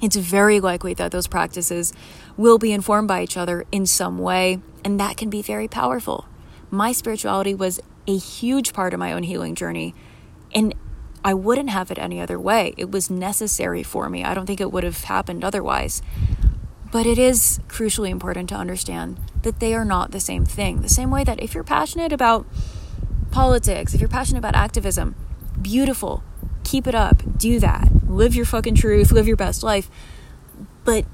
It's 0.01 0.17
very 0.17 0.61
likely 0.61 0.95
that 0.95 1.11
those 1.11 1.27
practices 1.27 1.93
will 2.37 2.59
be 2.59 2.73
informed 2.73 3.09
by 3.09 3.23
each 3.23 3.37
other 3.37 3.65
in 3.71 3.87
some 3.87 4.19
way, 4.19 4.61
and 4.85 4.99
that 4.99 5.17
can 5.17 5.31
be 5.31 5.43
very 5.43 5.69
powerful. 5.69 6.27
My 6.71 6.93
spirituality 6.93 7.55
was 7.55 7.81
a 8.07 8.17
huge 8.17 8.73
part 8.73 8.95
of 8.95 9.01
my 9.01 9.13
own 9.13 9.23
healing 9.23 9.55
journey, 9.55 9.95
and 10.55 10.75
I 11.25 11.35
wouldn't 11.35 11.71
have 11.71 11.91
it 11.91 11.99
any 11.99 12.21
other 12.21 12.39
way. 12.39 12.75
It 12.77 12.91
was 12.91 13.11
necessary 13.11 13.83
for 13.83 14.09
me. 14.09 14.25
I 14.25 14.35
don't 14.35 14.47
think 14.47 14.61
it 14.61 14.73
would 14.73 14.85
have 14.85 15.05
happened 15.05 15.45
otherwise. 15.45 16.03
But 16.93 17.05
it 17.05 17.19
is 17.19 17.59
crucially 17.67 18.11
important 18.11 18.49
to 18.51 18.55
understand 18.55 19.19
that 19.43 19.59
they 19.59 19.75
are 19.75 19.85
not 19.85 20.13
the 20.13 20.21
same 20.21 20.45
thing. 20.45 20.83
The 20.83 20.89
same 20.89 21.11
way 21.11 21.25
that 21.25 21.43
if 21.43 21.53
you're 21.53 21.65
passionate 21.65 22.13
about 22.13 22.47
politics, 23.33 23.93
if 23.93 24.01
you're 24.01 24.09
passionate 24.09 24.39
about 24.39 24.55
activism, 24.55 25.17
beautiful. 25.61 26.23
Keep 26.63 26.87
it 26.87 26.95
up. 26.95 27.39
Do 27.39 27.59
that. 27.59 27.89
Live 28.09 28.35
your 28.37 28.47
fucking 28.47 28.77
truth. 28.77 29.11
Live 29.11 29.27
your 29.27 29.37
best 29.37 29.63
life. 29.63 29.91
But 30.85 31.07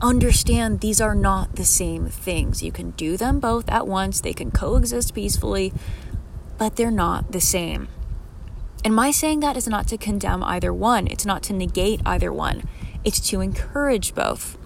understand 0.00 0.80
these 0.80 1.00
are 1.00 1.14
not 1.14 1.56
the 1.56 1.64
same 1.64 2.06
things. 2.06 2.62
You 2.62 2.72
can 2.72 2.90
do 2.92 3.16
them 3.16 3.40
both 3.40 3.68
at 3.68 3.86
once, 3.86 4.20
they 4.20 4.32
can 4.32 4.50
coexist 4.50 5.14
peacefully, 5.14 5.72
but 6.60 6.76
they're 6.76 6.90
not 6.90 7.32
the 7.32 7.40
same. 7.40 7.88
And 8.84 8.94
my 8.94 9.12
saying 9.12 9.40
that 9.40 9.56
is 9.56 9.66
not 9.66 9.88
to 9.88 9.96
condemn 9.96 10.44
either 10.44 10.74
one, 10.74 11.06
it's 11.06 11.24
not 11.24 11.42
to 11.44 11.54
negate 11.54 12.02
either 12.04 12.30
one, 12.30 12.68
it's 13.02 13.18
to 13.30 13.40
encourage 13.40 14.14
both. 14.14 14.58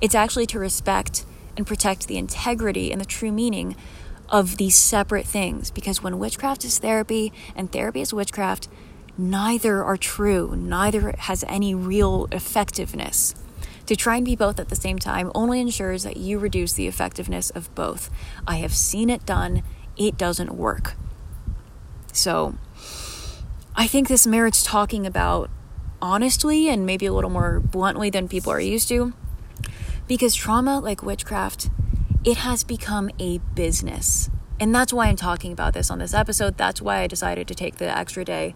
It's 0.00 0.14
actually 0.14 0.46
to 0.46 0.60
respect 0.60 1.26
and 1.56 1.66
protect 1.66 2.06
the 2.06 2.18
integrity 2.18 2.92
and 2.92 3.00
the 3.00 3.04
true 3.04 3.32
meaning 3.32 3.74
of 4.28 4.58
these 4.58 4.76
separate 4.76 5.26
things. 5.26 5.72
Because 5.72 6.00
when 6.00 6.20
witchcraft 6.20 6.64
is 6.64 6.78
therapy 6.78 7.32
and 7.56 7.72
therapy 7.72 8.00
is 8.00 8.14
witchcraft, 8.14 8.68
neither 9.18 9.82
are 9.82 9.96
true, 9.96 10.54
neither 10.56 11.16
has 11.18 11.44
any 11.48 11.74
real 11.74 12.28
effectiveness. 12.30 13.34
To 13.86 13.96
try 13.96 14.18
and 14.18 14.24
be 14.24 14.36
both 14.36 14.60
at 14.60 14.68
the 14.68 14.76
same 14.76 15.00
time 15.00 15.32
only 15.34 15.60
ensures 15.60 16.04
that 16.04 16.16
you 16.16 16.38
reduce 16.38 16.74
the 16.74 16.86
effectiveness 16.86 17.50
of 17.50 17.74
both. 17.74 18.08
I 18.46 18.58
have 18.58 18.72
seen 18.72 19.10
it 19.10 19.26
done, 19.26 19.64
it 19.96 20.16
doesn't 20.16 20.54
work. 20.54 20.94
So, 22.12 22.54
I 23.74 23.86
think 23.86 24.08
this 24.08 24.26
merits 24.26 24.62
talking 24.62 25.06
about 25.06 25.50
honestly 26.02 26.68
and 26.68 26.84
maybe 26.84 27.06
a 27.06 27.12
little 27.12 27.30
more 27.30 27.60
bluntly 27.60 28.10
than 28.10 28.28
people 28.28 28.52
are 28.52 28.60
used 28.60 28.88
to. 28.88 29.12
Because 30.06 30.34
trauma, 30.34 30.80
like 30.80 31.02
witchcraft, 31.02 31.70
it 32.24 32.38
has 32.38 32.64
become 32.64 33.10
a 33.18 33.38
business. 33.54 34.28
And 34.58 34.74
that's 34.74 34.92
why 34.92 35.06
I'm 35.06 35.16
talking 35.16 35.52
about 35.52 35.72
this 35.72 35.90
on 35.90 35.98
this 35.98 36.12
episode. 36.12 36.58
That's 36.58 36.82
why 36.82 37.00
I 37.00 37.06
decided 37.06 37.48
to 37.48 37.54
take 37.54 37.76
the 37.76 37.96
extra 37.96 38.24
day 38.24 38.54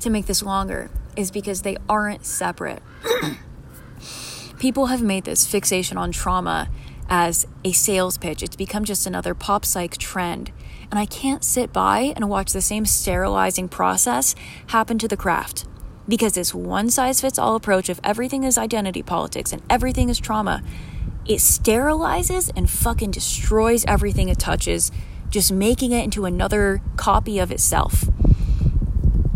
to 0.00 0.10
make 0.10 0.26
this 0.26 0.42
longer, 0.42 0.90
is 1.16 1.30
because 1.30 1.62
they 1.62 1.76
aren't 1.88 2.24
separate. 2.24 2.82
People 4.58 4.86
have 4.86 5.02
made 5.02 5.24
this 5.24 5.46
fixation 5.46 5.98
on 5.98 6.12
trauma 6.12 6.70
as 7.14 7.46
a 7.62 7.72
sales 7.72 8.16
pitch. 8.16 8.42
It's 8.42 8.56
become 8.56 8.86
just 8.86 9.06
another 9.06 9.34
pop 9.34 9.66
psych 9.66 9.98
trend 9.98 10.50
and 10.90 10.98
I 10.98 11.04
can't 11.04 11.44
sit 11.44 11.70
by 11.70 12.14
and 12.16 12.30
watch 12.30 12.52
the 12.52 12.62
same 12.62 12.86
sterilizing 12.86 13.68
process 13.68 14.34
happen 14.68 14.96
to 14.96 15.08
the 15.08 15.16
craft. 15.16 15.66
Because 16.08 16.32
this 16.32 16.54
one 16.54 16.88
size 16.88 17.20
fits 17.20 17.38
all 17.38 17.54
approach 17.54 17.90
of 17.90 18.00
everything 18.02 18.44
is 18.44 18.56
identity 18.56 19.02
politics 19.02 19.52
and 19.52 19.62
everything 19.68 20.08
is 20.08 20.18
trauma, 20.18 20.62
it 21.26 21.36
sterilizes 21.36 22.50
and 22.56 22.70
fucking 22.70 23.10
destroys 23.10 23.84
everything 23.86 24.30
it 24.30 24.38
touches, 24.38 24.90
just 25.28 25.52
making 25.52 25.92
it 25.92 26.04
into 26.04 26.24
another 26.24 26.80
copy 26.96 27.38
of 27.38 27.52
itself. 27.52 28.04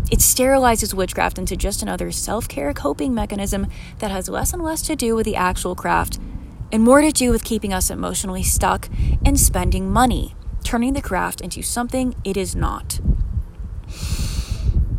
It 0.09 0.19
sterilizes 0.19 0.95
witchcraft 0.95 1.37
into 1.37 1.55
just 1.55 1.83
another 1.83 2.11
self 2.11 2.47
care 2.47 2.73
coping 2.73 3.13
mechanism 3.13 3.67
that 3.99 4.09
has 4.09 4.29
less 4.29 4.51
and 4.51 4.63
less 4.63 4.81
to 4.83 4.95
do 4.95 5.15
with 5.15 5.25
the 5.25 5.35
actual 5.35 5.75
craft 5.75 6.17
and 6.71 6.83
more 6.83 7.01
to 7.01 7.11
do 7.11 7.31
with 7.31 7.43
keeping 7.43 7.73
us 7.73 7.89
emotionally 7.89 8.43
stuck 8.43 8.89
and 9.25 9.39
spending 9.39 9.91
money 9.91 10.35
turning 10.63 10.93
the 10.93 11.01
craft 11.01 11.39
into 11.39 11.61
something 11.61 12.13
it 12.23 12.37
is 12.37 12.55
not. 12.55 12.99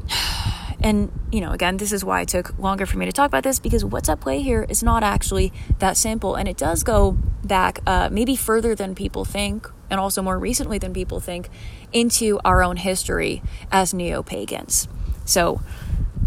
And, 0.80 1.10
you 1.32 1.40
know, 1.40 1.50
again, 1.50 1.78
this 1.78 1.92
is 1.92 2.04
why 2.04 2.20
it 2.20 2.28
took 2.28 2.56
longer 2.56 2.86
for 2.86 2.98
me 2.98 3.06
to 3.06 3.12
talk 3.12 3.26
about 3.26 3.42
this 3.42 3.58
because 3.58 3.84
what's 3.84 4.08
at 4.08 4.20
play 4.20 4.42
here 4.42 4.64
is 4.68 4.80
not 4.80 5.02
actually 5.02 5.52
that 5.80 5.96
simple. 5.96 6.36
And 6.36 6.48
it 6.48 6.56
does 6.56 6.84
go 6.84 7.18
back 7.42 7.80
uh, 7.84 8.08
maybe 8.12 8.36
further 8.36 8.76
than 8.76 8.94
people 8.94 9.24
think, 9.24 9.68
and 9.90 9.98
also 9.98 10.22
more 10.22 10.38
recently 10.38 10.78
than 10.78 10.94
people 10.94 11.18
think, 11.18 11.48
into 11.92 12.38
our 12.44 12.62
own 12.62 12.76
history 12.76 13.42
as 13.72 13.92
neo 13.92 14.22
pagans. 14.22 14.86
So, 15.24 15.60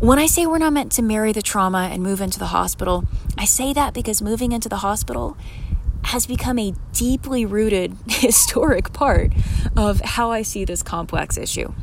when 0.02 0.18
I 0.18 0.26
say 0.26 0.47
we're 0.47 0.58
not 0.58 0.74
meant 0.74 0.91
to 0.93 1.04
marry 1.04 1.32
the 1.32 1.43
trauma 1.43 1.88
and 1.91 2.02
move 2.02 2.22
into 2.22 2.39
the 2.39 2.47
hospital, 2.47 3.06
I 3.38 3.45
say 3.45 3.72
that 3.74 3.93
because 3.93 4.20
moving 4.20 4.52
into 4.52 4.68
the 4.68 4.78
hospital 4.78 5.38
has 6.06 6.26
become 6.26 6.58
a 6.58 6.74
deeply 6.91 7.45
rooted 7.45 7.95
historic 8.08 8.93
part 8.93 9.32
of 9.78 10.02
how 10.02 10.32
I 10.32 10.41
see 10.41 10.66
this 10.66 10.82
complex 10.82 11.38
issue. 11.38 11.74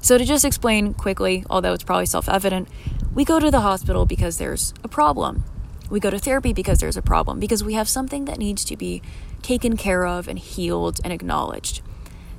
So, 0.00 0.18
to 0.18 0.24
just 0.24 0.44
explain 0.44 0.94
quickly, 0.94 1.44
although 1.48 1.72
it's 1.72 1.84
probably 1.84 2.06
self 2.06 2.28
evident, 2.28 2.68
we 3.14 3.24
go 3.24 3.38
to 3.38 3.52
the 3.52 3.60
hospital 3.60 4.04
because 4.04 4.38
there's 4.38 4.74
a 4.82 4.88
problem. 4.88 5.44
We 5.88 6.00
go 6.00 6.10
to 6.10 6.18
therapy 6.18 6.52
because 6.52 6.80
there's 6.80 6.96
a 6.96 7.02
problem, 7.02 7.38
because 7.38 7.62
we 7.62 7.74
have 7.74 7.88
something 7.88 8.24
that 8.24 8.38
needs 8.38 8.64
to 8.64 8.76
be 8.76 9.00
taken 9.42 9.76
care 9.76 10.04
of 10.04 10.26
and 10.26 10.40
healed 10.40 10.98
and 11.04 11.12
acknowledged. 11.12 11.82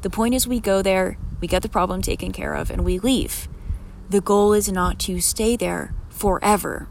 The 0.02 0.10
point 0.10 0.36
is, 0.36 0.46
we 0.46 0.60
go 0.60 0.82
there, 0.82 1.18
we 1.40 1.48
get 1.48 1.62
the 1.62 1.70
problem 1.70 2.02
taken 2.02 2.34
care 2.34 2.54
of, 2.54 2.70
and 2.70 2.84
we 2.84 3.00
leave. 3.00 3.48
The 4.10 4.22
goal 4.22 4.54
is 4.54 4.72
not 4.72 5.00
to 5.00 5.20
stay 5.20 5.56
there 5.56 5.94
forever. 6.10 6.88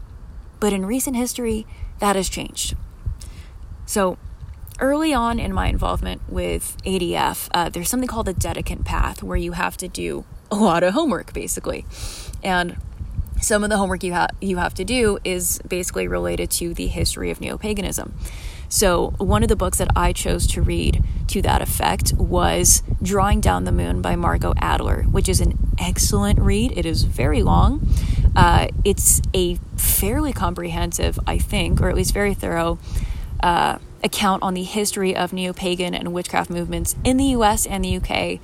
But 0.59 0.73
in 0.73 0.85
recent 0.85 1.15
history, 1.15 1.65
that 1.99 2.15
has 2.15 2.29
changed. 2.29 2.75
So, 3.85 4.17
early 4.79 5.13
on 5.13 5.39
in 5.39 5.53
my 5.53 5.67
involvement 5.67 6.21
with 6.27 6.77
ADF, 6.83 7.49
uh, 7.53 7.69
there's 7.69 7.89
something 7.89 8.07
called 8.07 8.27
the 8.27 8.33
dedicant 8.33 8.85
path 8.85 9.23
where 9.23 9.37
you 9.37 9.53
have 9.53 9.77
to 9.77 9.87
do 9.87 10.25
a 10.51 10.55
lot 10.55 10.83
of 10.83 10.93
homework, 10.93 11.33
basically. 11.33 11.85
And 12.43 12.77
some 13.41 13.63
of 13.63 13.69
the 13.69 13.77
homework 13.77 14.03
you, 14.03 14.13
have 14.13 14.31
you 14.41 14.57
have 14.57 14.73
to 14.75 14.83
do 14.83 15.19
is 15.23 15.59
basically 15.67 16.07
related 16.07 16.49
to 16.51 16.73
the 16.73 16.87
history 16.87 17.31
of 17.31 17.39
neo 17.39 17.57
paganism. 17.57 18.13
So, 18.69 19.13
one 19.17 19.43
of 19.43 19.49
the 19.49 19.55
books 19.55 19.77
that 19.77 19.89
I 19.95 20.11
chose 20.11 20.45
to 20.47 20.61
read 20.61 21.03
to 21.27 21.41
that 21.41 21.61
effect 21.61 22.13
was 22.13 22.83
Drawing 23.01 23.39
Down 23.39 23.63
the 23.63 23.71
Moon 23.71 24.01
by 24.01 24.15
Margot 24.15 24.53
Adler, 24.57 25.03
which 25.03 25.29
is 25.29 25.39
an 25.39 25.57
excellent 25.79 26.39
read. 26.39 26.77
It 26.77 26.85
is 26.85 27.03
very 27.03 27.43
long. 27.43 27.87
Uh, 28.35 28.67
it's 28.83 29.21
a 29.33 29.55
fairly 29.77 30.33
comprehensive, 30.33 31.17
I 31.25 31.37
think, 31.37 31.81
or 31.81 31.89
at 31.89 31.95
least 31.95 32.13
very 32.13 32.33
thorough 32.33 32.77
uh, 33.41 33.77
account 34.03 34.43
on 34.43 34.53
the 34.53 34.63
history 34.63 35.15
of 35.15 35.31
neo 35.31 35.53
pagan 35.53 35.95
and 35.95 36.13
witchcraft 36.13 36.49
movements 36.49 36.95
in 37.03 37.17
the 37.17 37.25
US 37.25 37.65
and 37.65 37.85
the 37.85 37.97
UK, 37.97 38.39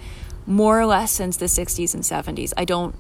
more 0.46 0.80
or 0.80 0.86
less 0.86 1.12
since 1.12 1.38
the 1.38 1.46
60s 1.46 1.94
and 1.94 2.04
70s. 2.04 2.54
I 2.56 2.66
don't 2.66 2.96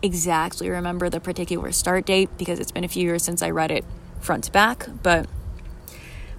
exactly 0.00 0.70
remember 0.70 1.10
the 1.10 1.20
particular 1.20 1.72
start 1.72 2.06
date 2.06 2.30
because 2.38 2.60
it's 2.60 2.70
been 2.70 2.84
a 2.84 2.88
few 2.88 3.02
years 3.02 3.24
since 3.24 3.42
I 3.42 3.50
read 3.50 3.72
it 3.72 3.84
front 4.20 4.44
to 4.44 4.52
back, 4.52 4.86
but 5.02 5.28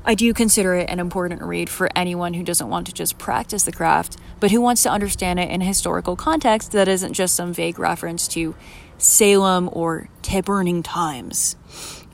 I 0.06 0.16
do 0.16 0.34
consider 0.34 0.76
it 0.76 0.90
an 0.90 1.00
important 1.00 1.42
read 1.42 1.70
for 1.70 1.90
anyone 1.96 2.34
who 2.34 2.44
doesn't 2.44 2.70
want 2.70 2.88
to 2.88 2.94
just 2.94 3.18
practice 3.18 3.64
the 3.64 3.72
craft, 3.72 4.18
but 4.40 4.52
who 4.52 4.62
wants 4.62 4.84
to 4.84 4.90
understand 4.90 5.40
it 5.40 5.50
in 5.50 5.62
a 5.62 5.66
historical 5.66 6.16
context 6.16 6.72
that 6.72 6.88
isn't 6.88 7.14
just 7.14 7.36
some 7.36 7.54
vague 7.54 7.78
reference 7.78 8.28
to 8.30 8.56
Salem 8.98 9.70
or 9.72 10.10
the 10.24 10.42
Burning 10.42 10.84
times. 10.84 11.56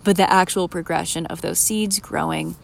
but 0.03 0.17
the 0.17 0.31
actual 0.31 0.67
progression 0.67 1.25
of 1.27 1.41
those 1.41 1.57
seeds 1.57 1.99
growing 1.99 2.55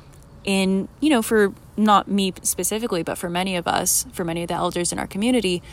in, 0.43 0.88
you 0.99 1.09
know, 1.09 1.24
for 1.24 1.53
not 1.76 2.07
me 2.07 2.34
specifically, 2.43 3.01
but 3.01 3.17
for 3.17 3.30
many 3.30 3.55
of 3.55 3.67
us, 3.67 4.05
for 4.13 4.24
many 4.24 4.43
of 4.43 4.47
the 4.47 4.53
elders 4.53 4.91
in 4.91 4.99
our 4.99 5.07
community, 5.07 5.63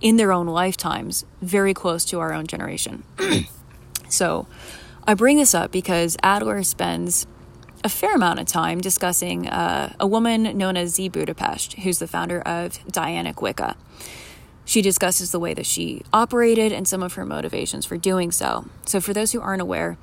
in 0.00 0.16
their 0.16 0.32
own 0.32 0.46
lifetimes, 0.46 1.26
very 1.42 1.74
close 1.74 2.04
to 2.06 2.18
our 2.18 2.32
own 2.32 2.46
generation. 2.46 3.04
so 4.08 4.46
I 5.06 5.12
bring 5.14 5.36
this 5.36 5.54
up 5.54 5.70
because 5.70 6.16
Adler 6.22 6.62
spends 6.62 7.26
a 7.84 7.88
fair 7.88 8.14
amount 8.14 8.38
of 8.38 8.46
time 8.46 8.80
discussing 8.80 9.48
uh, 9.48 9.92
a 9.98 10.06
woman 10.06 10.56
known 10.56 10.76
as 10.76 10.94
Z 10.94 11.08
Budapest, 11.08 11.74
who's 11.74 11.98
the 11.98 12.06
founder 12.06 12.40
of 12.40 12.78
Dianic 12.86 13.42
Wicca. 13.42 13.76
She 14.64 14.80
discusses 14.80 15.32
the 15.32 15.40
way 15.40 15.54
that 15.54 15.66
she 15.66 16.02
operated 16.12 16.70
and 16.72 16.86
some 16.86 17.02
of 17.02 17.14
her 17.14 17.26
motivations 17.26 17.84
for 17.84 17.96
doing 17.96 18.30
so. 18.30 18.66
So, 18.86 19.00
for 19.00 19.12
those 19.12 19.32
who 19.32 19.40
aren't 19.40 19.62
aware, 19.62 19.98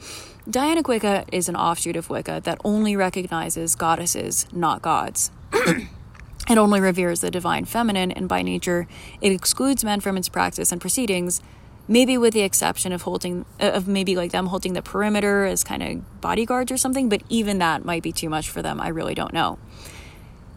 Dianic 0.50 0.88
Wicca 0.88 1.26
is 1.32 1.48
an 1.48 1.56
offshoot 1.56 1.96
of 1.96 2.10
Wicca 2.10 2.42
that 2.44 2.60
only 2.66 2.96
recognizes 2.96 3.76
goddesses, 3.76 4.46
not 4.52 4.82
gods. 4.82 5.32
it 5.54 6.58
only 6.58 6.82
reveres 6.82 7.22
the 7.22 7.32
divine 7.32 7.66
feminine, 7.66 8.12
and 8.12 8.28
by 8.28 8.42
nature, 8.42 8.88
it 9.22 9.32
excludes 9.32 9.86
men 9.86 10.02
from 10.02 10.18
its 10.18 10.28
practice 10.28 10.72
and 10.72 10.82
proceedings, 10.82 11.42
maybe 11.90 12.18
with 12.18 12.34
the 12.34 12.42
exception 12.42 12.94
of 12.94 13.02
holding, 13.02 13.46
uh, 13.60 13.72
of 13.72 13.88
maybe 13.88 14.16
like 14.16 14.32
them 14.32 14.46
holding 14.46 14.74
the 14.74 14.82
perimeter 14.82 15.44
as 15.46 15.64
kind 15.64 15.84
of 15.84 16.22
bodyguards 16.22 16.72
or 16.72 16.78
something, 16.78 17.10
but 17.10 17.22
even 17.28 17.58
that 17.58 17.84
might 17.84 18.04
be 18.04 18.12
too 18.12 18.30
much 18.30 18.50
for 18.50 18.62
them. 18.62 18.80
I 18.80 18.90
really 18.90 19.16
don't 19.16 19.34
know. 19.34 19.58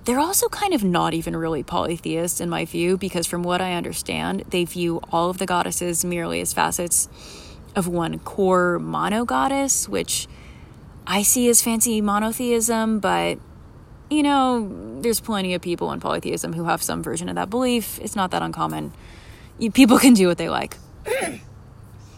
They're 0.05 0.21
also 0.21 0.49
kind 0.49 0.75
of 0.75 0.85
not 0.85 1.15
even 1.15 1.35
really 1.35 1.63
polytheists 1.63 2.41
in 2.41 2.51
my 2.51 2.67
view, 2.67 2.99
because 2.99 3.27
from 3.27 3.43
what 3.43 3.61
I 3.61 3.73
understand, 3.73 4.45
they 4.51 4.65
view 4.65 5.01
all 5.11 5.31
of 5.31 5.39
the 5.39 5.47
goddesses 5.47 6.05
merely 6.05 6.41
as 6.41 6.53
facets 6.53 7.09
of 7.75 7.89
one 7.89 8.19
core 8.19 8.79
mono 8.79 9.25
goddess, 9.25 9.89
which 9.89 10.29
I 11.07 11.23
see 11.23 11.49
as 11.49 11.63
fancy 11.63 12.01
monotheism, 12.01 13.01
but 13.01 13.39
you 14.11 14.23
know, 14.23 15.01
there's 15.01 15.21
plenty 15.21 15.55
of 15.55 15.63
people 15.63 15.91
in 15.93 16.01
polytheism 16.01 16.53
who 16.53 16.65
have 16.65 16.83
some 16.83 17.03
version 17.03 17.31
of 17.31 17.37
that 17.37 17.49
belief. 17.49 17.99
It's 18.03 18.15
not 18.15 18.33
that 18.33 18.43
uncommon. 18.43 18.93
People 19.73 19.99
can 19.99 20.13
do 20.13 20.27
what 20.27 20.37
they 20.37 20.51
like. 20.51 20.77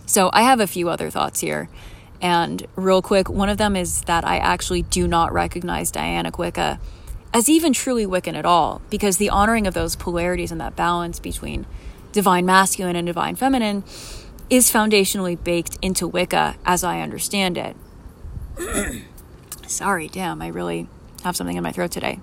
so, 0.07 0.31
I 0.33 0.43
have 0.43 0.61
a 0.61 0.67
few 0.67 0.89
other 0.89 1.11
thoughts 1.11 1.41
here. 1.41 1.69
And 2.21 2.67
real 2.77 3.03
quick, 3.03 3.29
one 3.29 3.49
of 3.49 3.59
them 3.59 3.77
is 3.77 4.03
that 4.03 4.25
I 4.25 4.39
actually 4.39 4.83
do 4.83 5.07
not 5.07 5.33
recognize 5.33 5.93
Dianic 5.93 6.39
Wicca 6.39 6.81
as 7.35 7.49
even 7.49 7.73
truly 7.73 8.07
Wiccan 8.07 8.35
at 8.35 8.47
all, 8.47 8.81
because 8.91 9.17
the 9.17 9.29
honoring 9.29 9.67
of 9.67 9.75
those 9.75 9.97
polarities 9.97 10.53
and 10.53 10.61
that 10.61 10.77
balance 10.77 11.19
between 11.19 11.67
divine 12.13 12.47
masculine 12.47 12.95
and 12.95 13.07
divine 13.07 13.35
feminine 13.35 13.83
is 14.49 14.71
foundationally 14.71 15.43
baked 15.43 15.77
into 15.83 16.07
Wicca 16.07 16.55
as 16.65 16.85
I 16.85 17.01
understand 17.01 17.59
it. 17.59 17.77
Sorry, 19.67 20.07
damn, 20.07 20.41
I 20.41 20.47
really 20.47 20.87
have 21.25 21.35
something 21.35 21.57
in 21.57 21.63
my 21.65 21.73
throat 21.73 21.91
today. 21.91 22.21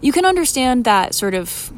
You 0.00 0.10
can 0.10 0.24
understand 0.24 0.84
that 0.84 1.14
sort 1.14 1.34
of 1.34 1.72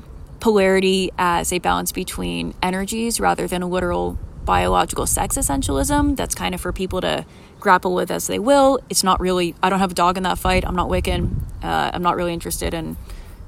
polarity 0.45 1.11
as 1.16 1.55
a 1.55 1.59
balance 1.59 1.90
between 1.90 2.53
energies 2.62 3.18
rather 3.18 3.47
than 3.49 3.62
a 3.62 3.66
literal 3.66 4.18
biological 4.45 5.07
sex 5.07 5.38
essentialism 5.38 6.14
that's 6.16 6.34
kind 6.34 6.55
of 6.55 6.61
for 6.61 6.70
people 6.70 7.01
to 7.01 7.24
grapple 7.59 7.95
with 7.95 8.11
as 8.11 8.26
they 8.26 8.38
will. 8.38 8.78
It's 8.90 9.03
not 9.03 9.20
really, 9.20 9.55
I 9.62 9.70
don't 9.70 9.78
have 9.78 9.92
a 9.92 9.95
dog 9.95 10.18
in 10.18 10.22
that 10.24 10.38
fight. 10.38 10.62
I'm 10.66 10.76
not 10.76 10.90
Wiccan. 10.90 11.40
Uh, 11.62 11.92
I'm 11.95 12.03
not 12.03 12.14
really 12.14 12.34
interested 12.34 12.74
in, 12.74 12.99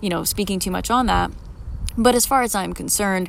you 0.01 0.09
know, 0.09 0.25
speaking 0.25 0.59
too 0.59 0.71
much 0.71 0.91
on 0.91 1.05
that. 1.05 1.31
But 1.99 2.15
as 2.15 2.25
far 2.25 2.41
as 2.41 2.55
I'm 2.55 2.73
concerned, 2.73 3.29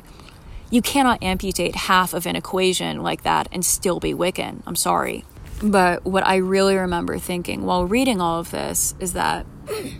you 0.70 0.80
cannot 0.80 1.22
amputate 1.22 1.76
half 1.76 2.14
of 2.14 2.24
an 2.24 2.36
equation 2.36 3.02
like 3.02 3.22
that 3.24 3.48
and 3.52 3.62
still 3.62 4.00
be 4.00 4.14
Wiccan. 4.14 4.62
I'm 4.66 4.76
sorry. 4.76 5.26
But 5.62 6.06
what 6.06 6.26
I 6.26 6.36
really 6.36 6.74
remember 6.74 7.18
thinking 7.18 7.66
while 7.66 7.84
reading 7.84 8.18
all 8.18 8.40
of 8.40 8.50
this 8.50 8.94
is 8.98 9.12
that 9.12 9.44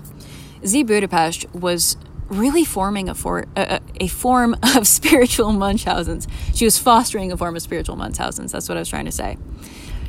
Z 0.67 0.85
Budapest 0.85 1.45
was 1.55 1.99
really 2.29 2.65
forming 2.65 3.09
a, 3.09 3.15
for, 3.15 3.47
a, 3.57 3.81
a 4.01 4.09
form 4.09 4.57
of 4.77 4.87
spiritual 4.87 5.53
Munchausen's. 5.53 6.27
She 6.55 6.65
was 6.65 6.79
fostering 6.79 7.33
a 7.33 7.37
form 7.37 7.57
of 7.57 7.63
spiritual 7.63 7.97
Munchausen's. 7.97 8.53
That's 8.53 8.69
what 8.69 8.77
I 8.77 8.81
was 8.81 8.89
trying 8.89 9.07
to 9.07 9.13
say. 9.13 9.39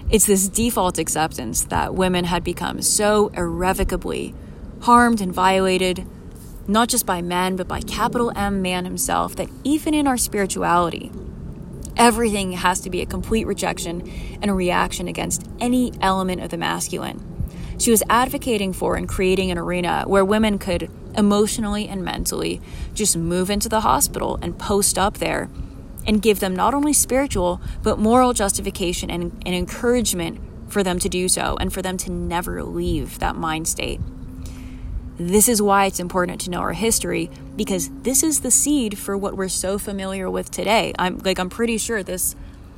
It's 0.10 0.26
this 0.26 0.48
default 0.48 0.98
acceptance 0.98 1.64
that 1.66 1.94
women 1.94 2.26
had 2.26 2.44
become 2.44 2.82
so 2.82 3.28
irrevocably 3.30 4.34
harmed 4.82 5.22
and 5.22 5.34
violated 5.34 6.08
not 6.68 6.88
just 6.88 7.06
by 7.06 7.22
men, 7.22 7.56
but 7.56 7.68
by 7.68 7.82
capital 7.82 8.32
M 8.36 8.62
man 8.62 8.86
himself, 8.86 9.36
that 9.36 9.50
even 9.64 9.94
in 9.94 10.08
our 10.08 10.18
spirituality, 10.18 11.12
everything 11.98 12.54
has 12.54 12.80
to 12.82 12.90
be 12.90 13.02
a 13.02 13.06
complete 13.06 13.46
rejection 13.46 14.08
and 14.42 14.50
a 14.50 14.54
reaction 14.54 15.08
against 15.08 15.48
any 15.60 15.92
element 16.00 16.42
of 16.42 16.50
the 16.50 16.58
masculine. 16.58 17.29
She 17.80 17.92
was 17.92 18.04
advocating 18.10 18.74
for 18.74 18.96
and 18.96 19.08
creating 19.08 19.52
an 19.52 19.58
arena 19.58 20.04
where 20.06 20.26
women 20.26 20.60
could 20.60 20.92
emotionally 21.18 21.88
and 21.88 22.04
mentally 22.04 22.62
just 22.94 23.16
move 23.16 23.50
into 23.50 23.70
the 23.70 23.82
hospital 23.82 24.38
and 24.42 24.60
post 24.60 24.98
up 25.00 25.18
there 25.18 25.50
and 26.06 26.22
give 26.22 26.42
them 26.42 26.56
not 26.56 26.74
only 26.74 26.92
spiritual, 26.92 27.62
but 27.82 27.98
moral 27.98 28.34
justification 28.34 29.10
and, 29.10 29.32
and 29.46 29.56
encouragement 29.56 30.40
for 30.68 30.84
them 30.84 31.00
to 31.00 31.10
do 31.10 31.30
so 31.30 31.58
and 31.60 31.74
for 31.74 31.82
them 31.82 31.98
to 31.98 32.12
never 32.12 32.64
leave 32.64 33.20
that 33.20 33.36
mind 33.36 33.68
state. 33.68 34.02
This 35.18 35.50
is 35.50 35.62
why 35.62 35.86
it's 35.86 36.00
important 36.00 36.42
to 36.42 36.50
know 36.50 36.60
our 36.60 36.74
history 36.74 37.30
because 37.56 37.90
this 38.04 38.24
is 38.24 38.42
the 38.42 38.52
seed 38.52 38.98
for 38.98 39.18
what 39.18 39.36
we're 39.36 39.50
so 39.50 39.78
familiar 39.78 40.30
with 40.30 40.52
today. 40.52 40.94
I'm 41.00 41.18
like 41.20 41.40
I'm 41.40 41.50
pretty 41.50 41.78
sure 41.78 42.04
this 42.04 42.36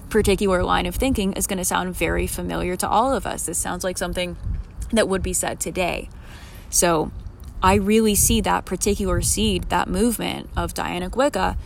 particular 0.09 0.63
line 0.63 0.85
of 0.85 0.95
thinking 0.95 1.33
is 1.33 1.47
going 1.47 1.59
to 1.59 1.65
sound 1.65 1.95
very 1.95 2.27
familiar 2.27 2.75
to 2.77 2.87
all 2.87 3.13
of 3.13 3.25
us. 3.25 3.45
This 3.45 3.57
sounds 3.57 3.83
like 3.83 3.97
something 3.97 4.37
that 4.91 5.07
would 5.07 5.23
be 5.23 5.33
said 5.33 5.59
today. 5.59 6.09
So, 6.69 7.11
I 7.63 7.75
really 7.75 8.15
see 8.15 8.41
that 8.41 8.65
particular 8.65 9.21
seed, 9.21 9.69
that 9.69 9.87
movement 9.87 10.49
of 10.57 10.73
Dianic 10.73 11.15
Wicca 11.15 11.57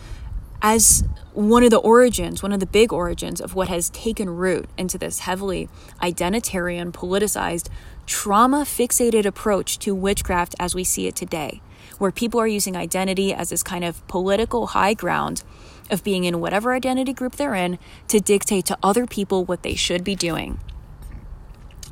as 0.61 1.03
one 1.34 1.63
of 1.63 1.69
the 1.69 1.78
origins, 1.78 2.41
one 2.41 2.51
of 2.51 2.59
the 2.59 2.65
big 2.65 2.91
origins 2.91 3.39
of 3.39 3.55
what 3.55 3.67
has 3.67 3.89
taken 3.91 4.30
root 4.30 4.67
into 4.78 4.97
this 4.97 5.19
heavily 5.19 5.69
identitarian, 6.01 6.91
politicized 6.91 7.69
trauma 8.05 8.61
fixated 8.61 9.26
approach 9.26 9.78
to 9.80 9.93
witchcraft 9.93 10.55
as 10.59 10.73
we 10.76 10.84
see 10.84 11.07
it 11.07 11.15
today, 11.15 11.61
where 11.97 12.11
people 12.11 12.39
are 12.39 12.47
using 12.47 12.76
identity 12.76 13.34
as 13.34 13.49
this 13.49 13.63
kind 13.63 13.84
of 13.84 14.05
political 14.07 14.67
high 14.67 14.93
ground 14.93 15.43
of 15.89 16.03
being 16.03 16.23
in 16.23 16.39
whatever 16.39 16.73
identity 16.73 17.13
group 17.13 17.36
they're 17.36 17.55
in 17.55 17.78
to 18.07 18.19
dictate 18.19 18.65
to 18.65 18.78
other 18.82 19.05
people 19.05 19.45
what 19.45 19.61
they 19.61 19.76
should 19.76 20.03
be 20.03 20.15
doing. 20.15 20.59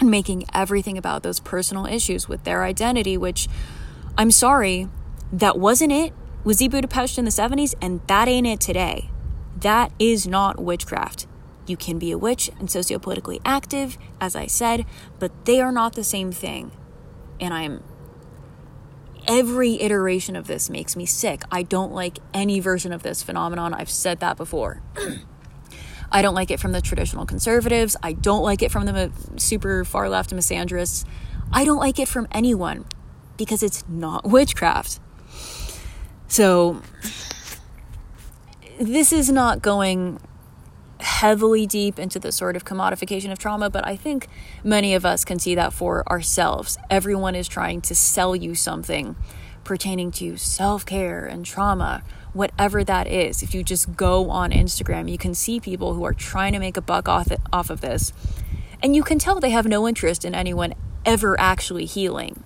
And 0.04 0.12
making 0.12 0.44
everything 0.54 0.98
about 0.98 1.24
those 1.24 1.40
personal 1.40 1.86
issues 1.86 2.28
with 2.28 2.44
their 2.44 2.66
identity, 2.66 3.16
which 3.16 3.48
I'm 4.18 4.32
sorry, 4.32 4.90
that 5.32 5.58
wasn't 5.58 5.94
it 5.94 6.12
with 6.44 6.58
Z 6.58 6.68
Budapest 6.68 7.18
in 7.18 7.24
the 7.24 7.32
70s, 7.32 7.74
and 7.82 8.02
that 8.08 8.28
ain't 8.28 8.46
it 8.46 8.60
today. 8.60 9.10
That 9.56 9.94
is 10.00 10.28
not 10.28 10.60
witchcraft. 10.60 11.26
You 11.68 11.78
can 11.78 12.00
be 12.00 12.12
a 12.12 12.18
witch 12.18 12.50
and 12.60 12.68
sociopolitically 12.68 13.40
active, 13.46 13.98
as 14.20 14.36
I 14.36 14.46
said, 14.46 14.86
but 15.20 15.46
they 15.46 15.62
are 15.62 15.72
not 15.72 15.94
the 15.94 16.04
same 16.04 16.34
thing. 16.34 16.72
And 17.40 17.54
I'm. 17.54 17.82
Every 19.26 19.82
iteration 19.82 20.36
of 20.36 20.48
this 20.48 20.70
makes 20.70 20.98
me 20.98 21.06
sick. 21.06 21.44
I 21.50 21.64
don't 21.64 21.94
like 21.94 22.20
any 22.34 22.60
version 22.60 22.92
of 22.92 23.04
this 23.04 23.24
phenomenon. 23.24 23.74
I've 23.74 23.90
said 23.90 24.20
that 24.20 24.36
before. 24.36 24.82
I 26.14 26.22
don't 26.22 26.36
like 26.36 26.52
it 26.52 26.60
from 26.60 26.72
the 26.72 26.82
traditional 26.82 27.26
conservatives. 27.26 27.98
I 28.04 28.14
don't 28.14 28.44
like 28.44 28.62
it 28.62 28.72
from 28.72 28.86
the 28.86 29.12
super 29.38 29.84
far 29.84 30.08
left 30.10 30.30
misandrists. 30.30 31.06
I 31.52 31.66
don't 31.66 31.80
like 31.80 31.98
it 31.98 32.08
from 32.08 32.28
anyone 32.32 32.86
because 33.36 33.64
it's 33.64 33.84
not 33.90 34.24
witchcraft. 34.30 35.00
So, 36.28 36.82
this 38.80 39.12
is 39.12 39.32
not 39.32 39.62
going 39.62 40.20
heavily 41.00 41.68
deep 41.68 42.00
into 42.00 42.20
the 42.20 42.32
sort 42.32 42.56
of 42.56 42.64
commodification 42.64 43.32
of 43.32 43.40
trauma, 43.40 43.70
but 43.70 43.86
I 43.86 43.96
think 43.96 44.28
many 44.64 44.94
of 44.94 45.06
us 45.06 45.26
can 45.26 45.40
see 45.40 45.56
that 45.56 45.74
for 45.74 46.08
ourselves. 46.10 46.78
Everyone 46.90 47.36
is 47.36 47.48
trying 47.48 47.82
to 47.82 47.96
sell 47.96 48.36
you 48.36 48.56
something 48.56 49.16
pertaining 49.64 50.12
to 50.12 50.38
self 50.38 50.86
care 50.86 51.26
and 51.26 51.46
trauma, 51.46 52.04
whatever 52.34 52.84
that 52.84 53.08
is. 53.08 53.42
If 53.42 53.54
you 53.54 53.64
just 53.64 53.96
go 53.96 54.30
on 54.30 54.52
Instagram, 54.52 55.10
you 55.10 55.18
can 55.18 55.34
see 55.34 55.60
people 55.60 55.94
who 55.94 56.04
are 56.04 56.14
trying 56.14 56.54
to 56.54 56.60
make 56.60 56.78
a 56.78 56.82
buck 56.82 57.08
off, 57.08 57.32
it, 57.32 57.40
off 57.52 57.70
of 57.70 57.82
this, 57.82 58.12
and 58.82 58.96
you 58.96 59.04
can 59.04 59.20
tell 59.20 59.40
they 59.40 59.52
have 59.52 59.68
no 59.68 59.88
interest 59.88 60.26
in 60.26 60.36
anyone 60.36 60.74
ever 61.06 61.40
actually 61.40 61.86
healing. 61.86 62.44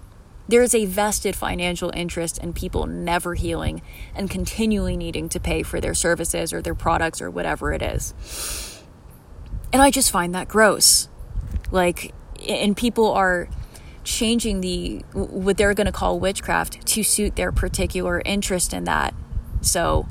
There 0.47 0.63
is 0.63 0.73
a 0.73 0.85
vested 0.85 1.35
financial 1.35 1.91
interest 1.93 2.37
in 2.37 2.53
people 2.53 2.85
never 2.85 3.33
healing 3.33 3.81
and 4.15 4.29
continually 4.29 4.95
needing 4.95 5.27
to 5.29 5.39
pay 5.39 5.63
for 5.63 5.81
their 5.81 5.93
services 5.93 6.53
or 6.53 6.61
their 6.61 6.75
products 6.75 7.21
or 7.21 7.29
whatever 7.29 7.73
it 7.73 7.81
is. 7.81 8.13
And 9.73 9.81
I 9.81 9.91
just 9.91 10.09
find 10.09 10.33
that 10.35 10.47
gross. 10.47 11.09
Like, 11.69 12.13
and 12.47 12.77
people 12.77 13.11
are 13.11 13.49
changing 14.05 14.61
the 14.61 14.99
what 15.11 15.57
they're 15.57 15.73
going 15.73 15.85
to 15.85 15.91
call 15.91 16.17
witchcraft 16.17 16.85
to 16.87 17.03
suit 17.03 17.35
their 17.35 17.51
particular 17.51 18.21
interest 18.23 18.73
in 18.73 18.85
that. 18.85 19.13
So 19.61 20.07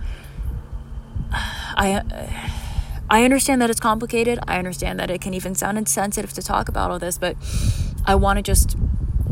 I 1.76 2.02
I 3.08 3.24
understand 3.24 3.62
that 3.62 3.70
it's 3.70 3.80
complicated. 3.80 4.38
I 4.48 4.58
understand 4.58 4.98
that 4.98 5.10
it 5.10 5.20
can 5.20 5.34
even 5.34 5.54
sound 5.54 5.78
insensitive 5.78 6.32
to 6.32 6.42
talk 6.42 6.68
about 6.68 6.90
all 6.90 6.98
this, 6.98 7.18
but 7.18 7.36
I 8.04 8.14
want 8.16 8.38
to 8.38 8.42
just 8.42 8.76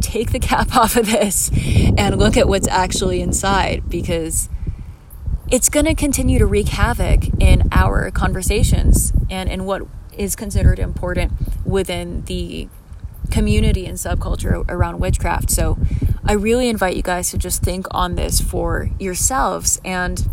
take 0.00 0.32
the 0.32 0.38
cap 0.50 0.76
off 0.76 0.96
of 0.96 1.06
this 1.06 1.50
and 1.96 2.18
look 2.18 2.36
at 2.36 2.48
what's 2.48 2.68
actually 2.68 3.20
inside 3.20 3.88
because 3.88 4.48
it's 5.50 5.68
going 5.68 5.86
to 5.86 5.94
continue 5.94 6.38
to 6.38 6.46
wreak 6.46 6.68
havoc 6.68 7.28
in 7.40 7.68
our 7.72 8.10
conversations 8.10 9.12
and 9.30 9.48
in 9.48 9.64
what 9.64 9.82
is 10.16 10.36
considered 10.36 10.78
important 10.78 11.32
within 11.64 12.24
the 12.26 12.68
community 13.30 13.86
and 13.86 13.96
subculture 13.96 14.64
around 14.68 15.00
witchcraft. 15.00 15.50
So 15.50 15.78
I 16.24 16.32
really 16.32 16.68
invite 16.68 16.96
you 16.96 17.02
guys 17.02 17.30
to 17.30 17.38
just 17.38 17.62
think 17.62 17.86
on 17.90 18.14
this 18.14 18.40
for 18.40 18.90
yourselves 18.98 19.80
and 19.84 20.26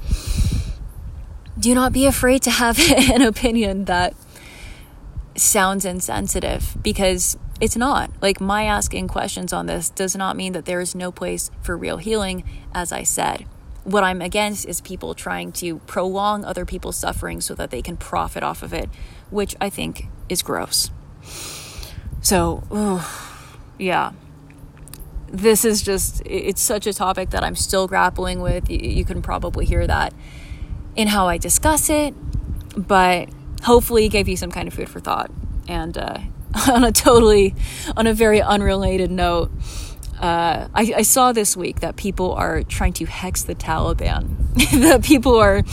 do 1.59 1.75
not 1.75 1.93
be 1.93 2.05
afraid 2.05 2.41
to 2.43 2.51
have 2.51 2.79
an 3.09 3.21
opinion 3.21 3.85
that 3.85 4.15
sounds 5.35 5.85
insensitive 5.85 6.77
because 6.81 7.37
it's 7.59 7.77
not. 7.77 8.11
Like, 8.21 8.41
my 8.41 8.63
asking 8.63 9.07
questions 9.07 9.53
on 9.53 9.67
this 9.67 9.89
does 9.89 10.15
not 10.15 10.35
mean 10.35 10.53
that 10.53 10.65
there 10.65 10.81
is 10.81 10.95
no 10.95 11.11
place 11.11 11.51
for 11.61 11.77
real 11.77 11.97
healing, 11.97 12.43
as 12.73 12.91
I 12.91 13.03
said. 13.03 13.45
What 13.83 14.03
I'm 14.03 14.21
against 14.21 14.67
is 14.67 14.81
people 14.81 15.13
trying 15.13 15.51
to 15.53 15.77
prolong 15.79 16.43
other 16.43 16.65
people's 16.65 16.97
suffering 16.97 17.41
so 17.41 17.53
that 17.55 17.69
they 17.69 17.81
can 17.81 17.97
profit 17.97 18.43
off 18.43 18.63
of 18.63 18.73
it, 18.73 18.89
which 19.29 19.55
I 19.61 19.69
think 19.69 20.07
is 20.29 20.41
gross. 20.41 20.89
So, 22.21 23.01
yeah. 23.77 24.11
This 25.27 25.63
is 25.63 25.81
just, 25.81 26.21
it's 26.25 26.61
such 26.61 26.85
a 26.85 26.93
topic 26.93 27.29
that 27.29 27.43
I'm 27.43 27.55
still 27.55 27.87
grappling 27.87 28.41
with. 28.41 28.69
You, 28.69 28.79
you 28.79 29.05
can 29.05 29.21
probably 29.21 29.65
hear 29.65 29.87
that 29.87 30.13
in 30.95 31.07
how 31.07 31.27
I 31.27 31.37
discuss 31.37 31.89
it, 31.89 32.13
but 32.75 33.29
hopefully 33.63 34.09
gave 34.09 34.27
you 34.27 34.35
some 34.35 34.51
kind 34.51 34.67
of 34.67 34.73
food 34.73 34.89
for 34.89 34.99
thought. 34.99 35.31
And 35.67 35.97
uh, 35.97 36.19
on 36.69 36.83
a 36.83 36.91
totally, 36.91 37.55
on 37.95 38.07
a 38.07 38.13
very 38.13 38.41
unrelated 38.41 39.09
note, 39.09 39.51
uh, 40.19 40.67
I, 40.75 40.93
I, 40.97 41.01
saw 41.01 41.31
this 41.31 41.57
week 41.57 41.79
that 41.79 41.95
people 41.95 42.33
are 42.33 42.61
trying 42.61 42.93
to 42.93 43.05
hex 43.05 43.41
the 43.41 43.55
Taliban, 43.55 44.53
that 44.81 45.03
people 45.03 45.35
are 45.35 45.63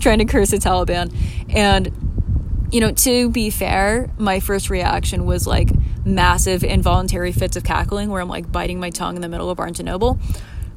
trying 0.00 0.18
to 0.18 0.26
curse 0.26 0.50
the 0.50 0.58
Taliban. 0.58 1.14
And, 1.48 2.68
you 2.70 2.80
know, 2.80 2.92
to 2.92 3.30
be 3.30 3.48
fair, 3.48 4.10
my 4.18 4.40
first 4.40 4.68
reaction 4.68 5.24
was 5.24 5.46
like 5.46 5.70
massive 6.06 6.62
involuntary 6.62 7.32
fits 7.32 7.56
of 7.56 7.64
cackling 7.64 8.08
where 8.08 8.22
I'm 8.22 8.28
like 8.28 8.50
biting 8.50 8.80
my 8.80 8.90
tongue 8.90 9.16
in 9.16 9.22
the 9.22 9.28
middle 9.28 9.50
of 9.50 9.56
Barnes 9.56 9.80
and 9.80 9.86
Noble. 9.86 10.18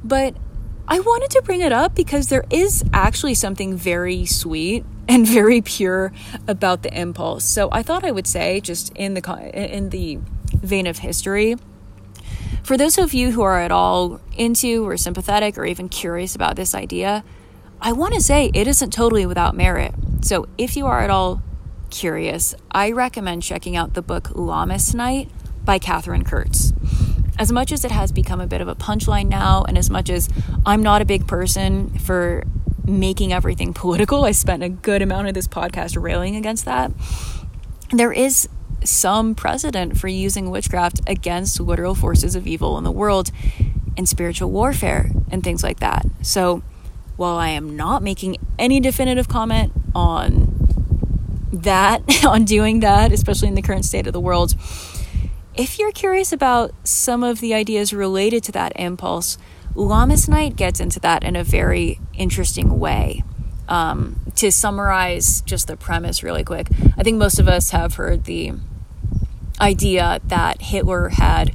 But 0.02 0.34
I 0.88 0.98
wanted 0.98 1.30
to 1.30 1.42
bring 1.42 1.60
it 1.60 1.72
up 1.72 1.94
because 1.94 2.28
there 2.28 2.44
is 2.50 2.84
actually 2.92 3.34
something 3.34 3.76
very 3.76 4.26
sweet 4.26 4.84
and 5.08 5.26
very 5.26 5.60
pure 5.60 6.12
about 6.48 6.82
the 6.82 6.92
impulse. 6.98 7.44
So 7.44 7.68
I 7.70 7.82
thought 7.82 8.04
I 8.04 8.10
would 8.10 8.26
say, 8.26 8.60
just 8.60 8.92
in 8.96 9.14
the 9.14 9.50
in 9.54 9.90
the 9.90 10.18
vein 10.52 10.86
of 10.86 10.98
history, 10.98 11.56
for 12.62 12.76
those 12.76 12.98
of 12.98 13.14
you 13.14 13.30
who 13.30 13.42
are 13.42 13.60
at 13.60 13.70
all 13.70 14.20
into 14.36 14.86
or 14.86 14.96
sympathetic 14.96 15.56
or 15.56 15.64
even 15.64 15.88
curious 15.88 16.34
about 16.34 16.56
this 16.56 16.74
idea, 16.74 17.24
I 17.80 17.92
want 17.92 18.14
to 18.14 18.20
say 18.20 18.50
it 18.52 18.66
isn't 18.66 18.92
totally 18.92 19.26
without 19.26 19.56
merit. 19.56 19.94
So 20.22 20.48
if 20.58 20.76
you 20.76 20.86
are 20.86 21.00
at 21.00 21.10
all 21.10 21.42
curious, 21.90 22.54
I 22.70 22.92
recommend 22.92 23.42
checking 23.42 23.76
out 23.76 23.94
the 23.94 24.02
book 24.02 24.30
Lammas 24.34 24.94
Night 24.94 25.28
by 25.64 25.78
Katherine 25.78 26.24
Kurtz 26.24 26.72
as 27.40 27.50
much 27.50 27.72
as 27.72 27.86
it 27.86 27.90
has 27.90 28.12
become 28.12 28.38
a 28.38 28.46
bit 28.46 28.60
of 28.60 28.68
a 28.68 28.74
punchline 28.74 29.26
now, 29.26 29.64
and 29.66 29.78
as 29.78 29.88
much 29.88 30.10
as 30.10 30.28
I'm 30.66 30.82
not 30.82 31.00
a 31.00 31.06
big 31.06 31.26
person 31.26 31.88
for 31.98 32.44
making 32.84 33.32
everything 33.32 33.72
political, 33.74 34.24
I 34.24 34.32
spent 34.32 34.62
a 34.62 34.68
good 34.68 35.00
amount 35.00 35.28
of 35.28 35.34
this 35.34 35.48
podcast 35.48 36.00
railing 36.00 36.36
against 36.36 36.66
that. 36.66 36.92
There 37.92 38.12
is 38.12 38.46
some 38.84 39.34
precedent 39.34 39.98
for 39.98 40.06
using 40.06 40.50
witchcraft 40.50 41.00
against 41.06 41.58
literal 41.58 41.94
forces 41.94 42.34
of 42.34 42.46
evil 42.46 42.76
in 42.76 42.84
the 42.84 42.92
world 42.92 43.30
and 43.96 44.06
spiritual 44.06 44.50
warfare 44.50 45.10
and 45.30 45.42
things 45.42 45.62
like 45.62 45.80
that. 45.80 46.04
So, 46.20 46.62
while 47.16 47.36
I 47.36 47.48
am 47.48 47.74
not 47.74 48.02
making 48.02 48.36
any 48.58 48.80
definitive 48.80 49.28
comment 49.28 49.72
on 49.94 50.49
that, 51.52 52.24
on 52.24 52.44
doing 52.44 52.80
that, 52.80 53.12
especially 53.12 53.48
in 53.48 53.54
the 53.54 53.62
current 53.62 53.84
state 53.84 54.06
of 54.06 54.12
the 54.12 54.20
world, 54.20 54.54
if 55.54 55.78
you're 55.78 55.92
curious 55.92 56.32
about 56.32 56.72
some 56.84 57.22
of 57.22 57.40
the 57.40 57.54
ideas 57.54 57.92
related 57.92 58.42
to 58.44 58.52
that 58.52 58.72
impulse, 58.76 59.36
Lammas 59.74 60.28
Night 60.28 60.56
gets 60.56 60.80
into 60.80 61.00
that 61.00 61.22
in 61.22 61.36
a 61.36 61.44
very 61.44 62.00
interesting 62.14 62.78
way. 62.78 63.22
Um, 63.68 64.18
to 64.34 64.50
summarize 64.50 65.42
just 65.42 65.68
the 65.68 65.76
premise 65.76 66.24
really 66.24 66.42
quick, 66.42 66.68
I 66.96 67.04
think 67.04 67.18
most 67.18 67.38
of 67.38 67.46
us 67.46 67.70
have 67.70 67.94
heard 67.94 68.24
the 68.24 68.54
idea 69.60 70.20
that 70.24 70.62
Hitler 70.62 71.10
had 71.10 71.54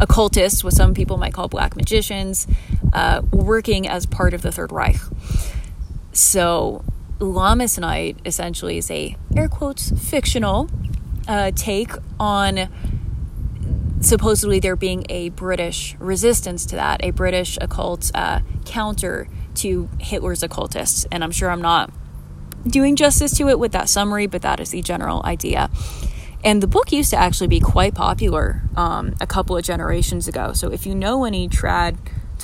occultists, 0.00 0.62
what 0.62 0.74
some 0.74 0.94
people 0.94 1.16
might 1.16 1.32
call 1.32 1.48
black 1.48 1.74
magicians, 1.74 2.46
uh, 2.92 3.22
working 3.32 3.88
as 3.88 4.06
part 4.06 4.34
of 4.34 4.42
the 4.42 4.52
Third 4.52 4.70
Reich. 4.70 4.96
So, 6.12 6.84
Night 7.20 8.18
essentially 8.24 8.78
is 8.78 8.90
a 8.90 9.16
air 9.36 9.48
quotes 9.48 9.90
fictional 9.90 10.68
uh, 11.28 11.50
take 11.54 11.90
on 12.20 12.68
supposedly 14.00 14.60
there 14.60 14.76
being 14.76 15.04
a 15.08 15.30
British 15.30 15.96
resistance 15.98 16.66
to 16.66 16.76
that, 16.76 17.02
a 17.04 17.10
British 17.10 17.58
occult 17.60 18.10
uh, 18.14 18.40
counter 18.64 19.28
to 19.54 19.88
Hitler's 19.98 20.42
occultists. 20.42 21.06
And 21.10 21.24
I'm 21.24 21.32
sure 21.32 21.50
I'm 21.50 21.62
not 21.62 21.90
doing 22.66 22.96
justice 22.96 23.36
to 23.38 23.48
it 23.48 23.58
with 23.58 23.72
that 23.72 23.88
summary, 23.88 24.26
but 24.26 24.42
that 24.42 24.60
is 24.60 24.70
the 24.70 24.82
general 24.82 25.22
idea. 25.24 25.70
And 26.44 26.62
the 26.62 26.66
book 26.66 26.92
used 26.92 27.10
to 27.10 27.16
actually 27.16 27.48
be 27.48 27.60
quite 27.60 27.94
popular 27.94 28.62
um, 28.76 29.14
a 29.20 29.26
couple 29.26 29.56
of 29.56 29.64
generations 29.64 30.28
ago. 30.28 30.52
So 30.52 30.70
if 30.70 30.86
you 30.86 30.94
know 30.94 31.24
any 31.24 31.48
trad 31.48 31.96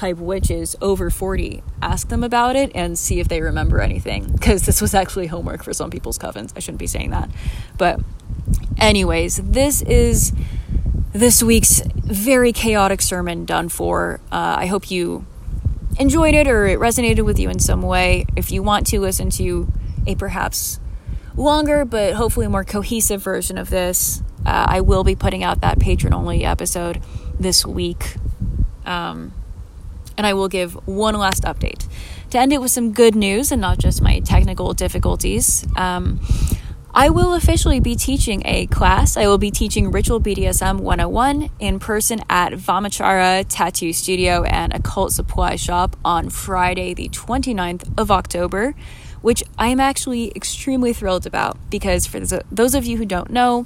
type 0.03 0.18
witches 0.18 0.74
over 0.82 1.11
40, 1.11 1.62
ask 1.80 2.09
them 2.09 2.24
about 2.24 2.57
it 2.57 2.72
and 2.74 2.98
see 2.98 3.20
if 3.20 3.28
they 3.28 3.40
remember 3.40 3.80
anything. 3.80 4.32
Because 4.32 4.62
this 4.66 4.80
was 4.82 4.94
actually 4.94 5.28
homework 5.28 5.62
for 5.62 5.72
some 5.72 5.90
people's 5.90 6.18
covens. 6.18 6.53
I 6.57 6.59
shouldn't 6.59 6.80
be 6.80 6.88
saying 6.88 7.11
that. 7.11 7.30
But, 7.78 8.00
anyways, 8.78 9.36
this 9.36 9.80
is 9.82 10.32
this 11.12 11.40
week's 11.40 11.82
very 11.94 12.53
chaotic 12.53 13.00
sermon 13.00 13.44
done 13.44 13.68
for. 13.68 14.20
Uh, 14.32 14.57
I 14.59 14.66
hope 14.66 14.90
you 14.90 15.24
enjoyed 16.00 16.34
it 16.34 16.48
or 16.48 16.66
it 16.66 16.80
resonated 16.80 17.24
with 17.24 17.38
you 17.38 17.48
in 17.48 17.61
some 17.61 17.82
way. 17.82 18.26
If 18.34 18.50
you 18.50 18.61
want 18.61 18.88
to 18.88 18.98
listen 18.98 19.30
to 19.30 19.70
a 20.05 20.16
perhaps 20.16 20.80
longer 21.36 21.84
but 21.84 22.14
hopefully 22.14 22.48
more 22.48 22.64
cohesive 22.64 23.22
version 23.22 23.57
of 23.57 23.70
this, 23.70 24.20
uh, 24.44 24.66
I 24.68 24.80
will 24.80 25.05
be 25.05 25.14
putting 25.14 25.44
out 25.44 25.61
that 25.61 25.78
Patreon 25.78 26.12
only 26.12 26.44
episode 26.44 27.00
this 27.38 27.64
week. 27.64 28.16
Um, 28.84 29.32
and 30.16 30.26
I 30.26 30.34
will 30.34 30.48
give 30.48 30.74
one 30.86 31.14
last 31.14 31.44
update. 31.44 31.86
To 32.30 32.38
end 32.38 32.52
it 32.52 32.60
with 32.60 32.70
some 32.70 32.92
good 32.92 33.14
news 33.14 33.52
and 33.52 33.60
not 33.60 33.78
just 33.78 34.00
my 34.00 34.20
technical 34.20 34.72
difficulties. 34.74 35.66
Um, 35.76 36.20
I 36.94 37.08
will 37.08 37.32
officially 37.32 37.80
be 37.80 37.96
teaching 37.96 38.42
a 38.44 38.66
class. 38.66 39.16
I 39.16 39.26
will 39.26 39.38
be 39.38 39.50
teaching 39.50 39.90
Ritual 39.90 40.20
BDSM 40.20 40.80
101 40.80 41.48
in 41.58 41.78
person 41.78 42.20
at 42.28 42.52
Vamachara 42.52 43.46
Tattoo 43.48 43.94
Studio 43.94 44.42
and 44.42 44.74
Occult 44.74 45.12
Supply 45.12 45.56
Shop 45.56 45.96
on 46.04 46.28
Friday, 46.28 46.92
the 46.92 47.08
29th 47.08 47.98
of 47.98 48.10
October, 48.10 48.74
which 49.22 49.42
I'm 49.56 49.80
actually 49.80 50.32
extremely 50.36 50.92
thrilled 50.92 51.26
about 51.26 51.56
because 51.70 52.06
for 52.06 52.20
those 52.20 52.74
of 52.74 52.84
you 52.84 52.98
who 52.98 53.06
don't 53.06 53.30
know, 53.30 53.64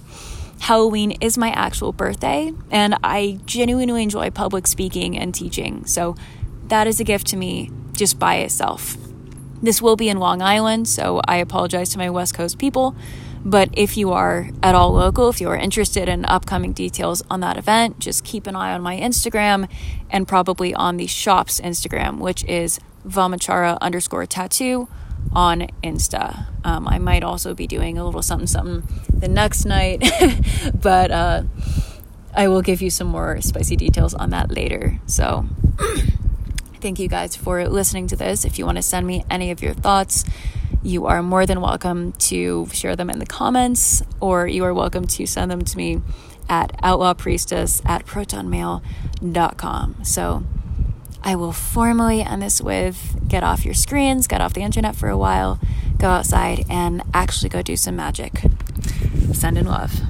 Halloween 0.61 1.13
is 1.21 1.37
my 1.37 1.51
actual 1.51 1.93
birthday, 1.93 2.53
and 2.71 2.97
I 3.03 3.39
genuinely 3.45 4.05
enjoy 4.05 4.31
public 4.31 4.67
speaking 4.67 5.19
and 5.19 5.35
teaching. 5.35 5.85
So 5.85 6.17
that 6.69 6.87
is 6.87 7.01
a 7.01 7.05
gift 7.05 7.27
to 7.29 7.37
me 7.37 7.71
just 7.93 8.19
by 8.19 8.37
itself. 8.37 8.97
This 9.63 9.81
will 9.81 9.97
be 9.97 10.09
in 10.09 10.19
Long 10.19 10.43
Island, 10.43 10.87
so 10.87 11.21
I 11.27 11.37
apologize 11.37 11.89
to 11.91 11.99
my 11.99 12.11
West 12.11 12.35
Coast 12.35 12.59
people. 12.59 12.95
But 13.45 13.71
if 13.73 13.97
you 13.97 14.11
are 14.11 14.51
at 14.63 14.75
all 14.75 14.93
local, 14.93 15.29
if 15.29 15.41
you 15.41 15.49
are 15.49 15.57
interested 15.57 16.09
in 16.09 16.25
upcoming 16.25 16.73
details 16.73 17.23
on 17.31 17.41
that 17.41 17.57
event, 17.57 18.01
just 18.01 18.25
keep 18.25 18.47
an 18.49 18.57
eye 18.57 18.73
on 18.73 18.83
my 18.83 18.97
Instagram 18.97 19.69
and 20.11 20.27
probably 20.27 20.75
on 20.75 20.97
the 20.97 21.07
shop's 21.07 21.61
Instagram, 21.61 22.19
which 22.19 22.45
is 22.45 22.81
Vamachara 23.07 23.79
underscore 23.81 24.27
tattoo 24.27 24.89
on 25.33 25.69
Insta. 25.83 26.47
Um, 26.65 26.89
I 26.89 26.99
might 26.99 27.23
also 27.23 27.55
be 27.55 27.69
doing 27.69 27.99
a 27.99 28.05
little 28.05 28.23
something 28.23 28.49
something 28.49 28.83
the 29.11 29.29
next 29.29 29.65
night, 29.65 30.03
but 30.75 31.13
uh, 31.13 31.45
I 32.35 32.49
will 32.49 32.63
give 32.63 32.83
you 32.83 32.91
some 32.91 33.07
more 33.07 33.41
spicy 33.41 33.77
details 33.77 34.13
on 34.13 34.31
that 34.31 34.51
later. 34.51 35.01
So. 35.07 35.47
Thank 36.81 36.99
you 36.99 37.09
guys 37.09 37.35
for 37.35 37.67
listening 37.69 38.07
to 38.09 38.17
this. 38.17 38.45
If 38.45 38.59
you 38.59 38.67
want 38.67 38.77
to 38.77 38.83
send 38.83 39.07
me 39.07 39.25
any 39.31 39.51
of 39.51 39.63
your 39.63 39.73
thoughts, 39.75 40.25
you 40.83 41.07
are 41.07 41.23
more 41.23 41.47
than 41.47 41.61
welcome 41.61 42.13
to 42.13 42.69
share 42.73 42.95
them 42.95 43.09
in 43.09 43.19
the 43.19 43.27
comments, 43.27 44.03
or 44.21 44.47
you 44.47 44.63
are 44.65 44.75
welcome 44.75 45.07
to 45.07 45.27
send 45.27 45.51
them 45.51 45.63
to 45.63 45.77
me 45.77 46.03
at 46.49 46.81
outlawpriestess 46.83 47.85
at 47.89 48.05
protonmail.com. 48.07 50.05
So 50.05 50.45
I 51.25 51.35
will 51.35 51.53
formally 51.53 52.23
end 52.23 52.43
this 52.43 52.61
with 52.61 53.27
get 53.27 53.43
off 53.43 53.65
your 53.65 53.75
screens, 53.75 54.27
get 54.27 54.41
off 54.41 54.53
the 54.53 54.63
internet 54.63 54.95
for 54.95 55.09
a 55.09 55.19
while, 55.19 55.59
go 55.99 56.09
outside 56.09 56.65
and 56.69 57.03
actually 57.15 57.49
go 57.49 57.63
do 57.63 57.77
some 57.77 57.97
magic. 57.97 58.43
Send 59.33 59.59
in 59.59 59.67
love. 59.67 60.01